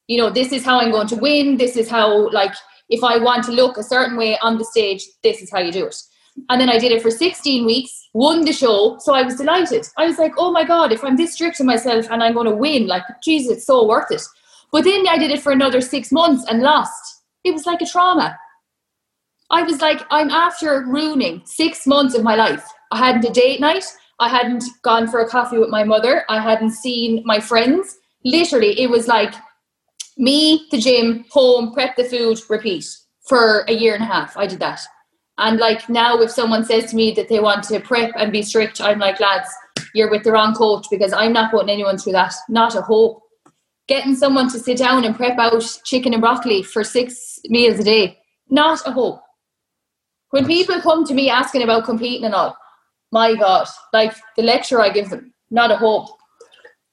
You 0.08 0.18
know, 0.18 0.30
this 0.30 0.52
is 0.52 0.66
how 0.66 0.80
I'm 0.80 0.92
going 0.92 1.08
to 1.08 1.16
win. 1.16 1.58
This 1.58 1.78
is 1.78 1.90
how, 1.90 2.30
like, 2.32 2.54
if 2.90 3.04
I 3.04 3.18
want 3.18 3.46
to 3.46 3.52
look 3.52 3.78
a 3.78 3.84
certain 3.84 4.18
way 4.18 4.38
on 4.40 4.58
the 4.58 4.66
stage, 4.66 5.06
this 5.24 5.42
is 5.42 5.50
how 5.50 5.60
you 5.60 5.72
do 5.72 5.86
it. 5.86 5.96
And 6.50 6.60
then 6.60 6.70
I 6.70 6.80
did 6.80 6.92
it 6.92 7.02
for 7.02 7.12
16 7.12 7.66
weeks, 7.66 8.10
won 8.14 8.42
the 8.44 8.54
show. 8.54 8.98
So 9.00 9.14
I 9.14 9.22
was 9.22 9.36
delighted. 9.36 9.88
I 9.98 10.06
was 10.06 10.18
like, 10.18 10.34
oh 10.38 10.52
my 10.52 10.64
God, 10.64 10.92
if 10.92 11.04
I'm 11.04 11.18
this 11.18 11.34
strict 11.34 11.58
to 11.58 11.64
myself 11.64 12.08
and 12.10 12.24
I'm 12.24 12.34
going 12.34 12.50
to 12.50 12.56
win, 12.56 12.88
like, 12.88 13.04
Jesus, 13.24 13.58
it's 13.58 13.66
so 13.66 13.88
worth 13.88 14.12
it. 14.12 14.22
But 14.72 14.86
then 14.86 15.08
I 15.08 15.18
did 15.18 15.32
it 15.32 15.42
for 15.42 15.52
another 15.52 15.82
six 15.82 16.12
months 16.12 16.46
and 16.50 16.62
lost. 16.62 17.24
It 17.44 17.52
was 17.52 17.66
like 17.66 17.82
a 17.82 17.86
trauma. 17.86 18.38
I 19.50 19.64
was 19.64 19.82
like, 19.82 20.02
I'm 20.10 20.30
after 20.30 20.86
ruining 20.88 21.42
six 21.46 21.86
months 21.86 22.16
of 22.16 22.24
my 22.24 22.36
life. 22.36 22.66
I 22.92 22.98
hadn't 22.98 23.26
a 23.26 23.34
date 23.34 23.60
night. 23.60 23.84
I 24.20 24.30
hadn't 24.30 24.64
gone 24.82 25.08
for 25.08 25.20
a 25.20 25.28
coffee 25.28 25.58
with 25.58 25.70
my 25.70 25.84
mother. 25.84 26.24
I 26.30 26.40
hadn't 26.40 26.72
seen 26.72 27.22
my 27.26 27.40
friends. 27.40 27.98
Literally, 28.24 28.80
it 28.80 28.90
was 28.90 29.08
like 29.08 29.34
me, 30.22 30.68
the 30.70 30.78
gym, 30.78 31.26
home, 31.32 31.74
prep 31.74 31.96
the 31.96 32.04
food, 32.04 32.40
repeat 32.48 32.86
for 33.28 33.66
a 33.68 33.74
year 33.74 33.96
and 33.96 34.04
a 34.04 34.08
half. 34.08 34.38
I 34.38 34.46
did 34.46 34.60
that. 34.60 34.80
And 35.40 35.58
like 35.58 35.90
now, 35.90 36.22
if 36.22 36.30
someone 36.30 36.64
says 36.64 36.92
to 36.92 36.96
me 36.96 37.12
that 37.14 37.28
they 37.28 37.40
want 37.40 37.64
to 37.66 37.80
prep 37.80 38.12
and 38.16 38.32
be 38.32 38.44
strict, 38.44 38.80
I'm 38.80 39.00
like, 39.00 39.20
lads, 39.20 39.50
you're 39.96 40.12
with 40.12 40.24
the 40.24 40.32
wrong 40.32 40.54
coach 40.54 40.86
because 40.92 41.12
I'm 41.12 41.34
not 41.34 41.50
putting 41.50 41.70
anyone 41.70 41.98
through 41.98 42.12
that. 42.14 42.36
Not 42.48 42.76
a 42.76 42.82
hope. 42.82 43.24
Getting 43.88 44.16
someone 44.16 44.50
to 44.52 44.60
sit 44.60 44.78
down 44.78 45.04
and 45.06 45.16
prep 45.16 45.40
out 45.40 45.64
chicken 45.84 46.14
and 46.14 46.22
broccoli 46.22 46.62
for 46.62 46.84
six 46.84 47.40
meals 47.46 47.80
a 47.80 47.84
day, 47.84 48.20
not 48.50 48.86
a 48.86 48.92
hope. 48.92 49.22
When 50.30 50.46
people 50.46 50.80
come 50.82 51.04
to 51.06 51.16
me 51.16 51.30
asking 51.30 51.64
about 51.64 51.86
competing 51.86 52.26
and 52.26 52.36
all, 52.36 52.56
my 53.12 53.36
God, 53.36 53.68
like 53.92 54.16
the 54.38 54.44
lecture 54.44 54.80
I 54.80 54.90
give 54.92 55.10
them, 55.10 55.34
not 55.50 55.72
a 55.72 55.76
hope. 55.76 56.10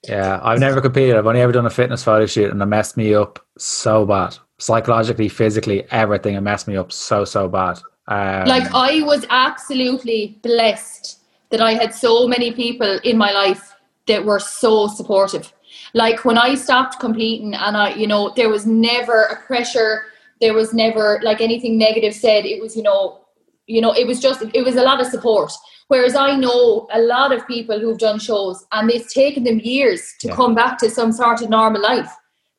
Yeah, 0.06 0.40
I've 0.42 0.60
never 0.60 0.80
competed. 0.80 1.16
I've 1.16 1.26
only 1.26 1.40
ever 1.40 1.52
done 1.52 1.66
a 1.66 1.70
fitness 1.70 2.04
photo 2.04 2.26
shoot 2.26 2.50
and 2.50 2.62
it 2.62 2.66
messed 2.66 2.96
me 2.96 3.14
up 3.14 3.44
so 3.58 4.06
bad. 4.06 4.36
Psychologically, 4.58 5.28
physically, 5.28 5.86
everything. 5.90 6.34
It 6.34 6.40
messed 6.40 6.68
me 6.68 6.76
up 6.76 6.92
so, 6.92 7.24
so 7.24 7.48
bad. 7.48 7.80
Um, 8.06 8.46
like 8.46 8.72
I 8.72 9.02
was 9.02 9.26
absolutely 9.30 10.38
blessed 10.42 11.20
that 11.50 11.60
I 11.60 11.74
had 11.74 11.94
so 11.94 12.26
many 12.26 12.52
people 12.52 12.98
in 13.04 13.18
my 13.18 13.32
life 13.32 13.74
that 14.06 14.24
were 14.24 14.40
so 14.40 14.86
supportive. 14.86 15.52
Like 15.94 16.24
when 16.24 16.38
I 16.38 16.54
stopped 16.54 17.00
competing 17.00 17.54
and 17.54 17.76
I, 17.76 17.94
you 17.94 18.06
know, 18.06 18.32
there 18.34 18.48
was 18.48 18.66
never 18.66 19.24
a 19.24 19.36
pressure, 19.46 20.04
there 20.40 20.54
was 20.54 20.72
never 20.72 21.20
like 21.22 21.40
anything 21.40 21.78
negative 21.78 22.14
said. 22.14 22.46
It 22.46 22.60
was, 22.60 22.76
you 22.76 22.82
know, 22.82 23.24
you 23.66 23.80
know, 23.80 23.92
it 23.92 24.06
was 24.06 24.20
just 24.20 24.42
it 24.54 24.64
was 24.64 24.76
a 24.76 24.82
lot 24.82 25.00
of 25.00 25.06
support. 25.06 25.52
Whereas 25.88 26.14
I 26.14 26.36
know 26.36 26.86
a 26.92 27.00
lot 27.00 27.32
of 27.32 27.46
people 27.46 27.80
who've 27.80 27.98
done 27.98 28.18
shows 28.18 28.64
and 28.72 28.90
it's 28.90 29.12
taken 29.12 29.44
them 29.44 29.58
years 29.58 30.14
to 30.20 30.28
yeah. 30.28 30.34
come 30.34 30.54
back 30.54 30.78
to 30.78 30.90
some 30.90 31.12
sort 31.12 31.42
of 31.42 31.50
normal 31.50 31.82
life. 31.82 32.10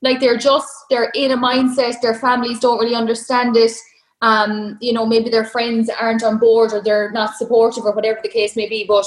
Like 0.02 0.20
they're 0.20 0.38
just 0.38 0.68
they're 0.90 1.12
in 1.14 1.32
a 1.32 1.38
mindset, 1.38 2.02
their 2.02 2.16
families 2.16 2.60
don't 2.60 2.80
really 2.80 2.96
understand 2.96 3.56
it 3.56 3.74
um, 4.22 4.78
you 4.82 4.94
know, 4.94 5.06
maybe 5.06 5.30
their 5.30 5.46
friends 5.46 5.90
aren't 5.90 6.24
on 6.24 6.38
board 6.38 6.74
or 6.74 6.82
they're 6.82 7.12
not 7.12 7.36
supportive 7.36 7.86
or 7.86 7.94
whatever 7.94 8.20
the 8.22 8.30
case 8.30 8.56
may 8.56 8.68
be. 8.68 8.86
But 8.86 9.06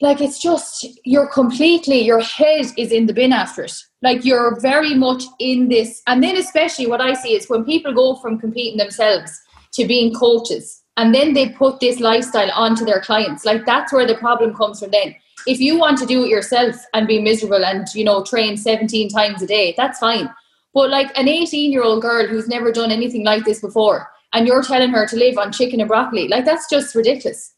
like 0.00 0.20
it's 0.20 0.40
just 0.40 0.86
you're 1.04 1.28
completely 1.28 2.00
your 2.00 2.20
head 2.20 2.66
is 2.76 2.92
in 2.92 3.06
the 3.06 3.12
bin 3.12 3.32
after 3.32 3.64
it. 3.64 3.74
Like 4.00 4.24
you're 4.24 4.60
very 4.60 4.94
much 4.94 5.24
in 5.38 5.68
this, 5.68 6.02
and 6.06 6.22
then 6.22 6.36
especially 6.36 6.86
what 6.86 7.00
I 7.00 7.14
see 7.14 7.34
is 7.34 7.48
when 7.48 7.64
people 7.64 7.94
go 7.94 8.16
from 8.16 8.38
competing 8.38 8.78
themselves 8.78 9.32
to 9.74 9.86
being 9.86 10.14
coaches, 10.14 10.81
and 10.96 11.14
then 11.14 11.32
they 11.32 11.48
put 11.48 11.80
this 11.80 12.00
lifestyle 12.00 12.50
onto 12.52 12.84
their 12.84 13.00
clients. 13.00 13.44
Like 13.44 13.64
that's 13.64 13.92
where 13.92 14.06
the 14.06 14.16
problem 14.16 14.54
comes 14.54 14.80
from. 14.80 14.90
Then, 14.90 15.14
if 15.46 15.58
you 15.58 15.78
want 15.78 15.98
to 15.98 16.06
do 16.06 16.24
it 16.24 16.28
yourself 16.28 16.76
and 16.94 17.06
be 17.08 17.20
miserable 17.20 17.64
and 17.64 17.86
you 17.94 18.04
know 18.04 18.22
train 18.22 18.56
17 18.56 19.08
times 19.08 19.42
a 19.42 19.46
day, 19.46 19.74
that's 19.76 19.98
fine. 19.98 20.30
But 20.74 20.90
like 20.90 21.16
an 21.18 21.28
18 21.28 21.72
year 21.72 21.82
old 21.82 22.02
girl 22.02 22.26
who's 22.26 22.48
never 22.48 22.72
done 22.72 22.90
anything 22.90 23.24
like 23.24 23.44
this 23.44 23.60
before, 23.60 24.08
and 24.32 24.46
you're 24.46 24.62
telling 24.62 24.90
her 24.90 25.06
to 25.06 25.16
live 25.16 25.38
on 25.38 25.52
chicken 25.52 25.80
and 25.80 25.88
broccoli. 25.88 26.28
Like 26.28 26.44
that's 26.44 26.68
just 26.68 26.94
ridiculous. 26.94 27.54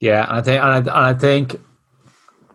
Yeah, 0.00 0.26
I 0.28 0.40
think 0.40 0.62
and 0.62 0.72
I, 0.72 0.78
and 0.78 0.90
I 0.90 1.14
think 1.14 1.56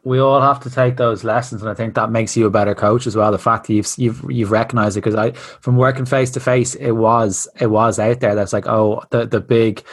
we 0.05 0.19
all 0.19 0.41
have 0.41 0.59
to 0.61 0.69
take 0.69 0.97
those 0.97 1.23
lessons, 1.23 1.61
and 1.61 1.71
I 1.71 1.73
think 1.73 1.95
that 1.95 2.11
makes 2.11 2.35
you 2.35 2.45
a 2.45 2.51
better 2.51 2.75
coach 2.75 3.07
as 3.07 3.15
well. 3.15 3.31
The 3.31 3.37
fact 3.37 3.67
that 3.67 3.73
you've 3.73 3.93
you've 3.97 4.25
you've 4.29 4.51
recognized 4.51 4.97
it 4.97 5.01
because 5.01 5.15
I 5.15 5.31
from 5.31 5.77
working 5.77 6.05
face 6.05 6.31
to 6.31 6.39
face, 6.39 6.75
it 6.75 6.91
was 6.91 7.47
it 7.59 7.67
was 7.67 7.99
out 7.99 8.19
there. 8.19 8.35
That's 8.35 8.53
like 8.53 8.67
oh 8.67 9.03
the 9.11 9.25
the 9.25 9.39
big 9.39 9.83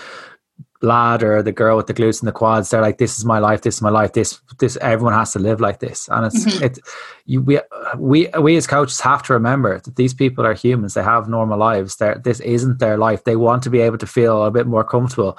lad 0.83 1.23
or 1.23 1.43
the 1.43 1.53
girl 1.53 1.77
with 1.77 1.87
the 1.87 1.95
glutes 1.95 2.21
and 2.21 2.29
the 2.29 2.33
quads 2.33 2.71
they're 2.71 2.81
like 2.81 2.97
this 2.97 3.19
is 3.19 3.25
my 3.25 3.39
life 3.39 3.61
this 3.61 3.75
is 3.77 3.83
my 3.83 3.91
life 3.91 4.15
this 4.15 4.41
this 4.61 4.79
everyone 4.79 5.13
has 5.13 5.31
to 5.31 5.39
live 5.39 5.61
like 5.61 5.79
this 5.79 6.09
and 6.09 6.25
it's 6.25 6.47
mm-hmm. 6.47 6.65
it 6.65 6.79
you 7.27 7.43
we 7.43 7.61
we 7.99 8.29
we 8.41 8.57
as 8.57 8.67
coaches 8.67 8.99
have 8.99 9.23
to 9.23 9.35
remember 9.35 9.79
that 9.81 9.97
these 9.97 10.15
people 10.15 10.47
are 10.47 10.55
humans 10.55 10.95
they 10.95 11.03
have 11.03 11.29
normal 11.29 11.59
lives 11.59 11.97
they 11.97 12.15
this 12.25 12.41
isn't 12.41 12.79
their 12.79 12.97
life 12.97 13.25
they 13.25 13.37
want 13.37 13.63
to 13.63 13.69
be 13.69 13.81
able 13.81 13.99
to 13.99 14.07
feel 14.07 14.45
a 14.45 14.51
bit 14.51 14.67
more 14.67 14.83
comfortable 14.83 15.37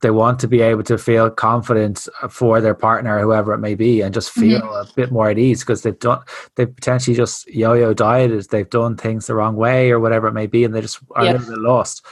they 0.00 0.10
want 0.10 0.38
to 0.40 0.48
be 0.48 0.60
able 0.60 0.82
to 0.82 0.96
feel 0.96 1.30
confident 1.30 2.08
for 2.28 2.60
their 2.60 2.74
partner 2.74 3.20
whoever 3.20 3.52
it 3.52 3.58
may 3.58 3.74
be 3.74 4.00
and 4.00 4.14
just 4.14 4.30
feel 4.30 4.60
mm-hmm. 4.60 4.90
a 4.90 4.94
bit 4.94 5.12
more 5.12 5.28
at 5.28 5.38
ease 5.38 5.60
because 5.60 5.82
they've 5.82 5.98
done 5.98 6.20
they've 6.56 6.74
potentially 6.74 7.16
just 7.16 7.46
yo-yo 7.48 7.92
dieted 7.92 8.48
they've 8.50 8.70
done 8.70 8.96
things 8.96 9.26
the 9.26 9.34
wrong 9.34 9.56
way 9.56 9.90
or 9.90 10.00
whatever 10.00 10.28
it 10.28 10.32
may 10.32 10.46
be 10.46 10.64
and 10.64 10.74
they 10.74 10.80
just 10.80 11.00
are 11.12 11.24
yeah. 11.24 11.32
a 11.32 11.34
little 11.34 11.54
bit 11.54 11.58
lost 11.58 12.04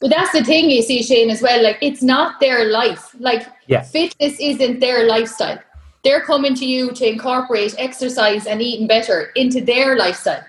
but 0.00 0.10
that's 0.10 0.32
the 0.32 0.44
thing 0.44 0.70
you 0.70 0.82
see, 0.82 1.02
Shane, 1.02 1.30
as 1.30 1.42
well. 1.42 1.62
Like 1.62 1.78
it's 1.82 2.02
not 2.02 2.38
their 2.40 2.66
life. 2.66 3.14
Like 3.18 3.48
yeah. 3.66 3.82
fitness 3.82 4.38
isn't 4.40 4.80
their 4.80 5.06
lifestyle. 5.06 5.58
They're 6.04 6.20
coming 6.20 6.54
to 6.54 6.64
you 6.64 6.92
to 6.92 7.08
incorporate 7.08 7.74
exercise 7.78 8.46
and 8.46 8.62
eating 8.62 8.86
better 8.86 9.30
into 9.34 9.60
their 9.60 9.96
lifestyle. 9.96 10.44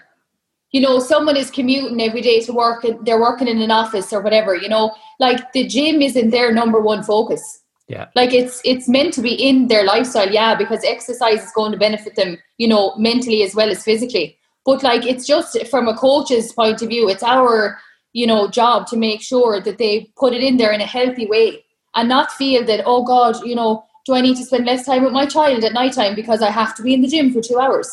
You 0.71 0.81
know, 0.81 0.99
someone 0.99 1.35
is 1.35 1.49
commuting 1.49 2.01
every 2.01 2.21
day 2.21 2.41
to 2.41 2.53
work 2.53 2.83
and 2.83 3.03
they're 3.05 3.19
working 3.19 3.47
in 3.47 3.61
an 3.61 3.71
office 3.71 4.13
or 4.13 4.21
whatever, 4.21 4.55
you 4.55 4.69
know, 4.69 4.95
like 5.19 5.51
the 5.53 5.65
gym 5.67 6.01
isn't 6.01 6.29
their 6.29 6.53
number 6.53 6.79
one 6.79 7.03
focus. 7.03 7.61
Yeah. 7.87 8.07
Like 8.15 8.33
it's 8.33 8.61
it's 8.63 8.87
meant 8.87 9.13
to 9.13 9.21
be 9.21 9.33
in 9.33 9.67
their 9.67 9.83
lifestyle, 9.83 10.29
yeah, 10.29 10.53
because 10.53 10.83
exercise 10.83 11.43
is 11.43 11.51
going 11.55 11.71
to 11.71 11.77
benefit 11.77 12.15
them, 12.15 12.37
you 12.59 12.67
know, 12.67 12.95
mentally 12.97 13.41
as 13.41 13.55
well 13.55 13.71
as 13.71 13.83
physically. 13.83 14.37
But 14.63 14.83
like 14.83 15.07
it's 15.07 15.25
just 15.25 15.57
from 15.67 15.87
a 15.87 15.97
coach's 15.97 16.53
point 16.53 16.83
of 16.83 16.89
view, 16.89 17.09
it's 17.09 17.23
our, 17.23 17.79
you 18.13 18.27
know, 18.27 18.47
job 18.47 18.85
to 18.87 18.97
make 18.97 19.23
sure 19.23 19.59
that 19.59 19.79
they 19.79 20.11
put 20.17 20.33
it 20.33 20.43
in 20.43 20.57
there 20.57 20.71
in 20.71 20.81
a 20.81 20.85
healthy 20.85 21.25
way 21.25 21.65
and 21.95 22.07
not 22.07 22.31
feel 22.31 22.63
that, 22.65 22.83
oh 22.85 23.03
God, 23.03 23.43
you 23.43 23.55
know, 23.55 23.83
do 24.05 24.13
I 24.13 24.21
need 24.21 24.37
to 24.37 24.45
spend 24.45 24.67
less 24.67 24.85
time 24.85 25.03
with 25.03 25.13
my 25.13 25.25
child 25.25 25.63
at 25.63 25.73
night 25.73 25.93
time 25.93 26.13
because 26.13 26.43
I 26.43 26.51
have 26.51 26.75
to 26.75 26.83
be 26.83 26.93
in 26.93 27.01
the 27.01 27.07
gym 27.07 27.33
for 27.33 27.41
two 27.41 27.59
hours? 27.59 27.91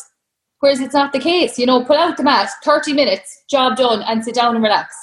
Whereas 0.59 0.79
it's 0.79 0.93
not 0.93 1.13
the 1.13 1.19
case. 1.19 1.59
You 1.59 1.65
know, 1.65 1.83
pull 1.83 1.97
out 1.97 2.17
the 2.17 2.23
mat, 2.23 2.49
30 2.63 2.93
minutes, 2.93 3.43
job 3.49 3.77
done, 3.77 4.01
and 4.03 4.23
sit 4.23 4.35
down 4.35 4.55
and 4.55 4.63
relax. 4.63 4.95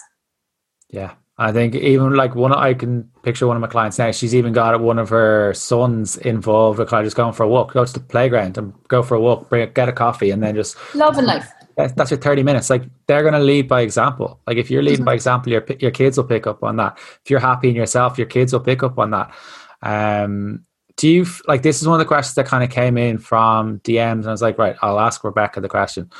Yeah. 0.88 1.14
I 1.37 1.51
think 1.51 1.75
even 1.75 2.14
like 2.14 2.37
one, 2.37 2.53
I 2.53 2.75
can 2.75 3.11
picture 3.23 3.49
one 3.49 3.57
of 3.57 3.61
my 3.61 3.67
clients 3.67 3.99
now. 3.99 4.12
She's 4.12 4.37
even 4.37 4.53
got 4.53 4.81
one 4.81 5.01
of 5.01 5.09
her 5.09 5.53
sons 5.53 6.17
involved 6.17 6.79
kind 6.79 7.01
of 7.01 7.07
just 7.07 7.17
going 7.17 7.33
for 7.33 7.43
a 7.43 7.49
walk, 7.49 7.73
go 7.73 7.85
to 7.85 7.93
the 7.93 7.99
playground 7.99 8.57
and 8.57 8.73
go 8.87 9.03
for 9.03 9.17
a 9.17 9.21
walk, 9.21 9.49
bring 9.49 9.69
get 9.73 9.88
a 9.88 9.93
coffee, 9.93 10.31
and 10.31 10.40
then 10.40 10.55
just 10.55 10.77
loving 10.95 11.25
life. 11.25 11.51
That's 11.77 12.12
your 12.12 12.21
thirty 12.21 12.45
minutes. 12.45 12.71
Like 12.71 12.85
they're 13.09 13.23
going 13.23 13.35
to 13.35 13.40
lead 13.40 13.67
by 13.67 13.81
example. 13.81 14.38
Like 14.47 14.59
if 14.59 14.71
you're 14.71 14.83
leading 14.83 14.99
mm-hmm. 14.99 15.07
by 15.07 15.14
example, 15.14 15.51
your 15.51 15.67
your 15.81 15.90
kids 15.90 16.17
will 16.17 16.25
pick 16.25 16.47
up 16.47 16.62
on 16.62 16.77
that. 16.77 16.99
If 17.25 17.31
you're 17.31 17.40
happy 17.40 17.69
in 17.69 17.75
yourself, 17.75 18.17
your 18.17 18.29
kids 18.29 18.53
will 18.53 18.61
pick 18.61 18.85
up 18.85 18.97
on 18.97 19.11
that. 19.11 19.35
Um, 19.83 20.64
do 20.96 21.09
you 21.09 21.26
like 21.46 21.62
this 21.62 21.80
is 21.80 21.88
one 21.88 21.98
of 22.00 22.04
the 22.04 22.09
questions 22.09 22.35
that 22.35 22.46
kind 22.46 22.62
of 22.62 22.70
came 22.70 22.96
in 22.96 23.18
from 23.18 23.80
DMs, 23.80 24.20
and 24.20 24.28
I 24.28 24.30
was 24.30 24.42
like, 24.42 24.59
right, 24.59 24.76
I'll 24.83 25.00
ask 25.00 25.22
Rebeccah 25.22 25.62
the 25.62 25.68
question. 25.68 26.11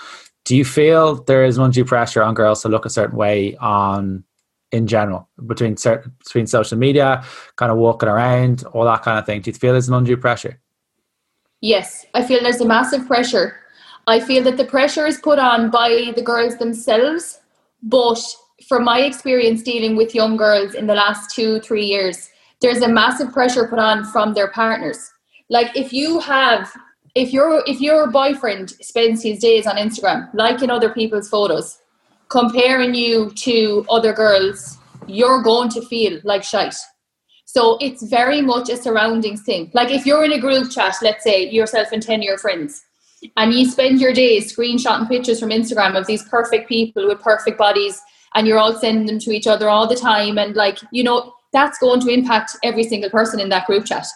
Do 0.45 0.57
you 0.57 0.65
feel 0.65 1.23
there 1.25 1.45
is 1.45 1.59
undue 1.59 1.85
pressure 1.85 2.23
on 2.23 2.35
girls 2.35 2.63
to 2.63 2.69
look 2.69 2.85
a 2.85 2.91
certain 2.91 3.17
way 3.17 3.57
on 3.57 4.25
in 4.73 4.87
general 4.87 5.29
between 5.47 5.77
certain 5.77 6.13
between 6.19 6.47
social 6.47 6.77
media, 6.77 7.25
kind 7.57 7.71
of 7.71 7.79
walking 7.79 8.09
around, 8.09 8.65
all 8.73 8.85
that 8.85 9.03
kind 9.03 9.19
of 9.19 9.27
thing? 9.27 9.41
Do 9.41 9.51
you 9.51 9.55
feel 9.55 9.73
there's 9.73 9.89
an 9.89 9.95
undue 9.95 10.17
pressure? 10.17 10.61
Yes, 11.61 12.05
I 12.13 12.23
feel 12.25 12.43
there's 12.43 12.61
a 12.61 12.67
massive 12.67 13.07
pressure. 13.07 13.57
I 14.07 14.21
feel 14.21 14.43
that 14.43 14.59
the 14.59 14.67
pressure 14.67 15.07
is 15.07 15.19
put 15.19 15.39
on 15.39 15.71
by 15.71 16.13
the 16.15 16.21
girls 16.21 16.59
themselves, 16.59 17.41
but 17.83 18.21
from 18.69 18.85
my 18.85 19.01
experience 19.01 19.63
dealing 19.63 19.97
with 19.97 20.15
young 20.15 20.37
girls 20.37 20.75
in 20.75 20.89
the 20.89 20.95
last 20.95 21.35
two, 21.35 21.61
three 21.61 21.85
years, 21.85 22.29
there's 22.65 22.81
a 22.81 22.89
massive 22.89 23.31
pressure 23.31 23.69
put 23.69 23.79
on 23.79 24.07
from 24.07 24.33
their 24.33 24.49
partners. 24.49 25.11
Like 25.51 25.77
if 25.77 25.93
you 25.93 26.19
have 26.21 26.73
if 27.15 27.31
your 27.31 27.63
if 27.67 27.79
your 27.79 28.11
boyfriend 28.11 28.71
spends 28.81 29.23
his 29.23 29.39
days 29.39 29.67
on 29.67 29.77
Instagram 29.77 30.31
liking 30.33 30.71
other 30.71 30.89
people's 30.89 31.29
photos, 31.29 31.79
comparing 32.29 32.95
you 32.95 33.31
to 33.37 33.85
other 33.91 34.15
girls, 34.15 34.79
you're 35.07 35.43
going 35.43 35.69
to 35.71 35.83
feel 35.83 36.21
like 36.25 36.43
shite. 36.43 36.75
So 37.45 37.77
it's 37.83 38.03
very 38.03 38.41
much 38.41 38.71
a 38.71 38.79
surroundings 38.79 39.43
thing. 39.43 39.71
Like 39.75 39.91
if 39.91 40.07
you're 40.07 40.25
in 40.25 40.33
a 40.33 40.41
group 40.41 40.71
chat, 40.71 40.97
let's 41.03 41.23
say 41.23 41.49
yourself 41.51 41.89
and 41.93 42.03
10 42.03 42.21
of 42.21 42.25
your 42.25 42.39
friends, 42.39 42.83
and 43.37 43.53
you 43.53 43.69
spend 43.69 44.01
your 44.01 44.15
days 44.15 44.57
screenshotting 44.57 45.07
pictures 45.07 45.39
from 45.39 45.51
Instagram 45.51 45.99
of 45.99 46.07
these 46.07 46.27
perfect 46.31 46.67
people 46.67 47.07
with 47.07 47.21
perfect 47.21 47.59
bodies, 47.59 48.01
and 48.35 48.47
you're 48.47 48.59
all 48.59 48.75
sending 48.75 49.07
them 49.07 49.19
to 49.19 49.33
each 49.33 49.47
other 49.47 49.69
all 49.69 49.87
the 49.87 49.95
time, 49.95 50.39
and 50.39 50.57
like, 50.57 50.79
you 50.91 51.05
know, 51.05 51.35
that's 51.55 51.79
going 51.79 52.01
to 52.01 52.09
impact 52.09 52.57
every 52.63 52.83
single 52.83 53.09
person 53.09 53.41
in 53.41 53.49
that 53.49 53.67
group 53.67 53.87
chat. 53.87 54.07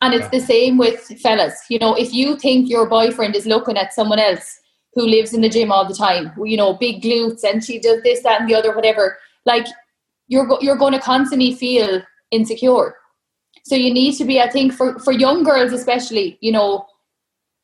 And 0.00 0.14
it's 0.14 0.24
yeah. 0.32 0.38
the 0.38 0.40
same 0.40 0.78
with 0.78 1.00
fellas. 1.20 1.54
You 1.68 1.78
know, 1.78 1.94
if 1.94 2.14
you 2.14 2.36
think 2.36 2.70
your 2.70 2.88
boyfriend 2.88 3.36
is 3.36 3.46
looking 3.46 3.76
at 3.76 3.92
someone 3.92 4.18
else 4.18 4.60
who 4.94 5.06
lives 5.06 5.34
in 5.34 5.40
the 5.40 5.48
gym 5.48 5.72
all 5.72 5.86
the 5.86 5.94
time, 5.94 6.32
you 6.42 6.56
know, 6.56 6.72
big 6.74 7.02
glutes 7.02 7.44
and 7.44 7.62
she 7.62 7.78
does 7.78 8.02
this, 8.02 8.22
that, 8.22 8.40
and 8.40 8.48
the 8.48 8.54
other, 8.54 8.74
whatever, 8.74 9.18
like 9.44 9.66
you're 10.28 10.48
you're 10.60 10.76
going 10.76 10.92
to 10.94 11.00
constantly 11.00 11.54
feel 11.54 12.00
insecure. 12.30 12.96
So 13.64 13.74
you 13.74 13.92
need 13.92 14.16
to 14.16 14.24
be, 14.24 14.40
I 14.40 14.48
think, 14.48 14.72
for 14.72 14.98
for 15.00 15.12
young 15.12 15.42
girls 15.42 15.72
especially, 15.72 16.38
you 16.40 16.52
know, 16.52 16.86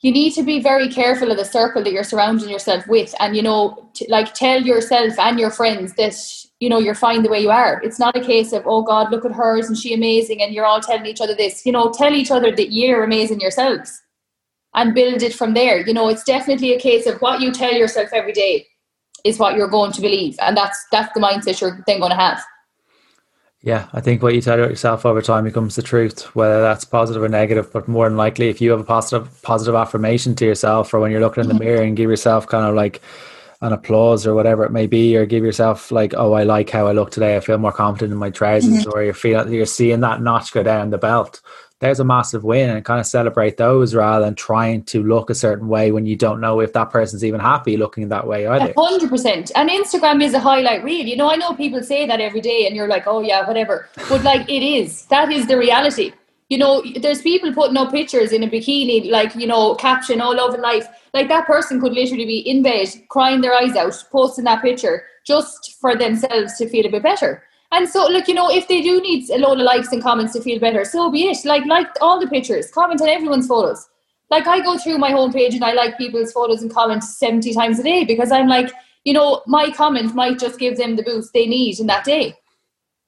you 0.00 0.10
need 0.10 0.32
to 0.32 0.42
be 0.42 0.60
very 0.60 0.88
careful 0.88 1.30
of 1.30 1.36
the 1.36 1.44
circle 1.44 1.82
that 1.84 1.92
you're 1.92 2.04
surrounding 2.04 2.48
yourself 2.48 2.86
with, 2.88 3.14
and 3.20 3.36
you 3.36 3.42
know, 3.42 3.90
t- 3.94 4.06
like 4.08 4.34
tell 4.34 4.62
yourself 4.62 5.18
and 5.18 5.38
your 5.38 5.50
friends 5.50 5.94
that 5.94 6.14
you 6.60 6.68
know 6.68 6.78
you're 6.78 6.94
fine 6.94 7.22
the 7.22 7.30
way 7.30 7.40
you 7.40 7.50
are. 7.50 7.80
It's 7.82 7.98
not 7.98 8.16
a 8.16 8.20
case 8.20 8.52
of 8.52 8.62
oh 8.66 8.82
god 8.82 9.10
look 9.10 9.24
at 9.24 9.32
hers 9.32 9.68
and 9.68 9.76
she 9.76 9.92
amazing? 9.92 10.42
And 10.42 10.54
you're 10.54 10.66
all 10.66 10.80
telling 10.80 11.06
each 11.06 11.20
other 11.20 11.34
this. 11.34 11.66
You 11.66 11.72
know 11.72 11.90
tell 11.90 12.14
each 12.14 12.30
other 12.30 12.54
that 12.54 12.72
you're 12.72 13.04
amazing 13.04 13.40
yourselves 13.40 14.00
and 14.74 14.94
build 14.94 15.22
it 15.22 15.34
from 15.34 15.54
there. 15.54 15.86
You 15.86 15.94
know 15.94 16.08
it's 16.08 16.24
definitely 16.24 16.72
a 16.74 16.80
case 16.80 17.06
of 17.06 17.20
what 17.20 17.40
you 17.40 17.50
tell 17.52 17.72
yourself 17.72 18.10
every 18.12 18.32
day 18.32 18.66
is 19.24 19.38
what 19.38 19.56
you're 19.56 19.68
going 19.68 19.92
to 19.92 20.00
believe. 20.00 20.36
And 20.40 20.56
that's 20.56 20.86
that's 20.92 21.12
the 21.14 21.20
mindset 21.20 21.60
you're 21.60 21.82
then 21.86 21.98
going 21.98 22.10
to 22.10 22.16
have. 22.16 22.42
Yeah, 23.62 23.88
I 23.92 24.00
think 24.00 24.22
what 24.22 24.34
you 24.34 24.40
tell 24.40 24.58
yourself 24.58 25.04
over 25.04 25.20
time 25.20 25.44
becomes 25.44 25.76
the 25.76 25.82
truth, 25.82 26.34
whether 26.34 26.62
that's 26.62 26.86
positive 26.86 27.22
or 27.22 27.28
negative. 27.28 27.70
But 27.70 27.88
more 27.88 28.08
than 28.08 28.16
likely, 28.16 28.48
if 28.48 28.60
you 28.60 28.70
have 28.70 28.80
a 28.80 28.84
positive 28.84 29.42
positive 29.42 29.74
affirmation 29.74 30.34
to 30.36 30.46
yourself, 30.46 30.94
or 30.94 31.00
when 31.00 31.10
you're 31.10 31.20
looking 31.20 31.42
in 31.42 31.48
the 31.48 31.54
mm-hmm. 31.54 31.64
mirror 31.64 31.82
and 31.82 31.96
give 31.96 32.08
yourself 32.08 32.46
kind 32.46 32.66
of 32.66 32.74
like 32.74 33.02
an 33.62 33.72
applause 33.72 34.26
or 34.26 34.34
whatever 34.34 34.64
it 34.64 34.72
may 34.72 34.86
be, 34.86 35.16
or 35.16 35.26
give 35.26 35.44
yourself 35.44 35.90
like, 35.92 36.14
oh, 36.16 36.32
I 36.32 36.44
like 36.44 36.70
how 36.70 36.86
I 36.86 36.92
look 36.92 37.10
today. 37.10 37.36
I 37.36 37.40
feel 37.40 37.58
more 37.58 37.72
confident 37.72 38.12
in 38.12 38.18
my 38.18 38.30
trousers, 38.30 38.86
mm-hmm. 38.86 38.90
or 38.94 39.02
you 39.04 39.12
feel 39.12 39.52
you're 39.52 39.66
seeing 39.66 40.00
that 40.00 40.22
notch 40.22 40.52
go 40.52 40.62
down 40.62 40.90
the 40.90 40.98
belt. 40.98 41.40
There's 41.80 42.00
a 42.00 42.04
massive 42.04 42.44
win, 42.44 42.68
and 42.68 42.84
kind 42.84 43.00
of 43.00 43.06
celebrate 43.06 43.56
those 43.56 43.94
rather 43.94 44.24
than 44.24 44.34
trying 44.34 44.84
to 44.84 45.02
look 45.02 45.30
a 45.30 45.34
certain 45.34 45.66
way 45.68 45.92
when 45.92 46.04
you 46.04 46.14
don't 46.14 46.38
know 46.38 46.60
if 46.60 46.74
that 46.74 46.90
person's 46.90 47.24
even 47.24 47.40
happy 47.40 47.78
looking 47.78 48.08
that 48.10 48.26
way 48.26 48.46
either. 48.46 48.74
Hundred 48.76 49.08
percent. 49.08 49.50
And 49.54 49.70
Instagram 49.70 50.22
is 50.22 50.34
a 50.34 50.40
highlight 50.40 50.84
reel. 50.84 51.06
You 51.06 51.16
know, 51.16 51.30
I 51.30 51.36
know 51.36 51.54
people 51.54 51.82
say 51.82 52.06
that 52.06 52.20
every 52.20 52.42
day, 52.42 52.66
and 52.66 52.76
you're 52.76 52.88
like, 52.88 53.06
oh 53.06 53.22
yeah, 53.22 53.46
whatever. 53.46 53.88
But 54.10 54.22
like, 54.24 54.48
it 54.48 54.62
is. 54.62 55.06
That 55.06 55.32
is 55.32 55.46
the 55.46 55.56
reality 55.56 56.12
you 56.50 56.58
know, 56.58 56.82
there's 56.96 57.22
people 57.22 57.54
putting 57.54 57.76
up 57.76 57.92
pictures 57.92 58.32
in 58.32 58.42
a 58.42 58.48
bikini, 58.48 59.08
like, 59.08 59.36
you 59.36 59.46
know, 59.46 59.76
caption 59.76 60.20
all 60.20 60.38
over 60.38 60.58
life. 60.58 60.86
Like 61.14 61.28
that 61.28 61.46
person 61.46 61.80
could 61.80 61.92
literally 61.92 62.26
be 62.26 62.40
in 62.40 62.62
bed, 62.62 62.88
crying 63.08 63.40
their 63.40 63.54
eyes 63.54 63.76
out, 63.76 63.94
posting 64.10 64.44
that 64.44 64.60
picture 64.60 65.04
just 65.24 65.78
for 65.80 65.94
themselves 65.94 66.58
to 66.58 66.68
feel 66.68 66.86
a 66.86 66.90
bit 66.90 67.04
better. 67.04 67.44
And 67.70 67.88
so, 67.88 68.08
look, 68.08 68.26
you 68.26 68.34
know, 68.34 68.50
if 68.50 68.66
they 68.66 68.82
do 68.82 69.00
need 69.00 69.30
a 69.30 69.38
load 69.38 69.60
of 69.60 69.64
likes 69.64 69.92
and 69.92 70.02
comments 70.02 70.32
to 70.32 70.40
feel 70.40 70.58
better, 70.58 70.84
so 70.84 71.08
be 71.08 71.28
it. 71.28 71.44
Like, 71.44 71.64
like 71.66 71.86
all 72.00 72.18
the 72.18 72.26
pictures, 72.26 72.68
comment 72.72 73.00
on 73.00 73.08
everyone's 73.08 73.46
photos. 73.46 73.88
Like, 74.28 74.48
I 74.48 74.58
go 74.58 74.76
through 74.76 74.98
my 74.98 75.12
homepage 75.12 75.54
and 75.54 75.64
I 75.64 75.72
like 75.72 75.96
people's 75.98 76.32
photos 76.32 76.62
and 76.62 76.72
comments 76.72 77.16
70 77.16 77.54
times 77.54 77.78
a 77.78 77.84
day 77.84 78.04
because 78.04 78.32
I'm 78.32 78.48
like, 78.48 78.72
you 79.04 79.12
know, 79.12 79.42
my 79.46 79.70
comment 79.70 80.16
might 80.16 80.40
just 80.40 80.58
give 80.58 80.78
them 80.78 80.96
the 80.96 81.04
boost 81.04 81.32
they 81.32 81.46
need 81.46 81.78
in 81.78 81.86
that 81.86 82.04
day 82.04 82.36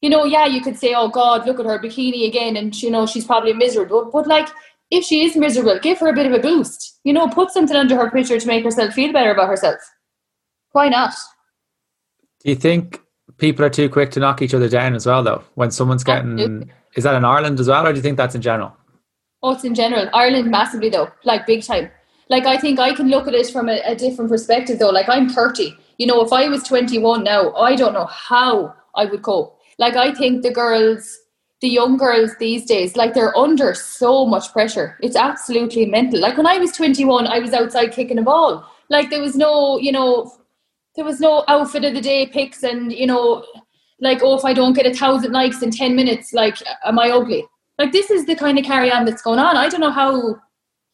you 0.02 0.10
know, 0.10 0.24
yeah, 0.24 0.46
you 0.46 0.60
could 0.60 0.76
say, 0.76 0.94
oh 0.94 1.08
God, 1.08 1.46
look 1.46 1.60
at 1.60 1.66
her 1.66 1.78
bikini 1.78 2.26
again, 2.26 2.56
and 2.56 2.80
you 2.82 2.90
know 2.90 3.06
she's 3.06 3.24
probably 3.24 3.52
miserable. 3.52 4.10
But 4.12 4.26
like, 4.26 4.48
if 4.90 5.04
she 5.04 5.24
is 5.24 5.36
miserable, 5.36 5.78
give 5.80 5.98
her 6.00 6.08
a 6.08 6.12
bit 6.12 6.26
of 6.26 6.32
a 6.32 6.40
boost. 6.40 6.98
You 7.04 7.12
know, 7.12 7.28
put 7.28 7.52
something 7.52 7.76
under 7.76 7.96
her 7.96 8.10
picture 8.10 8.38
to 8.38 8.46
make 8.46 8.64
herself 8.64 8.94
feel 8.94 9.12
better 9.12 9.30
about 9.30 9.48
herself. 9.48 9.80
Why 10.72 10.88
not? 10.88 11.14
Do 12.44 12.50
you 12.50 12.56
think 12.56 13.00
people 13.38 13.64
are 13.64 13.70
too 13.70 13.88
quick 13.88 14.10
to 14.12 14.20
knock 14.20 14.42
each 14.42 14.54
other 14.54 14.68
down 14.68 14.94
as 14.94 15.06
well, 15.06 15.22
though? 15.22 15.44
When 15.54 15.70
someone's 15.70 16.02
getting, 16.02 16.32
Absolutely. 16.32 16.72
is 16.96 17.04
that 17.04 17.14
in 17.14 17.24
Ireland 17.24 17.60
as 17.60 17.68
well, 17.68 17.86
or 17.86 17.92
do 17.92 17.96
you 17.96 18.02
think 18.02 18.16
that's 18.16 18.34
in 18.34 18.42
general? 18.42 18.76
Oh, 19.44 19.52
it's 19.52 19.64
in 19.64 19.74
general. 19.74 20.08
Ireland 20.12 20.50
massively 20.50 20.88
though, 20.88 21.10
like 21.24 21.46
big 21.46 21.62
time. 21.62 21.90
Like 22.28 22.46
I 22.46 22.56
think 22.56 22.80
I 22.80 22.92
can 22.94 23.08
look 23.08 23.28
at 23.28 23.34
it 23.34 23.50
from 23.50 23.68
a, 23.68 23.80
a 23.84 23.94
different 23.94 24.30
perspective 24.30 24.78
though. 24.80 24.90
Like 24.90 25.08
I'm 25.08 25.28
30. 25.28 25.76
You 25.98 26.06
know, 26.06 26.22
if 26.22 26.32
I 26.32 26.48
was 26.48 26.62
21 26.64 27.22
now, 27.22 27.52
I 27.54 27.76
don't 27.76 27.92
know 27.92 28.06
how 28.06 28.74
I 28.94 29.04
would 29.04 29.22
cope 29.22 29.58
like 29.78 29.96
I 29.96 30.12
think 30.14 30.42
the 30.42 30.50
girls, 30.50 31.18
the 31.60 31.68
young 31.68 31.96
girls 31.96 32.32
these 32.38 32.66
days, 32.66 32.96
like 32.96 33.14
they're 33.14 33.36
under 33.36 33.74
so 33.74 34.26
much 34.26 34.52
pressure. 34.52 34.98
It's 35.02 35.16
absolutely 35.16 35.86
mental. 35.86 36.20
Like 36.20 36.36
when 36.36 36.46
I 36.46 36.58
was 36.58 36.72
21, 36.72 37.26
I 37.26 37.38
was 37.38 37.52
outside 37.52 37.92
kicking 37.92 38.18
a 38.18 38.22
ball. 38.22 38.68
Like 38.88 39.10
there 39.10 39.20
was 39.20 39.36
no, 39.36 39.78
you 39.78 39.92
know, 39.92 40.32
there 40.96 41.04
was 41.04 41.20
no 41.20 41.44
outfit 41.48 41.84
of 41.84 41.94
the 41.94 42.00
day 42.00 42.26
picks 42.26 42.62
and, 42.62 42.92
you 42.92 43.06
know, 43.06 43.44
like, 44.00 44.20
oh, 44.22 44.36
if 44.36 44.44
I 44.44 44.52
don't 44.52 44.74
get 44.74 44.86
a 44.86 44.94
thousand 44.94 45.32
likes 45.32 45.62
in 45.62 45.70
10 45.70 45.94
minutes, 45.94 46.32
like, 46.32 46.56
am 46.84 46.98
I 46.98 47.10
ugly? 47.10 47.46
Like 47.78 47.92
this 47.92 48.10
is 48.10 48.26
the 48.26 48.34
kind 48.34 48.58
of 48.58 48.64
carry 48.64 48.92
on 48.92 49.04
that's 49.04 49.22
going 49.22 49.38
on. 49.38 49.56
I 49.56 49.68
don't 49.68 49.80
know 49.80 49.90
how, 49.90 50.36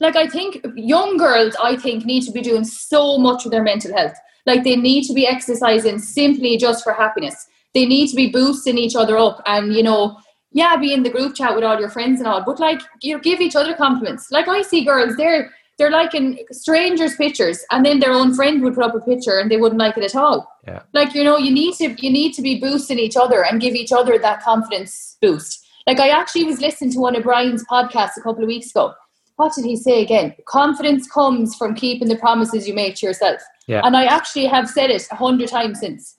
like, 0.01 0.15
I 0.15 0.29
think 0.29 0.65
young 0.77 1.17
girls, 1.17 1.57
I 1.63 1.77
think, 1.77 2.05
need 2.05 2.23
to 2.25 2.31
be 2.31 2.41
doing 2.41 2.65
so 2.65 3.19
much 3.19 3.45
with 3.45 3.53
their 3.53 3.65
mental 3.65 3.97
health. 3.97 4.15
Like 4.47 4.63
they 4.63 4.77
need 4.77 5.05
to 5.05 5.13
be 5.13 5.27
exercising 5.27 5.99
simply 5.99 6.57
just 6.57 6.85
for 6.85 6.93
happiness 6.93 7.47
they 7.75 7.87
need 7.87 8.09
to 8.09 8.17
be 8.17 8.31
boosting 8.31 8.79
each 8.79 8.97
other 8.97 9.17
up 9.17 9.43
and 9.47 9.75
you 9.75 9.83
know 9.83 10.19
yeah 10.53 10.77
be 10.77 10.93
in 10.93 11.03
the 11.03 11.11
group 11.11 11.35
chat 11.35 11.55
with 11.55 11.65
all 11.65 11.79
your 11.79 11.91
friends 11.91 12.21
and 12.21 12.29
all 12.29 12.43
but 12.45 12.59
like 12.59 12.81
you 13.03 13.15
know 13.15 13.21
give 13.21 13.41
each 13.41 13.57
other 13.57 13.75
compliments. 13.75 14.31
Like 14.31 14.49
i 14.49 14.63
see 14.63 14.85
girls 14.85 15.17
they're 15.17 15.51
they're 15.79 15.91
liking 15.91 16.45
strangers 16.51 17.15
pictures 17.15 17.65
and 17.71 17.87
then 17.87 18.01
their 18.01 18.11
own 18.13 18.35
friend 18.35 18.63
would 18.63 18.75
put 18.75 18.83
up 18.83 18.95
a 18.97 19.01
picture 19.01 19.39
and 19.39 19.49
they 19.51 19.57
wouldn't 19.57 19.79
like 19.79 19.97
it 19.97 20.03
at 20.03 20.17
all. 20.17 20.53
Yeah. 20.67 20.83
Like 20.93 21.15
you 21.15 21.25
know 21.25 21.39
you 21.39 21.53
need 21.53 21.75
to 21.75 21.95
you 22.05 22.11
need 22.11 22.33
to 22.35 22.43
be 22.43 22.61
boosting 22.61 22.99
each 22.99 23.17
other 23.17 23.45
and 23.45 23.61
give 23.61 23.75
each 23.75 23.93
other 23.93 24.19
that 24.19 24.43
confidence 24.43 25.17
boost. 25.21 25.67
Like 25.87 26.01
i 26.01 26.09
actually 26.09 26.45
was 26.45 26.61
listening 26.61 26.93
to 26.93 27.01
one 27.01 27.17
of 27.17 27.23
brian's 27.23 27.65
podcasts 27.65 28.17
a 28.17 28.23
couple 28.23 28.43
of 28.43 28.49
weeks 28.49 28.71
ago. 28.71 28.95
What 29.37 29.55
did 29.55 29.65
he 29.65 29.77
say 29.77 30.03
again? 30.03 30.35
Confidence 30.47 31.09
comes 31.09 31.55
from 31.55 31.77
keeping 31.77 32.09
the 32.09 32.17
promises 32.17 32.67
you 32.67 32.75
make 32.75 32.97
to 32.97 33.07
yourself. 33.07 33.41
Yeah. 33.69 33.83
And 33.85 33.97
I 33.97 34.07
actually 34.07 34.47
have 34.47 34.69
said 34.69 34.91
it 34.91 35.07
a 35.13 35.15
hundred 35.15 35.49
times 35.49 35.79
since. 35.79 36.18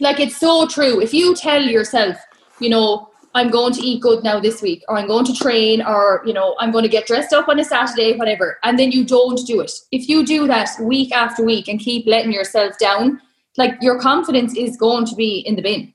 Like 0.00 0.18
it's 0.18 0.36
so 0.36 0.66
true. 0.66 1.00
If 1.00 1.12
you 1.12 1.34
tell 1.34 1.62
yourself, 1.62 2.16
you 2.58 2.70
know, 2.70 3.10
I'm 3.34 3.50
going 3.50 3.72
to 3.74 3.80
eat 3.80 4.02
good 4.02 4.24
now 4.24 4.40
this 4.40 4.60
week, 4.60 4.82
or 4.88 4.96
I'm 4.96 5.06
going 5.06 5.24
to 5.26 5.34
train, 5.34 5.82
or 5.82 6.22
you 6.26 6.32
know, 6.32 6.56
I'm 6.58 6.72
going 6.72 6.82
to 6.82 6.88
get 6.88 7.06
dressed 7.06 7.32
up 7.32 7.48
on 7.48 7.60
a 7.60 7.64
Saturday, 7.64 8.16
whatever, 8.16 8.58
and 8.64 8.78
then 8.78 8.90
you 8.90 9.04
don't 9.04 9.38
do 9.46 9.60
it. 9.60 9.70
If 9.92 10.08
you 10.08 10.26
do 10.26 10.46
that 10.48 10.70
week 10.80 11.12
after 11.12 11.44
week 11.44 11.68
and 11.68 11.78
keep 11.78 12.06
letting 12.06 12.32
yourself 12.32 12.76
down, 12.78 13.20
like 13.56 13.74
your 13.80 14.00
confidence 14.00 14.56
is 14.56 14.76
going 14.76 15.06
to 15.06 15.14
be 15.14 15.38
in 15.40 15.54
the 15.54 15.62
bin. 15.62 15.94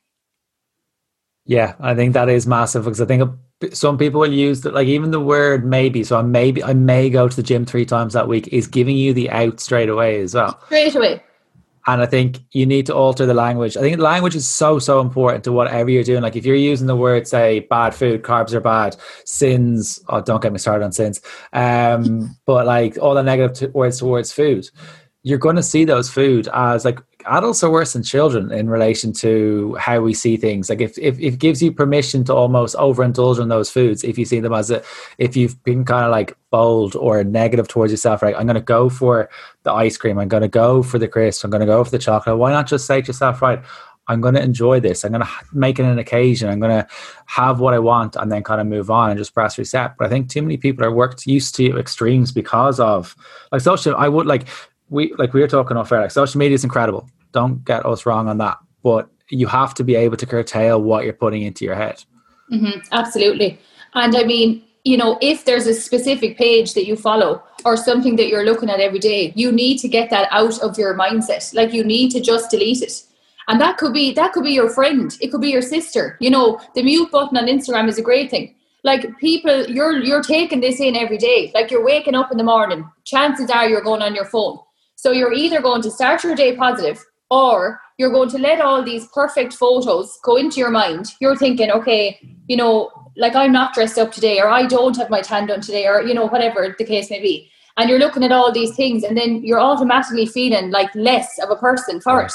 Yeah, 1.46 1.76
I 1.80 1.94
think 1.94 2.14
that 2.14 2.30
is 2.30 2.48
massive 2.48 2.86
because 2.86 3.02
I 3.02 3.06
think 3.06 3.30
some 3.74 3.98
people 3.98 4.22
will 4.22 4.32
use 4.32 4.62
that, 4.62 4.74
like 4.74 4.88
even 4.88 5.12
the 5.12 5.20
word 5.20 5.66
maybe. 5.66 6.04
So 6.04 6.18
I 6.18 6.22
maybe 6.22 6.64
I 6.64 6.74
may 6.74 7.10
go 7.10 7.28
to 7.28 7.36
the 7.36 7.44
gym 7.44 7.66
three 7.66 7.86
times 7.86 8.14
that 8.14 8.28
week 8.28 8.48
is 8.48 8.68
giving 8.68 8.96
you 8.96 9.14
the 9.14 9.30
out 9.30 9.60
straight 9.60 9.90
away 9.90 10.22
as 10.22 10.34
well. 10.34 10.60
Straight 10.66 10.96
away. 10.96 11.22
And 11.88 12.02
I 12.02 12.08
think 12.08 12.40
you 12.52 12.66
need 12.66 12.88
to 12.88 12.96
alter 12.96 13.26
the 13.26 13.34
language. 13.34 13.78
I 13.78 13.82
think 13.82 14.00
language 14.00 14.36
is 14.36 14.48
so, 14.48 14.80
so 14.80 15.02
important 15.02 15.44
to 15.44 15.52
whatever 15.52 15.90
you're 15.90 16.04
doing. 16.04 16.24
Like 16.24 16.36
if 16.36 16.46
you're 16.46 16.56
using 16.56 16.88
the 16.88 16.96
word, 16.96 17.28
say, 17.28 17.60
bad 17.60 17.94
food, 17.94 18.24
carbs 18.24 18.54
are 18.54 18.60
bad, 18.60 18.96
sins, 19.26 20.00
oh, 20.10 20.22
don't 20.22 20.42
get 20.42 20.52
me 20.52 20.58
started 20.58 20.84
on 20.84 20.92
sins. 20.92 21.22
Um, 21.54 22.36
but 22.46 22.66
like 22.66 22.98
all 22.98 23.14
the 23.14 23.22
negative 23.22 23.58
t- 23.58 23.66
words 23.68 24.00
towards 24.00 24.32
food, 24.32 24.68
you're 25.22 25.38
going 25.38 25.58
to 25.58 25.64
see 25.64 25.86
those 25.86 26.10
food 26.10 26.48
as 26.54 26.86
like 26.86 27.00
adults 27.28 27.64
are 27.64 27.70
worse 27.70 27.94
than 27.94 28.04
children 28.04 28.52
in 28.52 28.70
relation 28.70 29.12
to 29.14 29.76
how 29.76 30.00
we 30.00 30.14
see 30.14 30.38
things. 30.38 30.70
Like 30.70 30.82
if, 30.82 30.98
if, 30.98 31.20
if 31.20 31.34
it 31.36 31.40
gives 31.40 31.62
you 31.62 31.72
permission 31.72 32.24
to 32.26 32.34
almost 32.34 32.76
overindulge 32.76 33.40
in 33.40 33.50
those 33.50 33.70
foods, 33.70 34.04
if 34.04 34.18
you 34.18 34.26
see 34.26 34.40
them 34.40 34.54
as 34.54 34.72
a, 34.72 34.84
if 35.18 35.36
you've 35.36 35.62
been 35.64 35.86
kind 35.86 36.06
of 36.06 36.12
like 36.12 36.38
bold 36.52 36.96
or 36.96 37.24
negative 37.24 37.68
towards 37.68 37.92
yourself, 37.92 38.22
right? 38.22 38.36
I'm 38.36 38.46
going 38.46 38.56
to 38.56 38.62
go 38.62 38.90
for 38.90 39.30
the 39.64 39.72
ice 39.72 39.98
cream. 39.98 40.18
I'm 40.18 40.28
going 40.28 40.42
to 40.42 40.48
go 40.48 40.84
for 40.84 41.00
the 41.00 41.08
crisps. 41.08 41.44
I'm 41.44 41.52
going 41.52 41.62
to 41.62 41.66
go 41.66 41.84
for 41.84 41.92
the 41.92 42.00
chocolate. 42.00 42.38
Why 42.38 42.52
not 42.52 42.68
just 42.68 42.86
say 42.86 43.02
to 43.02 43.08
yourself, 43.08 43.42
right? 43.42 43.62
I'm 44.08 44.22
going 44.22 44.36
to 44.36 44.42
enjoy 44.42 44.80
this. 44.80 45.04
I'm 45.04 45.12
going 45.12 45.24
to 45.24 45.32
make 45.52 45.80
it 45.80 45.86
an 45.86 45.98
occasion. 45.98 46.50
I'm 46.50 46.60
going 46.60 46.84
to 46.84 46.88
have 47.26 47.60
what 47.60 47.74
I 47.74 47.80
want 47.80 48.16
and 48.16 48.32
then 48.32 48.44
kind 48.44 48.62
of 48.62 48.68
move 48.68 48.92
on 48.92 49.10
and 49.10 49.18
just 49.18 49.34
press 49.34 49.58
reset. 49.58 49.98
But 49.98 50.06
I 50.06 50.10
think 50.10 50.30
too 50.30 50.42
many 50.42 50.58
people 50.58 50.86
are 50.86 50.92
worked 50.92 51.26
used 51.26 51.56
to 51.56 51.78
extremes 51.78 52.32
because 52.32 52.80
of 52.80 53.16
like 53.52 53.62
social. 53.62 53.96
I 53.96 54.08
would 54.08 54.28
like 54.28 54.48
we 54.90 55.14
like 55.18 55.34
we 55.34 55.42
were 55.42 55.48
talking 55.48 55.78
off 55.78 55.92
air. 55.92 56.02
Like 56.02 56.12
social 56.12 56.38
media 56.38 56.56
is 56.56 56.64
incredible. 56.64 57.10
Don't 57.36 57.64
get 57.64 57.86
us 57.86 58.06
wrong 58.08 58.28
on 58.28 58.40
that, 58.40 58.58
but 58.82 59.10
you 59.30 59.46
have 59.48 59.74
to 59.76 59.84
be 59.84 59.96
able 59.96 60.18
to 60.18 60.26
curtail 60.26 60.82
what 60.82 61.04
you're 61.04 61.14
putting 61.14 61.44
into 61.44 61.66
your 61.66 61.76
head. 61.76 62.04
Mm-hmm, 62.52 62.80
absolutely, 62.92 63.60
and 63.94 64.16
I 64.16 64.24
mean, 64.24 64.64
you 64.84 64.98
know, 64.98 65.18
if 65.22 65.46
there's 65.46 65.68
a 65.68 65.74
specific 65.74 66.38
page 66.38 66.74
that 66.76 66.86
you 66.86 66.96
follow 66.96 67.44
or 67.66 67.76
something 67.76 68.16
that 68.16 68.28
you're 68.28 68.46
looking 68.46 68.70
at 68.70 68.80
every 68.80 69.00
day, 69.00 69.34
you 69.36 69.52
need 69.52 69.80
to 69.80 69.88
get 69.88 70.10
that 70.12 70.28
out 70.32 70.60
of 70.62 70.78
your 70.78 70.96
mindset. 70.98 71.54
Like 71.54 71.74
you 71.74 71.84
need 71.84 72.12
to 72.12 72.22
just 72.22 72.52
delete 72.52 72.84
it. 72.84 73.04
And 73.48 73.60
that 73.60 73.78
could 73.78 73.94
be 73.94 74.14
that 74.14 74.32
could 74.34 74.44
be 74.44 74.52
your 74.52 74.70
friend. 74.70 75.16
It 75.22 75.32
could 75.32 75.42
be 75.42 75.50
your 75.50 75.64
sister. 75.64 76.18
You 76.20 76.30
know, 76.30 76.62
the 76.76 76.84
mute 76.84 77.12
button 77.12 77.38
on 77.38 77.48
Instagram 77.48 77.88
is 77.88 77.98
a 77.98 78.04
great 78.04 78.30
thing 78.30 78.56
like 78.86 79.18
people 79.18 79.66
you're 79.66 79.98
you're 79.98 80.22
taking 80.22 80.62
this 80.62 80.80
in 80.80 80.96
every 80.96 81.18
day 81.18 81.52
like 81.54 81.72
you're 81.72 81.84
waking 81.84 82.16
up 82.16 82.32
in 82.32 82.38
the 82.38 82.44
morning 82.44 82.90
chances 83.04 83.50
are 83.50 83.68
you're 83.68 83.82
going 83.82 84.02
on 84.02 84.16
your 84.16 84.26
phone 84.26 84.58
so 84.96 85.12
you're 85.12 85.34
either 85.34 85.60
going 85.60 85.82
to 85.82 85.92
start 85.92 86.24
your 86.24 86.36
day 86.36 86.56
positive 86.56 87.04
or 87.30 87.80
you're 87.98 88.12
going 88.12 88.30
to 88.30 88.38
let 88.38 88.62
all 88.62 88.84
these 88.84 89.08
perfect 89.08 89.54
photos 89.54 90.18
go 90.24 90.36
into 90.36 90.60
your 90.60 90.70
mind. 90.70 91.14
You're 91.20 91.36
thinking, 91.36 91.72
okay, 91.72 92.20
you 92.48 92.58
know, 92.58 92.92
like 93.18 93.36
I'm 93.36 93.52
not 93.52 93.74
dressed 93.74 93.98
up 93.98 94.12
today, 94.12 94.40
or 94.40 94.50
I 94.50 94.66
don't 94.66 94.98
have 94.98 95.10
my 95.10 95.22
tan 95.22 95.48
done 95.48 95.62
today, 95.62 95.88
or, 95.88 96.02
you 96.02 96.14
know, 96.14 96.26
whatever 96.28 96.76
the 96.78 96.84
case 96.84 97.10
may 97.10 97.22
be. 97.22 97.50
And 97.78 97.90
you're 97.90 98.00
looking 98.00 98.24
at 98.24 98.32
all 98.32 98.52
these 98.52 98.76
things, 98.76 99.04
and 99.04 99.18
then 99.18 99.44
you're 99.44 99.60
automatically 99.60 100.26
feeling 100.26 100.72
like 100.72 100.94
less 100.96 101.40
of 101.40 101.50
a 101.50 101.56
person 101.56 102.02
for 102.02 102.24
it. 102.24 102.34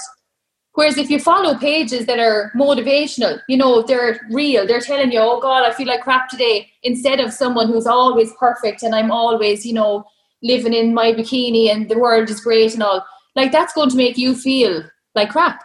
Whereas 0.75 0.99
if 0.99 1.11
you 1.11 1.19
follow 1.19 1.59
pages 1.59 2.07
that 2.07 2.19
are 2.19 2.53
motivational, 2.57 3.41
you 3.49 3.57
know, 3.57 3.83
they're 3.83 4.21
real, 4.31 4.67
they're 4.67 4.81
telling 4.81 5.13
you, 5.13 5.19
oh 5.19 5.41
God, 5.41 5.65
I 5.65 5.75
feel 5.75 5.89
like 5.89 6.03
crap 6.03 6.29
today, 6.29 6.71
instead 6.83 7.21
of 7.21 7.33
someone 7.33 7.67
who's 7.67 7.87
always 7.87 8.33
perfect 8.39 8.83
and 8.83 8.95
I'm 8.95 9.11
always, 9.11 9.67
you 9.67 9.75
know, 9.75 10.05
living 10.43 10.73
in 10.73 10.95
my 10.95 11.13
bikini 11.13 11.71
and 11.71 11.89
the 11.89 11.99
world 11.99 12.31
is 12.31 12.41
great 12.41 12.73
and 12.73 12.83
all 12.83 13.05
like 13.37 13.53
that's 13.53 13.73
going 13.73 13.91
to 13.91 13.97
make 13.97 14.17
you 14.19 14.35
feel 14.35 14.83
like 15.15 15.31
crap 15.31 15.63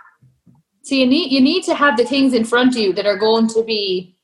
so 0.84 0.95
you 0.95 1.05
need 1.05 1.32
you 1.32 1.41
need 1.41 1.63
to 1.63 1.76
have 1.76 1.97
the 1.97 2.05
things 2.05 2.34
in 2.34 2.43
front 2.43 2.76
of 2.76 2.82
you 2.82 2.93
that 2.93 3.05
are 3.05 3.18
going 3.18 3.47
to 3.47 3.63
be 3.63 4.16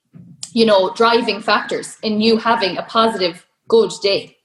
you 0.54 0.66
know 0.66 0.94
driving 0.96 1.42
factors 1.42 1.98
in 2.04 2.22
you 2.22 2.38
having 2.38 2.78
a 2.78 2.84
positive 2.84 3.46
good 3.68 3.92
day 4.02 4.36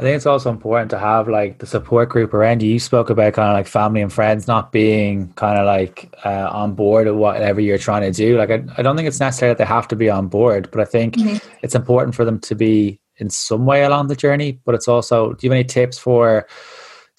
I 0.00 0.02
think 0.02 0.16
it's 0.16 0.24
also 0.24 0.48
important 0.48 0.90
to 0.92 0.98
have 0.98 1.28
like 1.28 1.58
the 1.58 1.66
support 1.66 2.08
group 2.08 2.32
around 2.32 2.62
you. 2.62 2.72
You 2.72 2.78
spoke 2.78 3.10
about 3.10 3.34
kind 3.34 3.50
of 3.50 3.54
like 3.54 3.66
family 3.66 4.00
and 4.00 4.10
friends 4.10 4.46
not 4.46 4.72
being 4.72 5.30
kind 5.34 5.58
of 5.58 5.66
like 5.66 6.10
uh, 6.24 6.48
on 6.50 6.72
board 6.72 7.06
with 7.06 7.16
whatever 7.16 7.60
you're 7.60 7.76
trying 7.76 8.00
to 8.00 8.10
do. 8.10 8.38
Like, 8.38 8.50
I, 8.50 8.64
I 8.78 8.82
don't 8.82 8.96
think 8.96 9.06
it's 9.06 9.20
necessary 9.20 9.50
that 9.50 9.58
they 9.58 9.66
have 9.66 9.86
to 9.88 9.96
be 9.96 10.08
on 10.08 10.28
board, 10.28 10.70
but 10.72 10.80
I 10.80 10.86
think 10.86 11.16
mm-hmm. 11.16 11.46
it's 11.60 11.74
important 11.74 12.14
for 12.14 12.24
them 12.24 12.40
to 12.40 12.54
be 12.54 12.98
in 13.18 13.28
some 13.28 13.66
way 13.66 13.82
along 13.84 14.06
the 14.06 14.16
journey. 14.16 14.58
But 14.64 14.74
it's 14.74 14.88
also, 14.88 15.34
do 15.34 15.46
you 15.46 15.50
have 15.50 15.56
any 15.56 15.64
tips 15.64 15.98
for, 15.98 16.46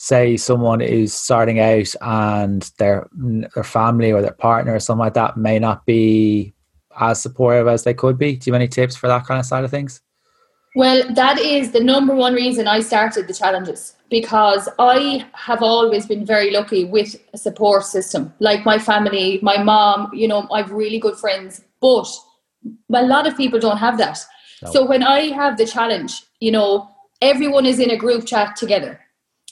say, 0.02 0.36
someone 0.36 0.82
is 0.82 1.14
starting 1.14 1.60
out 1.60 1.94
and 2.02 2.72
their 2.80 3.08
their 3.14 3.64
family 3.64 4.12
or 4.12 4.22
their 4.22 4.34
partner 4.34 4.74
or 4.76 4.80
something 4.80 5.06
like 5.06 5.14
that 5.14 5.38
may 5.38 5.60
not 5.60 5.86
be 5.86 6.54
as 7.00 7.22
supportive 7.22 7.68
as 7.68 7.84
they 7.84 7.94
could 7.94 8.18
be? 8.18 8.36
Do 8.36 8.50
you 8.50 8.54
have 8.54 8.62
any 8.62 8.68
tips 8.68 8.96
for 8.96 9.08
that 9.08 9.26
kind 9.26 9.40
of 9.40 9.46
side 9.46 9.64
of 9.64 9.70
things? 9.70 10.02
Well, 10.76 11.04
that 11.14 11.38
is 11.38 11.72
the 11.72 11.84
number 11.84 12.16
one 12.16 12.34
reason 12.34 12.68
I 12.68 12.80
started 12.80 13.28
the 13.28 13.34
challenges 13.34 13.94
because 14.10 14.70
I 14.80 15.26
have 15.34 15.62
always 15.62 16.06
been 16.06 16.26
very 16.26 16.50
lucky 16.50 16.86
with 16.86 17.16
a 17.34 17.38
support 17.38 17.84
system. 17.84 18.34
Like 18.40 18.66
my 18.66 18.80
family, 18.80 19.40
my 19.42 19.62
mom, 19.62 20.10
you 20.14 20.28
know, 20.28 20.48
I've 20.52 20.72
really 20.72 20.98
good 20.98 21.18
friends, 21.18 21.62
but 21.82 22.08
a 22.94 23.04
lot 23.04 23.28
of 23.28 23.36
people 23.36 23.60
don't 23.60 23.78
have 23.78 23.98
that. 23.98 24.18
So 24.72 24.86
when 24.86 25.04
I 25.04 25.32
have 25.32 25.58
the 25.58 25.66
challenge, 25.66 26.24
you 26.40 26.52
know, 26.52 26.90
everyone 27.22 27.66
is 27.66 27.80
in 27.80 27.90
a 27.90 27.98
group 27.98 28.26
chat 28.26 28.56
together. 28.56 29.01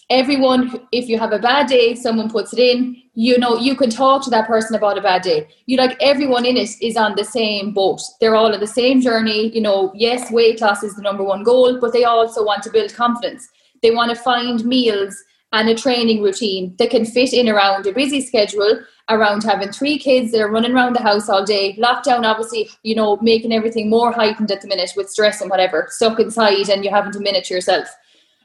Everyone, 0.09 0.87
if 0.91 1.07
you 1.07 1.19
have 1.19 1.33
a 1.33 1.39
bad 1.39 1.67
day, 1.67 1.93
someone 1.93 2.31
puts 2.31 2.51
it 2.53 2.59
in, 2.59 2.99
you 3.13 3.37
know, 3.37 3.57
you 3.57 3.75
can 3.75 3.89
talk 3.89 4.23
to 4.23 4.29
that 4.31 4.47
person 4.47 4.75
about 4.75 4.97
a 4.97 5.01
bad 5.01 5.21
day. 5.21 5.47
You 5.67 5.77
like 5.77 5.95
everyone 6.01 6.45
in 6.45 6.57
it 6.57 6.69
is 6.81 6.97
on 6.97 7.15
the 7.15 7.23
same 7.23 7.73
boat. 7.73 8.01
They're 8.19 8.35
all 8.35 8.53
on 8.53 8.59
the 8.59 8.65
same 8.65 9.01
journey. 9.01 9.53
You 9.53 9.61
know, 9.61 9.91
yes, 9.93 10.31
weight 10.31 10.61
loss 10.61 10.83
is 10.83 10.95
the 10.95 11.01
number 11.01 11.23
one 11.23 11.43
goal, 11.43 11.79
but 11.79 11.93
they 11.93 12.05
also 12.05 12.43
want 12.43 12.63
to 12.63 12.71
build 12.71 12.93
confidence. 12.93 13.47
They 13.83 13.91
want 13.91 14.09
to 14.09 14.15
find 14.15 14.65
meals 14.65 15.15
and 15.51 15.69
a 15.69 15.75
training 15.75 16.23
routine 16.23 16.75
that 16.77 16.91
can 16.91 17.05
fit 17.05 17.33
in 17.33 17.49
around 17.49 17.85
a 17.85 17.91
busy 17.91 18.21
schedule 18.21 18.79
around 19.09 19.43
having 19.43 19.71
three 19.71 19.97
kids 19.97 20.31
that 20.31 20.41
are 20.41 20.51
running 20.51 20.71
around 20.71 20.95
the 20.95 21.01
house 21.01 21.27
all 21.27 21.43
day. 21.43 21.75
Lockdown, 21.77 22.23
obviously, 22.23 22.69
you 22.83 22.95
know, 22.95 23.17
making 23.21 23.51
everything 23.51 23.89
more 23.89 24.11
heightened 24.11 24.51
at 24.51 24.61
the 24.61 24.67
minute 24.67 24.93
with 24.95 25.09
stress 25.09 25.41
and 25.41 25.49
whatever, 25.49 25.87
stuck 25.89 26.19
inside 26.19 26.69
and 26.69 26.83
you 26.85 26.89
having 26.91 27.11
to 27.11 27.19
minute 27.19 27.49
yourself. 27.49 27.87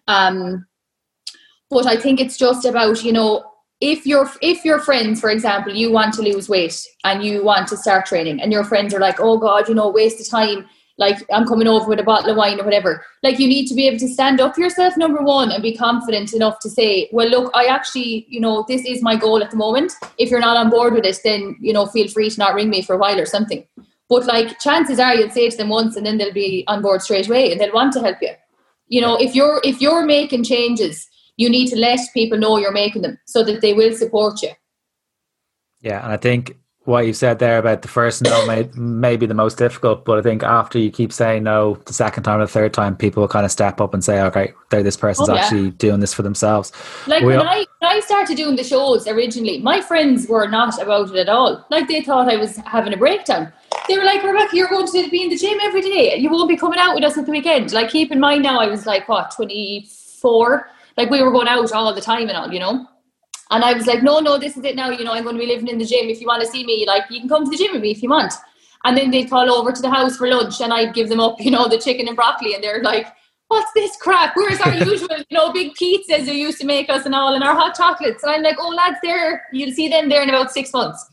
Um, 0.09 0.67
but 1.71 1.87
I 1.87 1.97
think 1.97 2.21
it's 2.21 2.37
just 2.37 2.65
about, 2.65 3.03
you 3.03 3.13
know, 3.13 3.45
if 3.81 4.07
your 4.07 4.31
if 4.41 4.65
your 4.65 4.79
friends, 4.79 5.21
for 5.21 5.31
example, 5.31 5.75
you 5.75 5.91
want 5.91 6.15
to 6.15 6.23
lose 6.23 6.49
weight 6.49 6.81
and 7.05 7.25
you 7.25 7.45
want 7.45 7.69
to 7.69 7.77
start 7.77 8.07
training, 8.07 8.41
and 8.41 8.53
your 8.53 8.65
friends 8.65 8.95
are 8.95 9.01
like, 9.01 9.21
"Oh 9.21 9.37
God, 9.37 9.69
you 9.69 9.75
know, 9.75 9.91
waste 9.91 10.21
of 10.21 10.29
time 10.29 10.67
like 10.97 11.19
I'm 11.33 11.47
coming 11.47 11.67
over 11.67 11.89
with 11.89 11.99
a 11.99 12.05
bottle 12.05 12.31
of 12.31 12.37
wine 12.37 12.61
or 12.61 12.65
whatever. 12.65 13.05
Like 13.23 13.39
you 13.39 13.49
need 13.49 13.67
to 13.67 13.75
be 13.75 13.87
able 13.89 13.99
to 13.99 14.09
stand 14.09 14.41
up 14.41 14.55
for 14.55 14.61
yourself, 14.61 14.97
number 14.97 15.23
one, 15.23 15.51
and 15.51 15.63
be 15.63 15.77
confident 15.77 16.33
enough 16.33 16.61
to 16.61 16.71
say, 16.71 17.09
well, 17.13 17.29
look, 17.29 17.51
I 17.55 17.65
actually, 17.65 18.27
you 18.29 18.41
know, 18.41 18.65
this 18.69 18.85
is 18.85 19.03
my 19.03 19.17
goal 19.17 19.43
at 19.43 19.51
the 19.51 19.57
moment. 19.57 19.93
If 20.19 20.31
you're 20.31 20.41
not 20.41 20.57
on 20.57 20.71
board 20.71 20.95
with 20.95 21.05
it, 21.05 21.19
then, 21.25 21.57
you 21.61 21.73
know, 21.73 21.87
feel 21.87 22.09
free 22.09 22.31
to 22.31 22.39
not 22.39 22.55
ring 22.55 22.71
me 22.71 22.83
for 22.83 22.95
a 22.95 22.99
while 22.99 23.21
or 23.21 23.27
something. 23.27 23.67
But 24.09 24.27
like 24.27 24.61
chances 24.61 25.01
are 25.01 25.15
you'll 25.15 25.31
say 25.31 25.51
to 25.51 25.57
them 25.57 25.69
once 25.71 25.97
and 25.97 26.07
then 26.07 26.19
they'll 26.19 26.33
be 26.33 26.65
on 26.69 26.83
board 26.83 27.03
straight 27.03 27.27
away 27.27 27.51
and 27.51 27.61
they'll 27.61 27.73
want 27.73 27.93
to 27.95 28.01
help 28.01 28.19
you. 28.21 28.33
You 28.87 29.01
know, 29.01 29.17
if 29.17 29.35
you're 29.35 29.61
if 29.65 29.81
you're 29.81 30.05
making 30.05 30.45
changes, 30.45 31.09
you 31.37 31.49
need 31.49 31.69
to 31.69 31.77
let 31.77 32.01
people 32.13 32.39
know 32.39 32.59
you're 32.59 32.73
making 32.73 33.03
them 33.03 33.19
so 33.27 33.43
that 33.45 33.61
they 33.61 33.73
will 33.73 33.95
support 33.95 34.43
you. 34.43 34.51
Yeah, 35.81 36.03
and 36.03 36.13
I 36.13 36.17
think 36.17 36.57
what 36.85 37.07
you 37.07 37.15
said 37.15 37.39
there 37.39 37.59
about 37.59 37.81
the 37.81 37.89
first 37.89 38.23
no 38.23 38.47
may, 38.47 38.69
may 38.75 39.17
be 39.17 39.25
the 39.27 39.35
most 39.35 39.57
difficult, 39.57 40.05
but 40.05 40.19
I 40.19 40.23
think 40.23 40.43
after 40.43 40.79
you 40.79 40.91
keep 40.91 41.13
saying 41.13 41.43
no 41.43 41.75
the 41.87 41.95
second 41.95 42.25
time 42.25 42.41
or 42.41 42.45
the 42.45 42.53
third 42.53 42.75
time, 42.75 42.95
people 42.95 43.23
will 43.23 43.29
kind 43.29 43.47
of 43.47 43.51
step 43.51 43.81
up 43.81 43.95
and 43.95 44.05
say, 44.05 44.21
okay, 44.23 44.53
there, 44.71 44.83
this 44.83 44.97
person's 44.97 45.31
oh, 45.31 45.35
yeah. 45.35 45.41
actually 45.41 45.71
doing 45.73 46.01
this 46.01 46.13
for 46.13 46.23
themselves. 46.23 46.73
Like 47.07 47.23
we 47.23 47.29
when, 47.29 47.41
all- 47.41 47.49
I, 47.49 47.67
when 47.79 47.91
I 47.91 48.01
started 48.01 48.37
doing 48.37 48.57
the 48.57 48.65
shows 48.65 49.07
originally, 49.07 49.61
my 49.61 49.81
friends 49.81 50.29
were 50.29 50.47
not 50.47 50.81
about 50.81 51.11
it 51.11 51.17
at 51.17 51.29
all. 51.29 51.65
Like 51.71 51.89
they 51.89 52.03
thought 52.03 52.31
I 52.31 52.37
was 52.37 52.57
having 52.57 52.93
a 52.93 52.99
breakdown. 52.99 53.51
They 53.89 53.97
were 53.97 54.05
like, 54.05 54.21
Rebeccah, 54.21 54.53
you're 54.53 54.69
going 54.69 54.87
to 54.87 55.11
be 55.11 55.23
in 55.23 55.31
the 55.31 55.37
gym 55.37 55.59
every 55.63 55.83
day. 55.83 56.17
You 56.17 56.31
won't 56.31 56.49
be 56.49 56.57
coming 56.57 56.79
out 56.79 56.95
with 56.95 57.05
us 57.05 57.19
at 57.19 57.27
the 57.27 57.33
weekend. 57.33 57.73
Like, 57.73 57.91
keep 57.91 58.13
in 58.13 58.21
mind 58.21 58.43
now, 58.43 58.61
I 58.61 58.67
was 58.67 58.87
like, 58.87 59.09
what, 59.09 59.31
24? 59.35 60.71
Like, 60.97 61.11
we 61.11 61.23
were 61.23 61.33
going 61.33 61.49
out 61.49 61.73
all 61.73 61.93
the 61.95 62.01
time 62.01 62.29
and 62.29 62.37
all, 62.37 62.53
you 62.53 62.61
know? 62.61 62.87
And 63.51 63.63
I 63.65 63.75
was 63.75 63.87
like, 63.87 64.03
no, 64.03 64.21
no, 64.21 64.39
this 64.39 64.57
is 64.57 64.65
it 64.65 64.77
now. 64.77 64.91
You 64.91 65.05
know, 65.05 65.13
I'm 65.13 65.25
going 65.25 65.37
to 65.37 65.41
be 65.41 65.47
living 65.47 65.69
in 65.69 65.79
the 65.79 65.85
gym. 65.85 66.09
If 66.09 66.21
you 66.21 66.27
want 66.27 66.43
to 66.43 66.49
see 66.49 66.65
me, 66.65 66.85
like, 66.87 67.05
you 67.11 67.21
can 67.21 67.29
come 67.29 67.45
to 67.45 67.51
the 67.51 67.57
gym 67.57 67.73
with 67.73 67.83
me 67.83 67.91
if 67.91 68.03
you 68.03 68.09
want. 68.09 68.33
And 68.85 68.97
then 68.97 69.11
they'd 69.11 69.31
call 69.31 69.51
over 69.51 69.73
to 69.73 69.83
the 69.83 69.91
house 69.91 70.17
for 70.17 70.29
lunch 70.29 70.61
and 70.61 70.73
I'd 70.73 70.95
give 70.95 71.09
them 71.09 71.21
up, 71.21 71.37
you 71.41 71.51
know, 71.51 71.69
the 71.69 71.79
chicken 71.79 72.07
and 72.09 72.17
broccoli. 72.17 72.55
And 72.55 72.63
they're 72.63 72.83
like, 72.83 73.07
what's 73.49 73.73
this 73.75 73.97
crap? 73.97 74.37
Where's 74.37 74.61
our 74.61 74.75
usual, 74.85 75.19
you 75.29 75.37
know, 75.37 75.53
big 75.53 75.75
pizzas 75.75 76.27
they 76.27 76.35
used 76.35 76.61
to 76.61 76.67
make 76.67 76.89
us 76.91 77.07
and 77.07 77.15
all, 77.15 77.35
and 77.35 77.45
our 77.45 77.55
hot 77.55 77.75
chocolates? 77.75 78.23
And 78.23 78.33
I'm 78.33 78.43
like, 78.43 78.57
oh, 78.59 78.69
lads, 78.69 78.99
there, 79.03 79.45
you'll 79.53 79.73
see 79.73 79.89
them 79.89 80.09
there 80.09 80.23
in 80.23 80.29
about 80.29 80.53
six 80.53 80.73
months. 80.73 81.05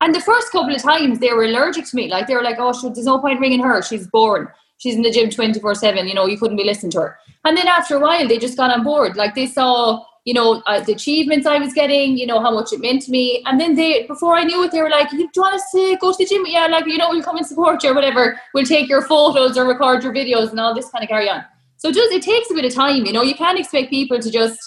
And 0.00 0.14
the 0.14 0.20
first 0.20 0.52
couple 0.52 0.74
of 0.74 0.82
times 0.82 1.18
they 1.18 1.32
were 1.32 1.44
allergic 1.44 1.86
to 1.86 1.96
me. 1.96 2.08
Like, 2.08 2.28
they 2.28 2.34
were 2.34 2.42
like, 2.42 2.56
oh, 2.58 2.72
there's 2.82 3.06
no 3.06 3.18
point 3.18 3.40
ringing 3.40 3.62
her. 3.62 3.82
She's 3.82 4.06
boring. 4.06 4.46
She's 4.76 4.94
in 4.94 5.02
the 5.02 5.10
gym 5.10 5.28
24 5.28 5.74
7. 5.74 6.06
You 6.06 6.14
know, 6.14 6.26
you 6.26 6.38
couldn't 6.38 6.56
be 6.56 6.64
listening 6.64 6.92
to 6.92 7.00
her. 7.00 7.18
And 7.44 7.56
then 7.56 7.68
after 7.68 7.96
a 7.96 8.00
while, 8.00 8.26
they 8.26 8.38
just 8.38 8.56
got 8.56 8.70
on 8.70 8.84
board. 8.84 9.16
Like, 9.16 9.34
they 9.34 9.46
saw, 9.46 10.04
you 10.24 10.34
know, 10.34 10.62
uh, 10.66 10.80
the 10.80 10.92
achievements 10.92 11.46
I 11.46 11.58
was 11.58 11.72
getting, 11.72 12.18
you 12.18 12.26
know, 12.26 12.40
how 12.40 12.50
much 12.50 12.72
it 12.72 12.80
meant 12.80 13.02
to 13.02 13.10
me. 13.10 13.42
And 13.46 13.60
then 13.60 13.74
they, 13.74 14.06
before 14.06 14.36
I 14.36 14.44
knew 14.44 14.62
it, 14.64 14.72
they 14.72 14.82
were 14.82 14.90
like, 14.90 15.10
you 15.12 15.28
do 15.32 15.40
want 15.40 15.54
us 15.54 15.64
to 15.74 15.96
go 16.00 16.12
to 16.12 16.18
the 16.18 16.26
gym? 16.26 16.44
Yeah, 16.46 16.66
like, 16.66 16.86
you 16.86 16.98
know, 16.98 17.08
we'll 17.10 17.22
come 17.22 17.36
and 17.36 17.46
support 17.46 17.82
you 17.82 17.90
or 17.90 17.94
whatever. 17.94 18.40
We'll 18.54 18.66
take 18.66 18.88
your 18.88 19.02
photos 19.02 19.56
or 19.56 19.66
record 19.66 20.02
your 20.02 20.12
videos 20.12 20.50
and 20.50 20.60
all 20.60 20.74
this 20.74 20.90
kind 20.90 21.02
of 21.02 21.08
carry 21.08 21.30
on. 21.30 21.44
So 21.78 21.92
just 21.92 22.12
it 22.12 22.22
takes 22.22 22.50
a 22.50 22.54
bit 22.54 22.64
of 22.64 22.74
time, 22.74 23.06
you 23.06 23.12
know. 23.12 23.22
You 23.22 23.36
can't 23.36 23.58
expect 23.58 23.90
people 23.90 24.18
to 24.18 24.30
just 24.30 24.58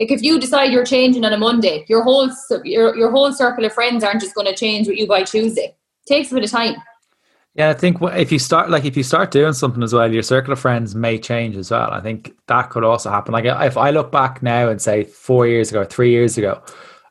like 0.00 0.10
if 0.10 0.22
you 0.22 0.40
decide 0.40 0.72
you're 0.72 0.84
changing 0.84 1.24
on 1.24 1.32
a 1.32 1.38
Monday, 1.38 1.84
your 1.88 2.02
whole 2.02 2.30
your 2.64 2.96
your 2.96 3.10
whole 3.10 3.32
circle 3.32 3.64
of 3.64 3.72
friends 3.72 4.02
aren't 4.02 4.22
just 4.22 4.34
going 4.34 4.46
to 4.46 4.54
change 4.54 4.88
with 4.88 4.96
you 4.96 5.06
by 5.06 5.22
Tuesday. 5.22 5.66
It 5.66 6.08
takes 6.08 6.32
a 6.32 6.34
bit 6.34 6.44
of 6.44 6.50
time. 6.50 6.74
Yeah, 7.54 7.70
I 7.70 7.74
think 7.74 7.98
if 8.02 8.32
you 8.32 8.40
start 8.40 8.68
like 8.68 8.84
if 8.84 8.96
you 8.96 9.04
start 9.04 9.30
doing 9.30 9.52
something 9.52 9.82
as 9.82 9.92
well, 9.92 10.12
your 10.12 10.24
circle 10.24 10.52
of 10.52 10.58
friends 10.58 10.96
may 10.96 11.18
change 11.18 11.56
as 11.56 11.70
well. 11.70 11.90
I 11.90 12.00
think 12.00 12.34
that 12.48 12.70
could 12.70 12.82
also 12.82 13.10
happen. 13.10 13.32
Like 13.32 13.46
uh, 13.46 13.60
if 13.62 13.76
I 13.76 13.90
look 13.90 14.10
back 14.10 14.42
now 14.42 14.68
and 14.68 14.82
say 14.82 15.04
four 15.04 15.46
years 15.46 15.70
ago, 15.70 15.84
three 15.84 16.10
years 16.10 16.36
ago, 16.36 16.60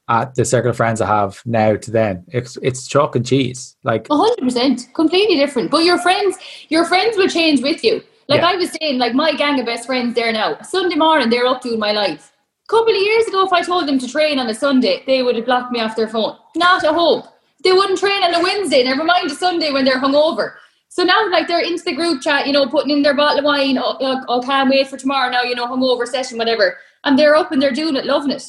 at 0.09 0.35
the 0.35 0.43
circle 0.43 0.71
of 0.71 0.75
friends 0.75 0.99
I 0.99 1.07
have 1.07 1.41
now 1.45 1.77
to 1.77 1.91
then, 1.91 2.25
it's 2.27 2.57
it's 2.61 2.87
chalk 2.87 3.15
and 3.15 3.25
cheese. 3.25 3.77
Like 3.83 4.07
hundred 4.09 4.43
percent, 4.43 4.89
completely 4.93 5.37
different. 5.37 5.71
But 5.71 5.85
your 5.85 5.97
friends, 5.97 6.37
your 6.67 6.83
friends 6.83 7.15
will 7.15 7.29
change 7.29 7.61
with 7.61 7.81
you. 7.81 8.03
Like 8.27 8.41
yeah. 8.41 8.49
I 8.49 8.55
was 8.57 8.75
saying, 8.81 8.99
like 8.99 9.13
my 9.13 9.31
gang 9.33 9.61
of 9.61 9.65
best 9.65 9.85
friends 9.85 10.13
there 10.13 10.31
now. 10.33 10.59
Sunday 10.61 10.95
morning, 10.95 11.29
they're 11.29 11.47
up 11.47 11.61
doing 11.61 11.79
my 11.79 11.93
life. 11.93 12.33
A 12.65 12.67
couple 12.67 12.93
of 12.93 13.01
years 13.01 13.27
ago, 13.27 13.45
if 13.45 13.53
I 13.53 13.61
told 13.61 13.87
them 13.87 13.99
to 13.99 14.09
train 14.09 14.39
on 14.39 14.49
a 14.49 14.53
Sunday, 14.53 15.03
they 15.05 15.23
would 15.23 15.37
have 15.37 15.45
blocked 15.45 15.71
me 15.71 15.79
off 15.79 15.95
their 15.95 16.09
phone. 16.09 16.35
Not 16.55 16.83
a 16.83 16.91
hope. 16.91 17.27
They 17.63 17.71
wouldn't 17.71 17.99
train 17.99 18.23
on 18.23 18.33
a 18.33 18.41
Wednesday, 18.41 18.83
never 18.83 19.03
mind 19.03 19.31
a 19.31 19.35
Sunday 19.35 19.71
when 19.71 19.85
they're 19.85 20.01
hungover. 20.01 20.55
So 20.89 21.03
now, 21.03 21.27
like, 21.31 21.47
they're 21.47 21.59
into 21.59 21.83
the 21.83 21.95
group 21.95 22.21
chat, 22.21 22.45
you 22.45 22.53
know, 22.53 22.67
putting 22.67 22.91
in 22.91 23.01
their 23.01 23.15
bottle 23.15 23.39
of 23.39 23.45
wine. 23.45 23.79
Oh, 23.79 23.97
oh, 24.27 24.41
can't 24.41 24.69
wait 24.69 24.87
for 24.87 24.97
tomorrow 24.97 25.31
now, 25.31 25.41
you 25.41 25.55
know, 25.55 25.65
hungover 25.65 26.05
session, 26.05 26.37
whatever. 26.37 26.77
And 27.03 27.17
they're 27.17 27.35
up 27.35 27.51
and 27.51 27.61
they're 27.61 27.71
doing 27.71 27.95
it, 27.95 28.05
loving 28.05 28.29
it. 28.29 28.45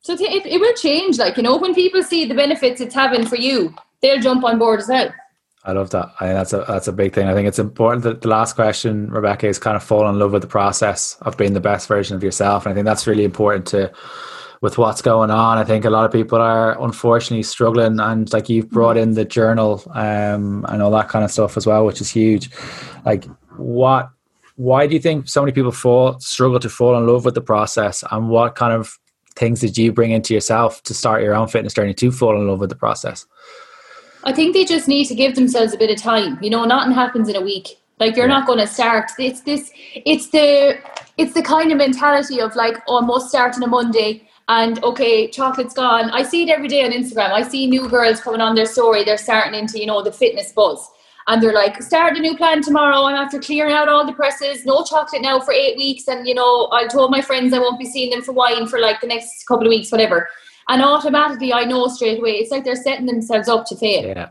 So 0.00 0.12
it, 0.12 0.46
it 0.46 0.60
will 0.60 0.74
change. 0.74 1.18
Like, 1.18 1.36
you 1.36 1.42
know, 1.42 1.56
when 1.56 1.74
people 1.74 2.02
see 2.02 2.26
the 2.26 2.34
benefits 2.34 2.80
it's 2.80 2.94
having 2.94 3.26
for 3.26 3.36
you, 3.36 3.74
they'll 4.02 4.20
jump 4.20 4.44
on 4.44 4.58
board 4.58 4.80
as 4.80 4.88
well. 4.88 5.12
I 5.64 5.72
love 5.72 5.90
that. 5.90 6.10
I, 6.20 6.28
that's 6.28 6.52
a 6.52 6.64
that's 6.68 6.88
a 6.88 6.92
big 6.92 7.14
thing. 7.14 7.26
I 7.26 7.34
think 7.34 7.48
it's 7.48 7.58
important 7.58 8.04
that 8.04 8.22
the 8.22 8.28
last 8.28 8.54
question, 8.54 9.08
Rebeccah, 9.10 9.44
is 9.44 9.58
kind 9.58 9.76
of 9.76 9.82
fall 9.82 10.08
in 10.08 10.18
love 10.18 10.32
with 10.32 10.42
the 10.42 10.48
process 10.48 11.16
of 11.22 11.36
being 11.36 11.52
the 11.52 11.60
best 11.60 11.88
version 11.88 12.16
of 12.16 12.22
yourself. 12.22 12.64
And 12.64 12.72
I 12.72 12.74
think 12.74 12.84
that's 12.84 13.06
really 13.06 13.24
important 13.24 13.66
to 13.68 13.92
with 14.60 14.78
what's 14.78 15.02
going 15.02 15.30
on. 15.30 15.58
I 15.58 15.64
think 15.64 15.84
a 15.84 15.90
lot 15.90 16.04
of 16.04 16.12
people 16.12 16.40
are 16.40 16.80
unfortunately 16.82 17.42
struggling, 17.42 18.00
and 18.00 18.32
like 18.32 18.48
you've 18.48 18.70
brought 18.70 18.96
in 18.96 19.14
the 19.14 19.24
journal 19.24 19.82
um, 19.94 20.64
and 20.68 20.82
all 20.82 20.90
that 20.92 21.08
kind 21.08 21.24
of 21.24 21.30
stuff 21.30 21.56
as 21.56 21.66
well, 21.66 21.86
which 21.86 22.00
is 22.00 22.10
huge. 22.10 22.50
Like, 23.04 23.24
what? 23.56 24.10
Why 24.56 24.88
do 24.88 24.94
you 24.94 25.00
think 25.00 25.28
so 25.28 25.40
many 25.40 25.52
people 25.52 25.70
fall 25.70 26.18
struggle 26.18 26.58
to 26.58 26.68
fall 26.68 26.98
in 26.98 27.06
love 27.06 27.24
with 27.24 27.34
the 27.34 27.40
process, 27.40 28.02
and 28.10 28.28
what 28.28 28.56
kind 28.56 28.72
of 28.72 28.98
things 29.36 29.60
did 29.60 29.78
you 29.78 29.92
bring 29.92 30.10
into 30.10 30.34
yourself 30.34 30.82
to 30.82 30.92
start 30.92 31.22
your 31.22 31.34
own 31.34 31.46
fitness 31.46 31.72
journey 31.72 31.94
to 31.94 32.10
fall 32.10 32.34
in 32.34 32.48
love 32.48 32.58
with 32.58 32.70
the 32.70 32.76
process? 32.76 33.24
I 34.24 34.32
think 34.32 34.54
they 34.54 34.64
just 34.64 34.88
need 34.88 35.04
to 35.06 35.14
give 35.14 35.36
themselves 35.36 35.72
a 35.72 35.78
bit 35.78 35.90
of 35.90 36.02
time. 36.02 36.38
You 36.42 36.50
know, 36.50 36.64
nothing 36.64 36.92
happens 36.92 37.28
in 37.28 37.36
a 37.36 37.40
week. 37.40 37.78
Like 38.00 38.16
you're 38.16 38.28
not 38.28 38.46
going 38.46 38.58
to 38.58 38.66
start. 38.66 39.10
It's 39.18 39.42
this. 39.42 39.70
It's 39.94 40.28
the. 40.30 40.78
It's 41.16 41.34
the 41.34 41.42
kind 41.42 41.72
of 41.72 41.78
mentality 41.78 42.40
of 42.40 42.54
like, 42.54 42.76
oh, 42.86 43.02
I 43.02 43.04
must 43.04 43.28
start 43.28 43.56
on 43.56 43.62
a 43.64 43.66
Monday, 43.66 44.27
and 44.48 44.82
okay, 44.82 45.28
chocolate's 45.28 45.74
gone. 45.74 46.10
I 46.10 46.22
see 46.22 46.42
it 46.42 46.48
every 46.48 46.68
day 46.68 46.84
on 46.84 46.90
Instagram. 46.90 47.32
I 47.32 47.42
see 47.42 47.66
new 47.66 47.88
girls 47.88 48.20
coming 48.20 48.40
on 48.40 48.54
their 48.54 48.66
story. 48.66 49.04
They're 49.04 49.18
starting 49.18 49.58
into 49.58 49.78
you 49.78 49.86
know 49.86 50.02
the 50.02 50.12
fitness 50.12 50.52
buzz, 50.52 50.88
and 51.26 51.42
they're 51.42 51.52
like, 51.52 51.82
start 51.82 52.16
a 52.16 52.20
new 52.20 52.36
plan 52.36 52.62
tomorrow. 52.62 53.04
I'm 53.04 53.14
after 53.14 53.38
clearing 53.38 53.74
out 53.74 53.88
all 53.88 54.06
the 54.06 54.14
presses. 54.14 54.64
No 54.64 54.82
chocolate 54.84 55.22
now 55.22 55.38
for 55.40 55.52
eight 55.52 55.76
weeks, 55.76 56.08
and 56.08 56.26
you 56.26 56.34
know 56.34 56.68
I 56.72 56.86
told 56.86 57.10
my 57.10 57.20
friends 57.20 57.52
I 57.52 57.58
won't 57.58 57.78
be 57.78 57.84
seeing 57.84 58.10
them 58.10 58.22
for 58.22 58.32
wine 58.32 58.66
for 58.66 58.78
like 58.78 59.00
the 59.00 59.06
next 59.06 59.46
couple 59.46 59.66
of 59.66 59.70
weeks, 59.70 59.92
whatever. 59.92 60.28
And 60.68 60.82
automatically, 60.82 61.52
I 61.52 61.64
know 61.64 61.88
straight 61.88 62.18
away. 62.18 62.32
It's 62.32 62.50
like 62.50 62.64
they're 62.64 62.76
setting 62.76 63.06
themselves 63.06 63.48
up 63.48 63.66
to 63.66 63.76
fail. 63.76 64.06
Yeah. 64.06 64.28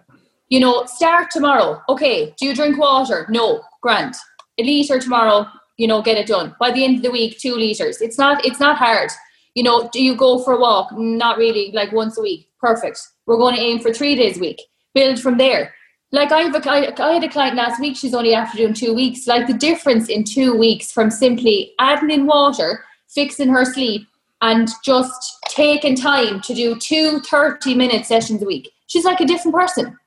You 0.49 0.59
know, 0.59 0.85
start 0.85 1.29
tomorrow. 1.31 1.81
Okay. 1.89 2.33
Do 2.37 2.45
you 2.45 2.55
drink 2.55 2.77
water? 2.77 3.25
No. 3.29 3.61
Grant. 3.81 4.15
A 4.59 4.63
liter 4.63 4.99
tomorrow. 4.99 5.47
You 5.77 5.87
know, 5.87 6.01
get 6.01 6.17
it 6.17 6.27
done 6.27 6.55
by 6.59 6.71
the 6.71 6.83
end 6.83 6.97
of 6.97 7.03
the 7.03 7.11
week. 7.11 7.37
Two 7.39 7.55
liters. 7.55 8.01
It's 8.01 8.17
not. 8.17 8.45
It's 8.45 8.59
not 8.59 8.77
hard. 8.77 9.09
You 9.57 9.63
know, 9.63 9.89
do 9.91 10.03
you 10.03 10.15
go 10.15 10.37
for 10.43 10.53
a 10.53 10.59
walk? 10.59 10.91
Not 10.95 11.39
really. 11.39 11.71
Like 11.71 11.91
once 11.91 12.15
a 12.15 12.21
week. 12.21 12.47
Perfect. 12.61 12.99
We're 13.25 13.37
going 13.37 13.55
to 13.55 13.61
aim 13.61 13.79
for 13.79 13.91
three 13.91 14.13
days 14.15 14.37
a 14.37 14.39
week. 14.39 14.61
Build 14.93 15.19
from 15.19 15.39
there. 15.39 15.73
Like 16.11 16.31
I 16.31 16.41
have 16.41 16.53
a, 16.53 16.71
I 16.71 17.13
had 17.13 17.23
a 17.23 17.27
client 17.27 17.55
last 17.55 17.81
week. 17.81 17.97
She's 17.97 18.13
only 18.13 18.35
after 18.35 18.55
doing 18.55 18.75
two 18.75 18.93
weeks. 18.93 19.25
Like 19.25 19.47
the 19.47 19.55
difference 19.55 20.09
in 20.09 20.25
two 20.25 20.55
weeks 20.55 20.91
from 20.91 21.09
simply 21.09 21.73
adding 21.79 22.11
in 22.11 22.27
water, 22.27 22.85
fixing 23.07 23.49
her 23.49 23.65
sleep, 23.65 24.07
and 24.41 24.69
just 24.85 25.39
taking 25.49 25.95
time 25.95 26.39
to 26.41 26.53
do 26.53 26.75
two 26.75 27.19
30 27.21 27.73
minute 27.73 28.05
sessions 28.05 28.43
a 28.43 28.45
week. 28.45 28.69
She's 28.85 29.05
like 29.05 29.21
a 29.21 29.25
different 29.25 29.55
person. 29.55 29.97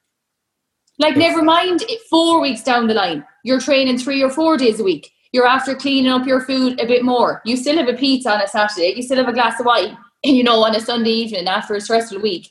Like, 1.00 1.16
never 1.16 1.42
mind 1.42 1.82
four 2.08 2.40
weeks 2.40 2.62
down 2.62 2.86
the 2.86 2.94
line, 2.94 3.26
you're 3.42 3.60
training 3.60 3.98
three 3.98 4.22
or 4.22 4.30
four 4.30 4.56
days 4.56 4.78
a 4.78 4.84
week. 4.84 5.10
You're 5.32 5.46
after 5.46 5.74
cleaning 5.74 6.10
up 6.10 6.26
your 6.26 6.40
food 6.40 6.80
a 6.80 6.86
bit 6.86 7.04
more. 7.04 7.40
You 7.44 7.56
still 7.56 7.76
have 7.76 7.88
a 7.88 7.96
pizza 7.96 8.32
on 8.32 8.40
a 8.40 8.48
Saturday. 8.48 8.94
You 8.96 9.02
still 9.02 9.18
have 9.18 9.28
a 9.28 9.32
glass 9.32 9.60
of 9.60 9.66
wine, 9.66 9.96
you 10.24 10.42
know, 10.42 10.64
on 10.64 10.74
a 10.74 10.80
Sunday 10.80 11.10
evening 11.10 11.46
after 11.46 11.74
a 11.74 11.80
stressful 11.80 12.20
week. 12.20 12.50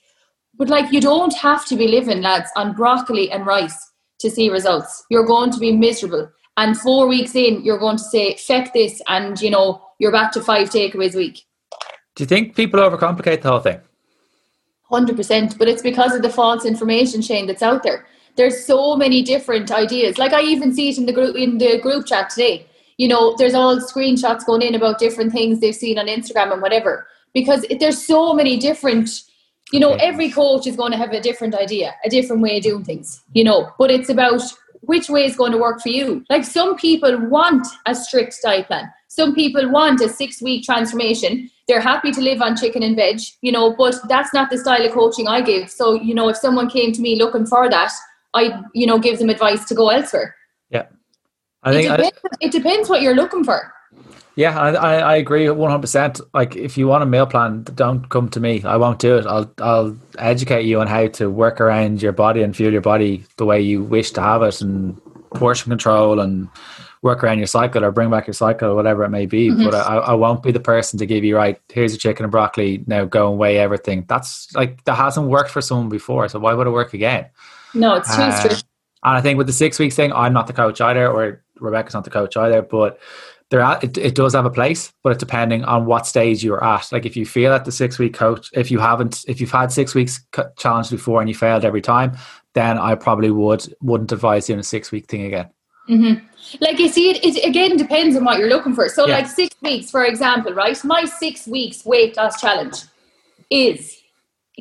But 0.58 0.70
like, 0.70 0.92
you 0.92 1.02
don't 1.02 1.34
have 1.36 1.66
to 1.68 1.76
be 1.76 1.88
living, 1.88 2.22
lads, 2.22 2.50
on 2.56 2.76
broccoli 2.76 3.32
and 3.32 3.46
rice 3.46 3.92
to 4.20 4.30
see 4.30 4.50
results. 4.50 5.04
You're 5.10 5.26
going 5.26 5.52
to 5.52 5.60
be 5.60 5.72
miserable. 5.72 6.30
And 6.58 6.78
four 6.78 7.08
weeks 7.08 7.36
in, 7.36 7.64
you're 7.64 7.78
going 7.78 7.98
to 7.98 8.04
say, 8.04 8.36
feck 8.36 8.74
this, 8.74 9.02
and 9.08 9.40
you 9.42 9.50
know, 9.50 9.82
you're 10.00 10.12
back 10.12 10.32
to 10.34 10.42
five 10.42 10.70
takeaways 10.70 11.16
a 11.16 11.18
week. 11.18 11.42
Do 12.16 12.24
you 12.24 12.28
think 12.28 12.56
people 12.56 12.82
overcomplicate 12.82 13.42
the 13.42 13.50
whole 13.50 13.62
thing? 13.62 13.80
100%, 14.92 15.58
but 15.58 15.68
it's 15.68 15.82
because 15.82 16.14
of 16.16 16.22
the 16.22 16.30
false 16.30 16.66
information 16.66 17.22
chain 17.22 17.48
that's 17.48 17.62
out 17.62 17.84
there. 17.84 18.06
There's 18.36 18.66
so 18.66 18.96
many 18.96 19.22
different 19.22 19.72
ideas. 19.72 20.18
Like 20.18 20.34
I 20.34 20.42
even 20.42 20.74
see 20.74 20.90
it 20.90 20.98
in 20.98 21.06
the 21.06 21.14
group 21.14 21.36
in 21.36 21.58
the 21.58 21.80
group 21.80 22.06
chat 22.06 22.30
today. 22.30 22.68
You 23.00 23.08
know, 23.08 23.36
there's 23.38 23.56
all 23.56 23.80
screenshots 23.80 24.46
going 24.46 24.62
in 24.62 24.76
about 24.76 25.00
different 25.00 25.32
things 25.32 25.60
they've 25.60 25.74
seen 25.74 25.98
on 25.98 26.06
Instagram 26.06 26.54
and 26.54 26.62
whatever. 26.62 27.08
Because 27.34 27.64
it, 27.72 27.80
there's 27.80 28.06
so 28.06 28.34
many 28.34 28.58
different 28.58 29.10
you 29.72 29.80
know, 29.80 29.94
every 30.00 30.32
coach 30.32 30.66
is 30.66 30.76
going 30.76 30.92
to 30.92 30.98
have 30.98 31.12
a 31.12 31.22
different 31.22 31.54
idea, 31.56 31.94
a 32.04 32.10
different 32.10 32.42
way 32.42 32.58
of 32.58 32.64
doing 32.64 32.84
things, 32.84 33.24
you 33.34 33.44
know, 33.44 33.72
but 33.78 33.92
it's 33.92 34.10
about 34.10 34.42
which 34.82 35.10
way 35.10 35.26
is 35.26 35.36
going 35.36 35.52
to 35.52 35.58
work 35.58 35.82
for 35.82 35.90
you. 35.90 36.24
Like 36.30 36.44
some 36.44 36.76
people 36.76 37.16
want 37.30 37.68
a 37.86 37.94
strict 37.94 38.36
diet 38.42 38.68
plan. 38.68 38.92
Some 39.08 39.36
people 39.36 39.70
want 39.70 40.02
a 40.02 40.10
six 40.10 40.42
week 40.42 40.64
transformation. 40.64 41.50
They're 41.68 41.82
happy 41.82 42.12
to 42.12 42.22
live 42.22 42.42
on 42.42 42.58
chicken 42.58 42.82
and 42.82 42.96
veg, 42.96 43.20
you 43.42 43.52
know, 43.52 43.76
but 43.76 43.96
that's 44.08 44.34
not 44.34 44.50
the 44.50 44.58
style 44.58 44.86
of 44.86 44.92
coaching 44.92 45.28
I 45.28 45.42
give. 45.42 45.70
So, 45.70 45.94
you 45.94 46.16
know, 46.16 46.30
if 46.30 46.38
someone 46.38 46.70
came 46.70 46.92
to 46.94 47.02
me 47.02 47.16
looking 47.16 47.46
for 47.46 47.70
that, 47.70 47.92
I, 48.34 48.62
you 48.74 48.88
know, 48.88 48.98
give 48.98 49.20
them 49.20 49.30
advice 49.30 49.66
to 49.66 49.76
go 49.76 49.90
elsewhere. 49.90 50.36
I 51.64 51.74
think 51.74 51.88
it 51.88 51.98
depends, 51.98 52.20
I, 52.24 52.38
it 52.42 52.52
depends 52.52 52.90
what 52.90 53.02
you're 53.02 53.16
looking 53.16 53.44
for. 53.44 53.74
Yeah, 54.36 54.58
I, 54.58 55.00
I 55.00 55.16
agree 55.18 55.50
one 55.50 55.70
hundred 55.70 55.82
percent. 55.82 56.22
Like, 56.34 56.56
if 56.56 56.78
you 56.78 56.88
want 56.88 57.04
a 57.04 57.06
meal 57.06 57.26
plan, 57.26 57.64
don't 57.76 58.08
come 58.08 58.30
to 58.30 58.40
me. 58.40 58.64
I 58.64 58.78
won't 58.78 59.00
do 59.00 59.18
it. 59.18 59.26
I'll 59.26 59.52
I'll 59.58 59.98
educate 60.18 60.64
you 60.64 60.80
on 60.80 60.88
how 60.88 61.08
to 61.08 61.30
work 61.30 61.60
around 61.60 62.02
your 62.02 62.14
body 62.14 62.42
and 62.42 62.56
fuel 62.56 62.72
your 62.72 62.82
body 62.82 63.26
the 63.36 63.46
way 63.46 63.60
you 63.60 63.84
wish 63.84 64.12
to 64.12 64.22
have 64.22 64.42
it, 64.44 64.62
and 64.62 64.98
portion 65.32 65.70
control 65.70 66.22
and 66.22 66.48
work 67.02 67.24
around 67.24 67.38
your 67.38 67.48
cycle 67.48 67.84
or 67.84 67.92
bring 67.92 68.10
back 68.10 68.28
your 68.28 68.34
cycle 68.34 68.72
or 68.72 68.76
whatever 68.76 69.04
it 69.04 69.10
may 69.10 69.26
be. 69.26 69.50
Mm-hmm. 69.50 69.66
But 69.66 69.74
I, 69.74 69.98
I 69.98 70.14
won't 70.14 70.44
be 70.44 70.54
the 70.54 70.60
person 70.60 71.00
to 71.00 71.06
give 71.06 71.26
you 71.26 71.36
right. 71.36 71.60
Here's 71.70 71.94
a 71.94 71.98
chicken 71.98 72.24
and 72.24 72.32
broccoli. 72.32 72.84
Now 72.88 73.04
go 73.06 73.30
and 73.30 73.38
weigh 73.38 73.58
everything. 73.58 74.06
That's 74.08 74.54
like 74.56 74.84
that 74.86 74.96
hasn't 74.96 75.28
worked 75.28 75.50
for 75.50 75.62
someone 75.62 75.90
before. 75.90 76.30
So 76.30 76.40
why 76.40 76.54
would 76.54 76.68
it 76.68 76.72
work 76.72 76.94
again? 76.94 77.26
No, 77.74 77.96
it's 77.96 78.16
too 78.16 78.22
uh, 78.22 78.32
strict. 78.32 78.64
And 79.02 79.18
I 79.18 79.22
think 79.22 79.38
with 79.38 79.48
the 79.48 79.54
six 79.54 79.80
weeks 79.80 79.96
thing, 79.96 80.12
I'm 80.12 80.34
not 80.34 80.48
the 80.48 80.54
coach 80.54 80.82
either, 80.82 81.08
or 81.08 81.42
Rebeccah's 81.60 81.94
not 81.94 82.04
the 82.04 82.10
coach 82.10 82.38
either. 82.38 82.62
But 82.62 83.00
there 83.50 83.62
are, 83.62 83.80
it, 83.82 83.98
it 83.98 84.16
does 84.16 84.34
have 84.34 84.46
a 84.46 84.52
place, 84.52 84.94
but 85.04 85.12
it's 85.12 85.20
depending 85.20 85.64
on 85.64 85.86
what 85.86 86.06
stage 86.06 86.44
you're 86.44 86.64
at. 86.64 86.92
Like 86.92 87.06
if 87.06 87.18
you 87.18 87.26
feel 87.26 87.52
at 87.52 87.66
the 87.66 87.72
six 87.72 87.98
week 87.98 88.14
coach, 88.14 88.50
if 88.54 88.70
you 88.70 88.80
haven't, 88.80 89.26
if 89.28 89.42
you've 89.42 89.52
had 89.52 89.72
six 89.72 89.96
weeks 89.96 90.24
challenge 90.58 90.90
before 90.90 91.20
and 91.20 91.30
you 91.30 91.36
failed 91.36 91.66
every 91.66 91.82
time, 91.82 92.18
then 92.54 92.78
I 92.78 92.96
probably 92.96 93.32
would 93.32 93.74
wouldn't 93.82 94.12
advise 94.12 94.48
doing 94.48 94.60
a 94.60 94.64
six 94.64 94.92
week 94.92 95.08
thing 95.08 95.26
again. 95.26 95.50
Mm-hmm. 95.90 96.26
Like 96.62 96.78
you 96.78 96.88
see, 96.88 97.10
it, 97.10 97.24
it 97.24 97.48
again 97.48 97.76
depends 97.76 98.16
on 98.16 98.24
what 98.24 98.38
you're 98.38 98.50
looking 98.50 98.76
for. 98.76 98.88
So, 98.90 99.08
yeah. 99.08 99.18
like 99.18 99.28
six 99.28 99.56
weeks, 99.62 99.90
for 99.90 100.06
example, 100.06 100.54
right? 100.54 100.82
My 100.84 101.06
six 101.06 101.48
weeks 101.48 101.84
weight 101.86 102.16
loss 102.18 102.40
challenge 102.40 102.84
is 103.50 103.99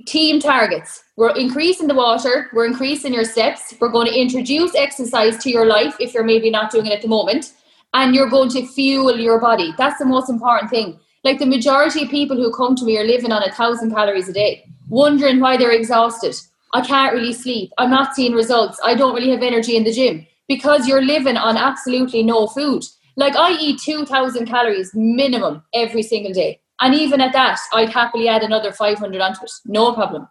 team 0.07 0.41
targets. 0.41 1.05
We're 1.17 1.37
increasing 1.37 1.89
the 1.89 1.95
water, 1.95 2.49
we're 2.53 2.67
increasing 2.67 3.13
your 3.13 3.25
steps, 3.25 3.75
we're 3.81 3.91
going 3.91 4.07
to 4.07 4.19
introduce 4.19 4.75
exercise 4.75 5.37
to 5.39 5.51
your 5.51 5.67
life 5.67 5.97
if 5.99 6.15
you're 6.15 6.25
maybe 6.25 6.51
not 6.51 6.71
doing 6.71 6.87
it 6.87 6.93
at 6.93 7.03
the 7.03 7.09
moment 7.09 7.53
and 7.95 8.15
you're 8.15 8.29
going 8.29 8.51
to 8.51 8.67
fuel 8.67 9.19
your 9.19 9.41
body. 9.41 9.73
That's 9.79 9.99
the 9.99 10.05
most 10.05 10.29
important 10.29 10.71
thing. 10.71 10.99
Like 11.25 11.39
the 11.39 11.47
majority 11.47 12.05
of 12.05 12.11
people 12.11 12.37
who 12.37 12.53
come 12.53 12.77
to 12.77 12.85
me 12.85 12.99
are 12.99 13.05
living 13.05 13.33
on 13.33 13.43
a 13.43 13.53
thousand 13.53 13.91
calories 13.91 14.29
a 14.29 14.33
day, 14.33 14.65
wondering 14.89 15.41
why 15.41 15.57
they're 15.57 15.73
exhausted. 15.73 16.37
I 16.75 16.83
can't 16.83 17.15
really 17.15 17.33
sleep. 17.33 17.73
I'm 17.79 17.91
not 17.91 18.15
seeing 18.15 18.35
results. 18.35 18.79
I 18.85 18.95
don't 18.95 19.15
really 19.15 19.31
have 19.31 19.43
energy 19.43 19.77
in 19.77 19.85
the 19.85 19.93
gym 19.93 20.27
because 20.47 20.87
you're 20.87 21.03
living 21.03 21.37
on 21.37 21.57
absolutely 21.57 22.23
no 22.23 22.47
food. 22.47 22.85
Like 23.17 23.37
I 23.37 23.53
eat 23.59 23.81
2,000 23.81 24.47
calories 24.47 24.93
minimum 24.95 25.63
every 25.75 26.03
single 26.03 26.33
day. 26.33 26.61
And 26.81 26.95
even 26.95 27.21
at 27.21 27.33
that, 27.33 27.59
I'd 27.73 27.91
happily 27.91 28.29
add 28.29 28.43
another 28.43 28.73
500 28.73 29.21
onto 29.21 29.45
it. 29.45 29.51
No 29.67 29.93
problem. 29.93 30.29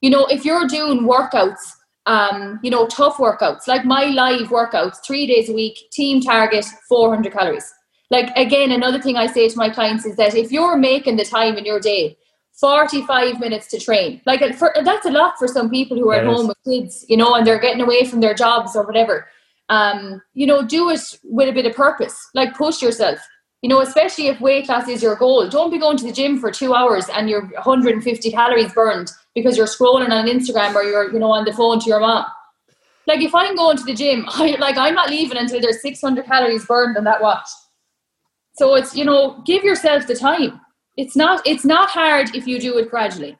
You 0.00 0.10
know, 0.10 0.26
if 0.26 0.44
you're 0.44 0.66
doing 0.66 1.00
workouts, 1.00 1.58
um, 2.06 2.60
you 2.62 2.70
know, 2.70 2.86
tough 2.86 3.16
workouts, 3.16 3.66
like 3.66 3.84
my 3.84 4.04
live 4.06 4.48
workouts, 4.48 4.96
three 5.04 5.26
days 5.26 5.48
a 5.48 5.52
week, 5.52 5.78
team 5.90 6.20
target 6.20 6.64
400 6.88 7.32
calories. 7.32 7.72
Like, 8.10 8.30
again, 8.36 8.70
another 8.70 9.00
thing 9.00 9.16
I 9.16 9.26
say 9.26 9.48
to 9.48 9.56
my 9.56 9.70
clients 9.70 10.04
is 10.04 10.16
that 10.16 10.34
if 10.34 10.52
you're 10.52 10.76
making 10.76 11.16
the 11.16 11.24
time 11.24 11.56
in 11.56 11.64
your 11.64 11.80
day, 11.80 12.16
45 12.60 13.40
minutes 13.40 13.66
to 13.68 13.80
train, 13.80 14.20
like 14.26 14.40
for, 14.54 14.72
that's 14.84 15.06
a 15.06 15.10
lot 15.10 15.36
for 15.38 15.48
some 15.48 15.70
people 15.70 15.96
who 15.96 16.08
are 16.10 16.16
at 16.16 16.26
home 16.26 16.46
with 16.46 16.58
kids, 16.64 17.04
you 17.08 17.16
know, 17.16 17.34
and 17.34 17.44
they're 17.44 17.58
getting 17.58 17.80
away 17.80 18.04
from 18.04 18.20
their 18.20 18.34
jobs 18.34 18.76
or 18.76 18.86
whatever. 18.86 19.26
Um, 19.70 20.22
you 20.34 20.46
know, 20.46 20.62
do 20.64 20.90
it 20.90 21.00
with 21.24 21.48
a 21.48 21.52
bit 21.52 21.66
of 21.66 21.74
purpose, 21.74 22.16
like 22.34 22.54
push 22.54 22.82
yourself 22.82 23.18
you 23.64 23.70
know, 23.70 23.80
especially 23.80 24.26
if 24.26 24.42
weight 24.42 24.68
loss 24.68 24.88
is 24.88 25.02
your 25.02 25.16
goal, 25.16 25.48
don't 25.48 25.70
be 25.70 25.78
going 25.78 25.96
to 25.96 26.04
the 26.04 26.12
gym 26.12 26.38
for 26.38 26.50
two 26.50 26.74
hours 26.74 27.08
and 27.08 27.30
you're 27.30 27.46
150 27.46 28.30
calories 28.30 28.74
burned 28.74 29.10
because 29.34 29.56
you're 29.56 29.66
scrolling 29.66 30.10
on 30.10 30.26
Instagram 30.26 30.74
or 30.74 30.82
you're, 30.82 31.10
you 31.10 31.18
know, 31.18 31.32
on 31.32 31.46
the 31.46 31.52
phone 31.54 31.80
to 31.80 31.88
your 31.88 32.00
mom. 32.00 32.26
Like 33.06 33.22
if 33.22 33.34
I'm 33.34 33.56
going 33.56 33.78
to 33.78 33.84
the 33.84 33.94
gym, 33.94 34.26
I 34.28 34.56
like 34.58 34.76
I'm 34.76 34.92
not 34.92 35.08
leaving 35.08 35.38
until 35.38 35.62
there's 35.62 35.80
600 35.80 36.26
calories 36.26 36.66
burned 36.66 36.98
on 36.98 37.04
that 37.04 37.22
watch. 37.22 37.48
So 38.56 38.74
it's 38.74 38.94
you 38.94 39.06
know, 39.06 39.42
give 39.46 39.64
yourself 39.64 40.06
the 40.06 40.14
time. 40.14 40.60
It's 40.98 41.16
not 41.16 41.40
it's 41.46 41.64
not 41.64 41.88
hard 41.88 42.34
if 42.36 42.46
you 42.46 42.60
do 42.60 42.76
it 42.76 42.90
gradually. 42.90 43.34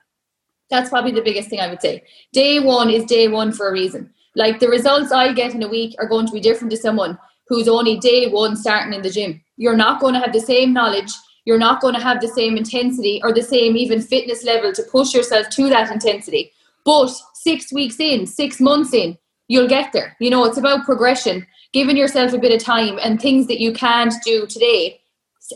That's 0.70 0.88
probably 0.88 1.12
the 1.12 1.20
biggest 1.20 1.50
thing 1.50 1.60
I 1.60 1.68
would 1.68 1.82
say. 1.82 2.02
Day 2.32 2.60
one 2.60 2.88
is 2.88 3.04
day 3.04 3.28
one 3.28 3.52
for 3.52 3.68
a 3.68 3.72
reason. 3.72 4.10
Like 4.34 4.58
the 4.58 4.68
results 4.68 5.12
I 5.12 5.34
get 5.34 5.54
in 5.54 5.62
a 5.62 5.68
week 5.68 5.94
are 5.98 6.08
going 6.08 6.26
to 6.26 6.32
be 6.32 6.40
different 6.40 6.70
to 6.70 6.78
someone 6.78 7.18
who's 7.46 7.68
only 7.68 7.98
day 7.98 8.30
one 8.30 8.56
starting 8.56 8.94
in 8.94 9.02
the 9.02 9.10
gym 9.10 9.43
you're 9.56 9.76
not 9.76 10.00
going 10.00 10.14
to 10.14 10.20
have 10.20 10.32
the 10.32 10.40
same 10.40 10.72
knowledge 10.72 11.10
you're 11.44 11.58
not 11.58 11.80
going 11.80 11.94
to 11.94 12.00
have 12.00 12.20
the 12.20 12.28
same 12.28 12.56
intensity 12.56 13.20
or 13.22 13.32
the 13.32 13.42
same 13.42 13.76
even 13.76 14.00
fitness 14.00 14.44
level 14.44 14.72
to 14.72 14.82
push 14.84 15.14
yourself 15.14 15.48
to 15.50 15.68
that 15.68 15.90
intensity. 15.90 16.52
But 16.84 17.10
six 17.34 17.72
weeks 17.72 18.00
in 18.00 18.26
six 18.26 18.60
months 18.60 18.94
in 18.94 19.18
you'll 19.48 19.68
get 19.68 19.92
there. 19.92 20.16
You 20.20 20.30
know 20.30 20.44
it's 20.44 20.58
about 20.58 20.84
progression 20.84 21.46
giving 21.72 21.96
yourself 21.96 22.32
a 22.32 22.38
bit 22.38 22.54
of 22.54 22.64
time 22.64 22.98
and 23.02 23.20
things 23.20 23.46
that 23.48 23.60
you 23.60 23.72
can't 23.72 24.14
do 24.24 24.46
today. 24.46 25.00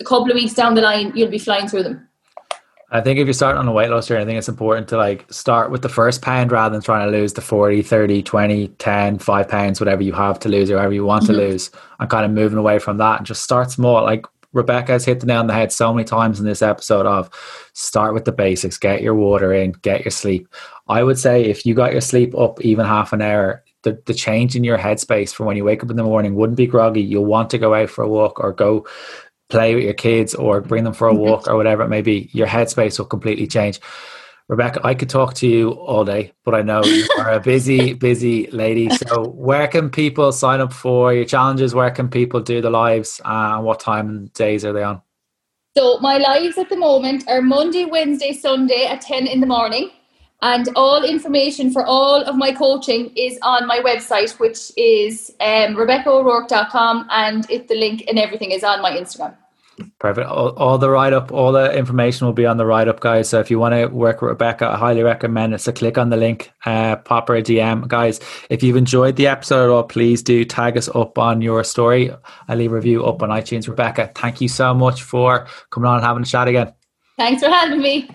A 0.00 0.04
couple 0.04 0.30
of 0.30 0.34
weeks 0.34 0.54
down 0.54 0.74
the 0.74 0.82
line 0.82 1.12
you'll 1.14 1.30
be 1.30 1.38
flying 1.38 1.68
through 1.68 1.84
them 1.84 2.07
I 2.90 3.02
think 3.02 3.18
if 3.18 3.26
you 3.26 3.34
start 3.34 3.56
on 3.56 3.68
a 3.68 3.72
weight 3.72 3.90
loss 3.90 4.08
journey, 4.08 4.22
I 4.22 4.24
think 4.24 4.38
it's 4.38 4.48
important 4.48 4.88
to 4.88 4.96
like 4.96 5.30
start 5.30 5.70
with 5.70 5.82
the 5.82 5.90
first 5.90 6.22
pound 6.22 6.50
rather 6.50 6.72
than 6.72 6.82
trying 6.82 7.06
to 7.06 7.16
lose 7.16 7.34
the 7.34 7.42
40, 7.42 7.82
30, 7.82 8.22
20, 8.22 8.68
10, 8.68 9.18
5 9.18 9.48
pounds, 9.48 9.78
whatever 9.78 10.02
you 10.02 10.14
have 10.14 10.38
to 10.40 10.48
lose 10.48 10.70
or 10.70 10.76
whatever 10.76 10.94
you 10.94 11.04
want 11.04 11.24
mm-hmm. 11.24 11.34
to 11.34 11.38
lose 11.38 11.70
and 12.00 12.08
kind 12.08 12.24
of 12.24 12.30
moving 12.30 12.58
away 12.58 12.78
from 12.78 12.96
that 12.96 13.18
and 13.18 13.26
just 13.26 13.42
start 13.42 13.70
small. 13.70 14.02
Like 14.02 14.24
Rebeccah 14.54 14.88
has 14.88 15.04
hit 15.04 15.20
the 15.20 15.26
nail 15.26 15.40
on 15.40 15.48
the 15.48 15.52
head 15.52 15.70
so 15.70 15.92
many 15.92 16.04
times 16.04 16.40
in 16.40 16.46
this 16.46 16.62
episode 16.62 17.04
of 17.04 17.28
start 17.74 18.14
with 18.14 18.24
the 18.24 18.32
basics, 18.32 18.78
get 18.78 19.02
your 19.02 19.14
water 19.14 19.52
in, 19.52 19.72
get 19.82 20.04
your 20.04 20.10
sleep. 20.10 20.48
I 20.88 21.02
would 21.02 21.18
say 21.18 21.44
if 21.44 21.66
you 21.66 21.74
got 21.74 21.92
your 21.92 22.00
sleep 22.00 22.34
up 22.34 22.60
even 22.62 22.86
half 22.86 23.12
an 23.12 23.20
hour, 23.20 23.62
the, 23.82 24.00
the 24.06 24.14
change 24.14 24.56
in 24.56 24.64
your 24.64 24.78
headspace 24.78 25.32
from 25.32 25.46
when 25.46 25.56
you 25.56 25.64
wake 25.64 25.82
up 25.82 25.90
in 25.90 25.96
the 25.96 26.02
morning 26.02 26.34
wouldn't 26.34 26.56
be 26.56 26.66
groggy. 26.66 27.02
You'll 27.02 27.26
want 27.26 27.50
to 27.50 27.58
go 27.58 27.74
out 27.74 27.90
for 27.90 28.02
a 28.02 28.08
walk 28.08 28.40
or 28.40 28.52
go 28.52 28.86
play 29.48 29.74
with 29.74 29.84
your 29.84 29.94
kids 29.94 30.34
or 30.34 30.60
bring 30.60 30.84
them 30.84 30.92
for 30.92 31.08
a 31.08 31.12
mm-hmm. 31.12 31.22
walk 31.22 31.48
or 31.48 31.56
whatever 31.56 31.82
it 31.82 31.88
may 31.88 32.02
be, 32.02 32.28
your 32.32 32.46
headspace 32.46 32.98
will 32.98 33.06
completely 33.06 33.46
change. 33.46 33.80
Rebeccah, 34.50 34.80
I 34.82 34.94
could 34.94 35.10
talk 35.10 35.34
to 35.34 35.46
you 35.46 35.72
all 35.72 36.06
day, 36.06 36.32
but 36.42 36.54
I 36.54 36.62
know 36.62 36.82
you 36.82 37.06
are 37.18 37.32
a 37.32 37.40
busy, 37.40 37.92
busy 38.08 38.46
lady. 38.50 38.88
So, 38.88 39.28
where 39.28 39.68
can 39.68 39.90
people 39.90 40.32
sign 40.32 40.60
up 40.60 40.72
for 40.72 41.12
your 41.12 41.26
challenges? 41.26 41.74
Where 41.74 41.90
can 41.90 42.08
people 42.08 42.40
do 42.40 42.62
the 42.62 42.70
lives? 42.70 43.20
And 43.26 43.60
uh, 43.60 43.60
what 43.60 43.78
time 43.78 44.08
and 44.08 44.32
days 44.32 44.64
are 44.64 44.72
they 44.72 44.82
on? 44.82 45.02
So, 45.76 45.98
my 45.98 46.16
lives 46.16 46.56
at 46.56 46.70
the 46.70 46.76
moment 46.76 47.28
are 47.28 47.42
Monday, 47.42 47.84
Wednesday, 47.84 48.32
Sunday 48.32 48.86
at 48.86 49.02
10 49.02 49.26
in 49.26 49.40
the 49.40 49.46
morning. 49.46 49.90
And 50.40 50.68
all 50.76 51.02
information 51.04 51.72
for 51.72 51.84
all 51.84 52.22
of 52.22 52.36
my 52.36 52.52
coaching 52.52 53.12
is 53.16 53.38
on 53.42 53.66
my 53.66 53.80
website, 53.80 54.38
which 54.38 54.70
is 54.76 55.34
um, 55.40 55.74
RebeccahO'Rourke.com. 55.74 57.08
And 57.10 57.50
it, 57.50 57.66
the 57.68 57.74
link 57.74 58.04
and 58.06 58.18
everything 58.18 58.52
is 58.52 58.62
on 58.62 58.80
my 58.80 58.92
Instagram. 58.92 59.34
Perfect. 59.98 60.28
All, 60.28 60.50
all, 60.50 60.78
the 60.78 60.90
write 60.90 61.12
up, 61.12 61.32
all 61.32 61.52
the 61.52 61.72
information 61.76 62.26
will 62.26 62.34
be 62.34 62.46
on 62.46 62.56
the 62.56 62.66
write 62.66 62.88
up, 62.88 63.00
guys. 63.00 63.28
So 63.28 63.40
if 63.40 63.50
you 63.50 63.58
want 63.58 63.74
to 63.74 63.86
work 63.86 64.22
with 64.22 64.36
Rebeccah, 64.36 64.62
I 64.62 64.76
highly 64.76 65.02
recommend 65.02 65.54
it. 65.54 65.60
So 65.60 65.72
click 65.72 65.98
on 65.98 66.10
the 66.10 66.16
link, 66.16 66.52
uh, 66.66 66.96
pop 66.96 67.28
her 67.28 67.36
a 67.36 67.42
DM, 67.42 67.86
guys. 67.86 68.20
If 68.50 68.62
you've 68.62 68.76
enjoyed 68.76 69.16
the 69.16 69.28
episode 69.28 69.64
at 69.64 69.70
all, 69.70 69.84
please 69.84 70.22
do 70.22 70.44
tag 70.44 70.76
us 70.76 70.88
up 70.88 71.18
on 71.18 71.42
your 71.42 71.62
story. 71.64 72.10
I 72.48 72.54
leave 72.54 72.72
a 72.72 72.76
review 72.76 73.04
up 73.04 73.22
on 73.22 73.28
iTunes. 73.30 73.68
Rebeccah, 73.68 74.14
thank 74.14 74.40
you 74.40 74.48
so 74.48 74.74
much 74.74 75.02
for 75.02 75.46
coming 75.70 75.88
on 75.88 75.96
and 75.96 76.04
having 76.04 76.22
a 76.22 76.26
chat 76.26 76.48
again. 76.48 76.72
Thanks 77.16 77.42
for 77.42 77.48
having 77.48 77.80
me. 77.80 78.08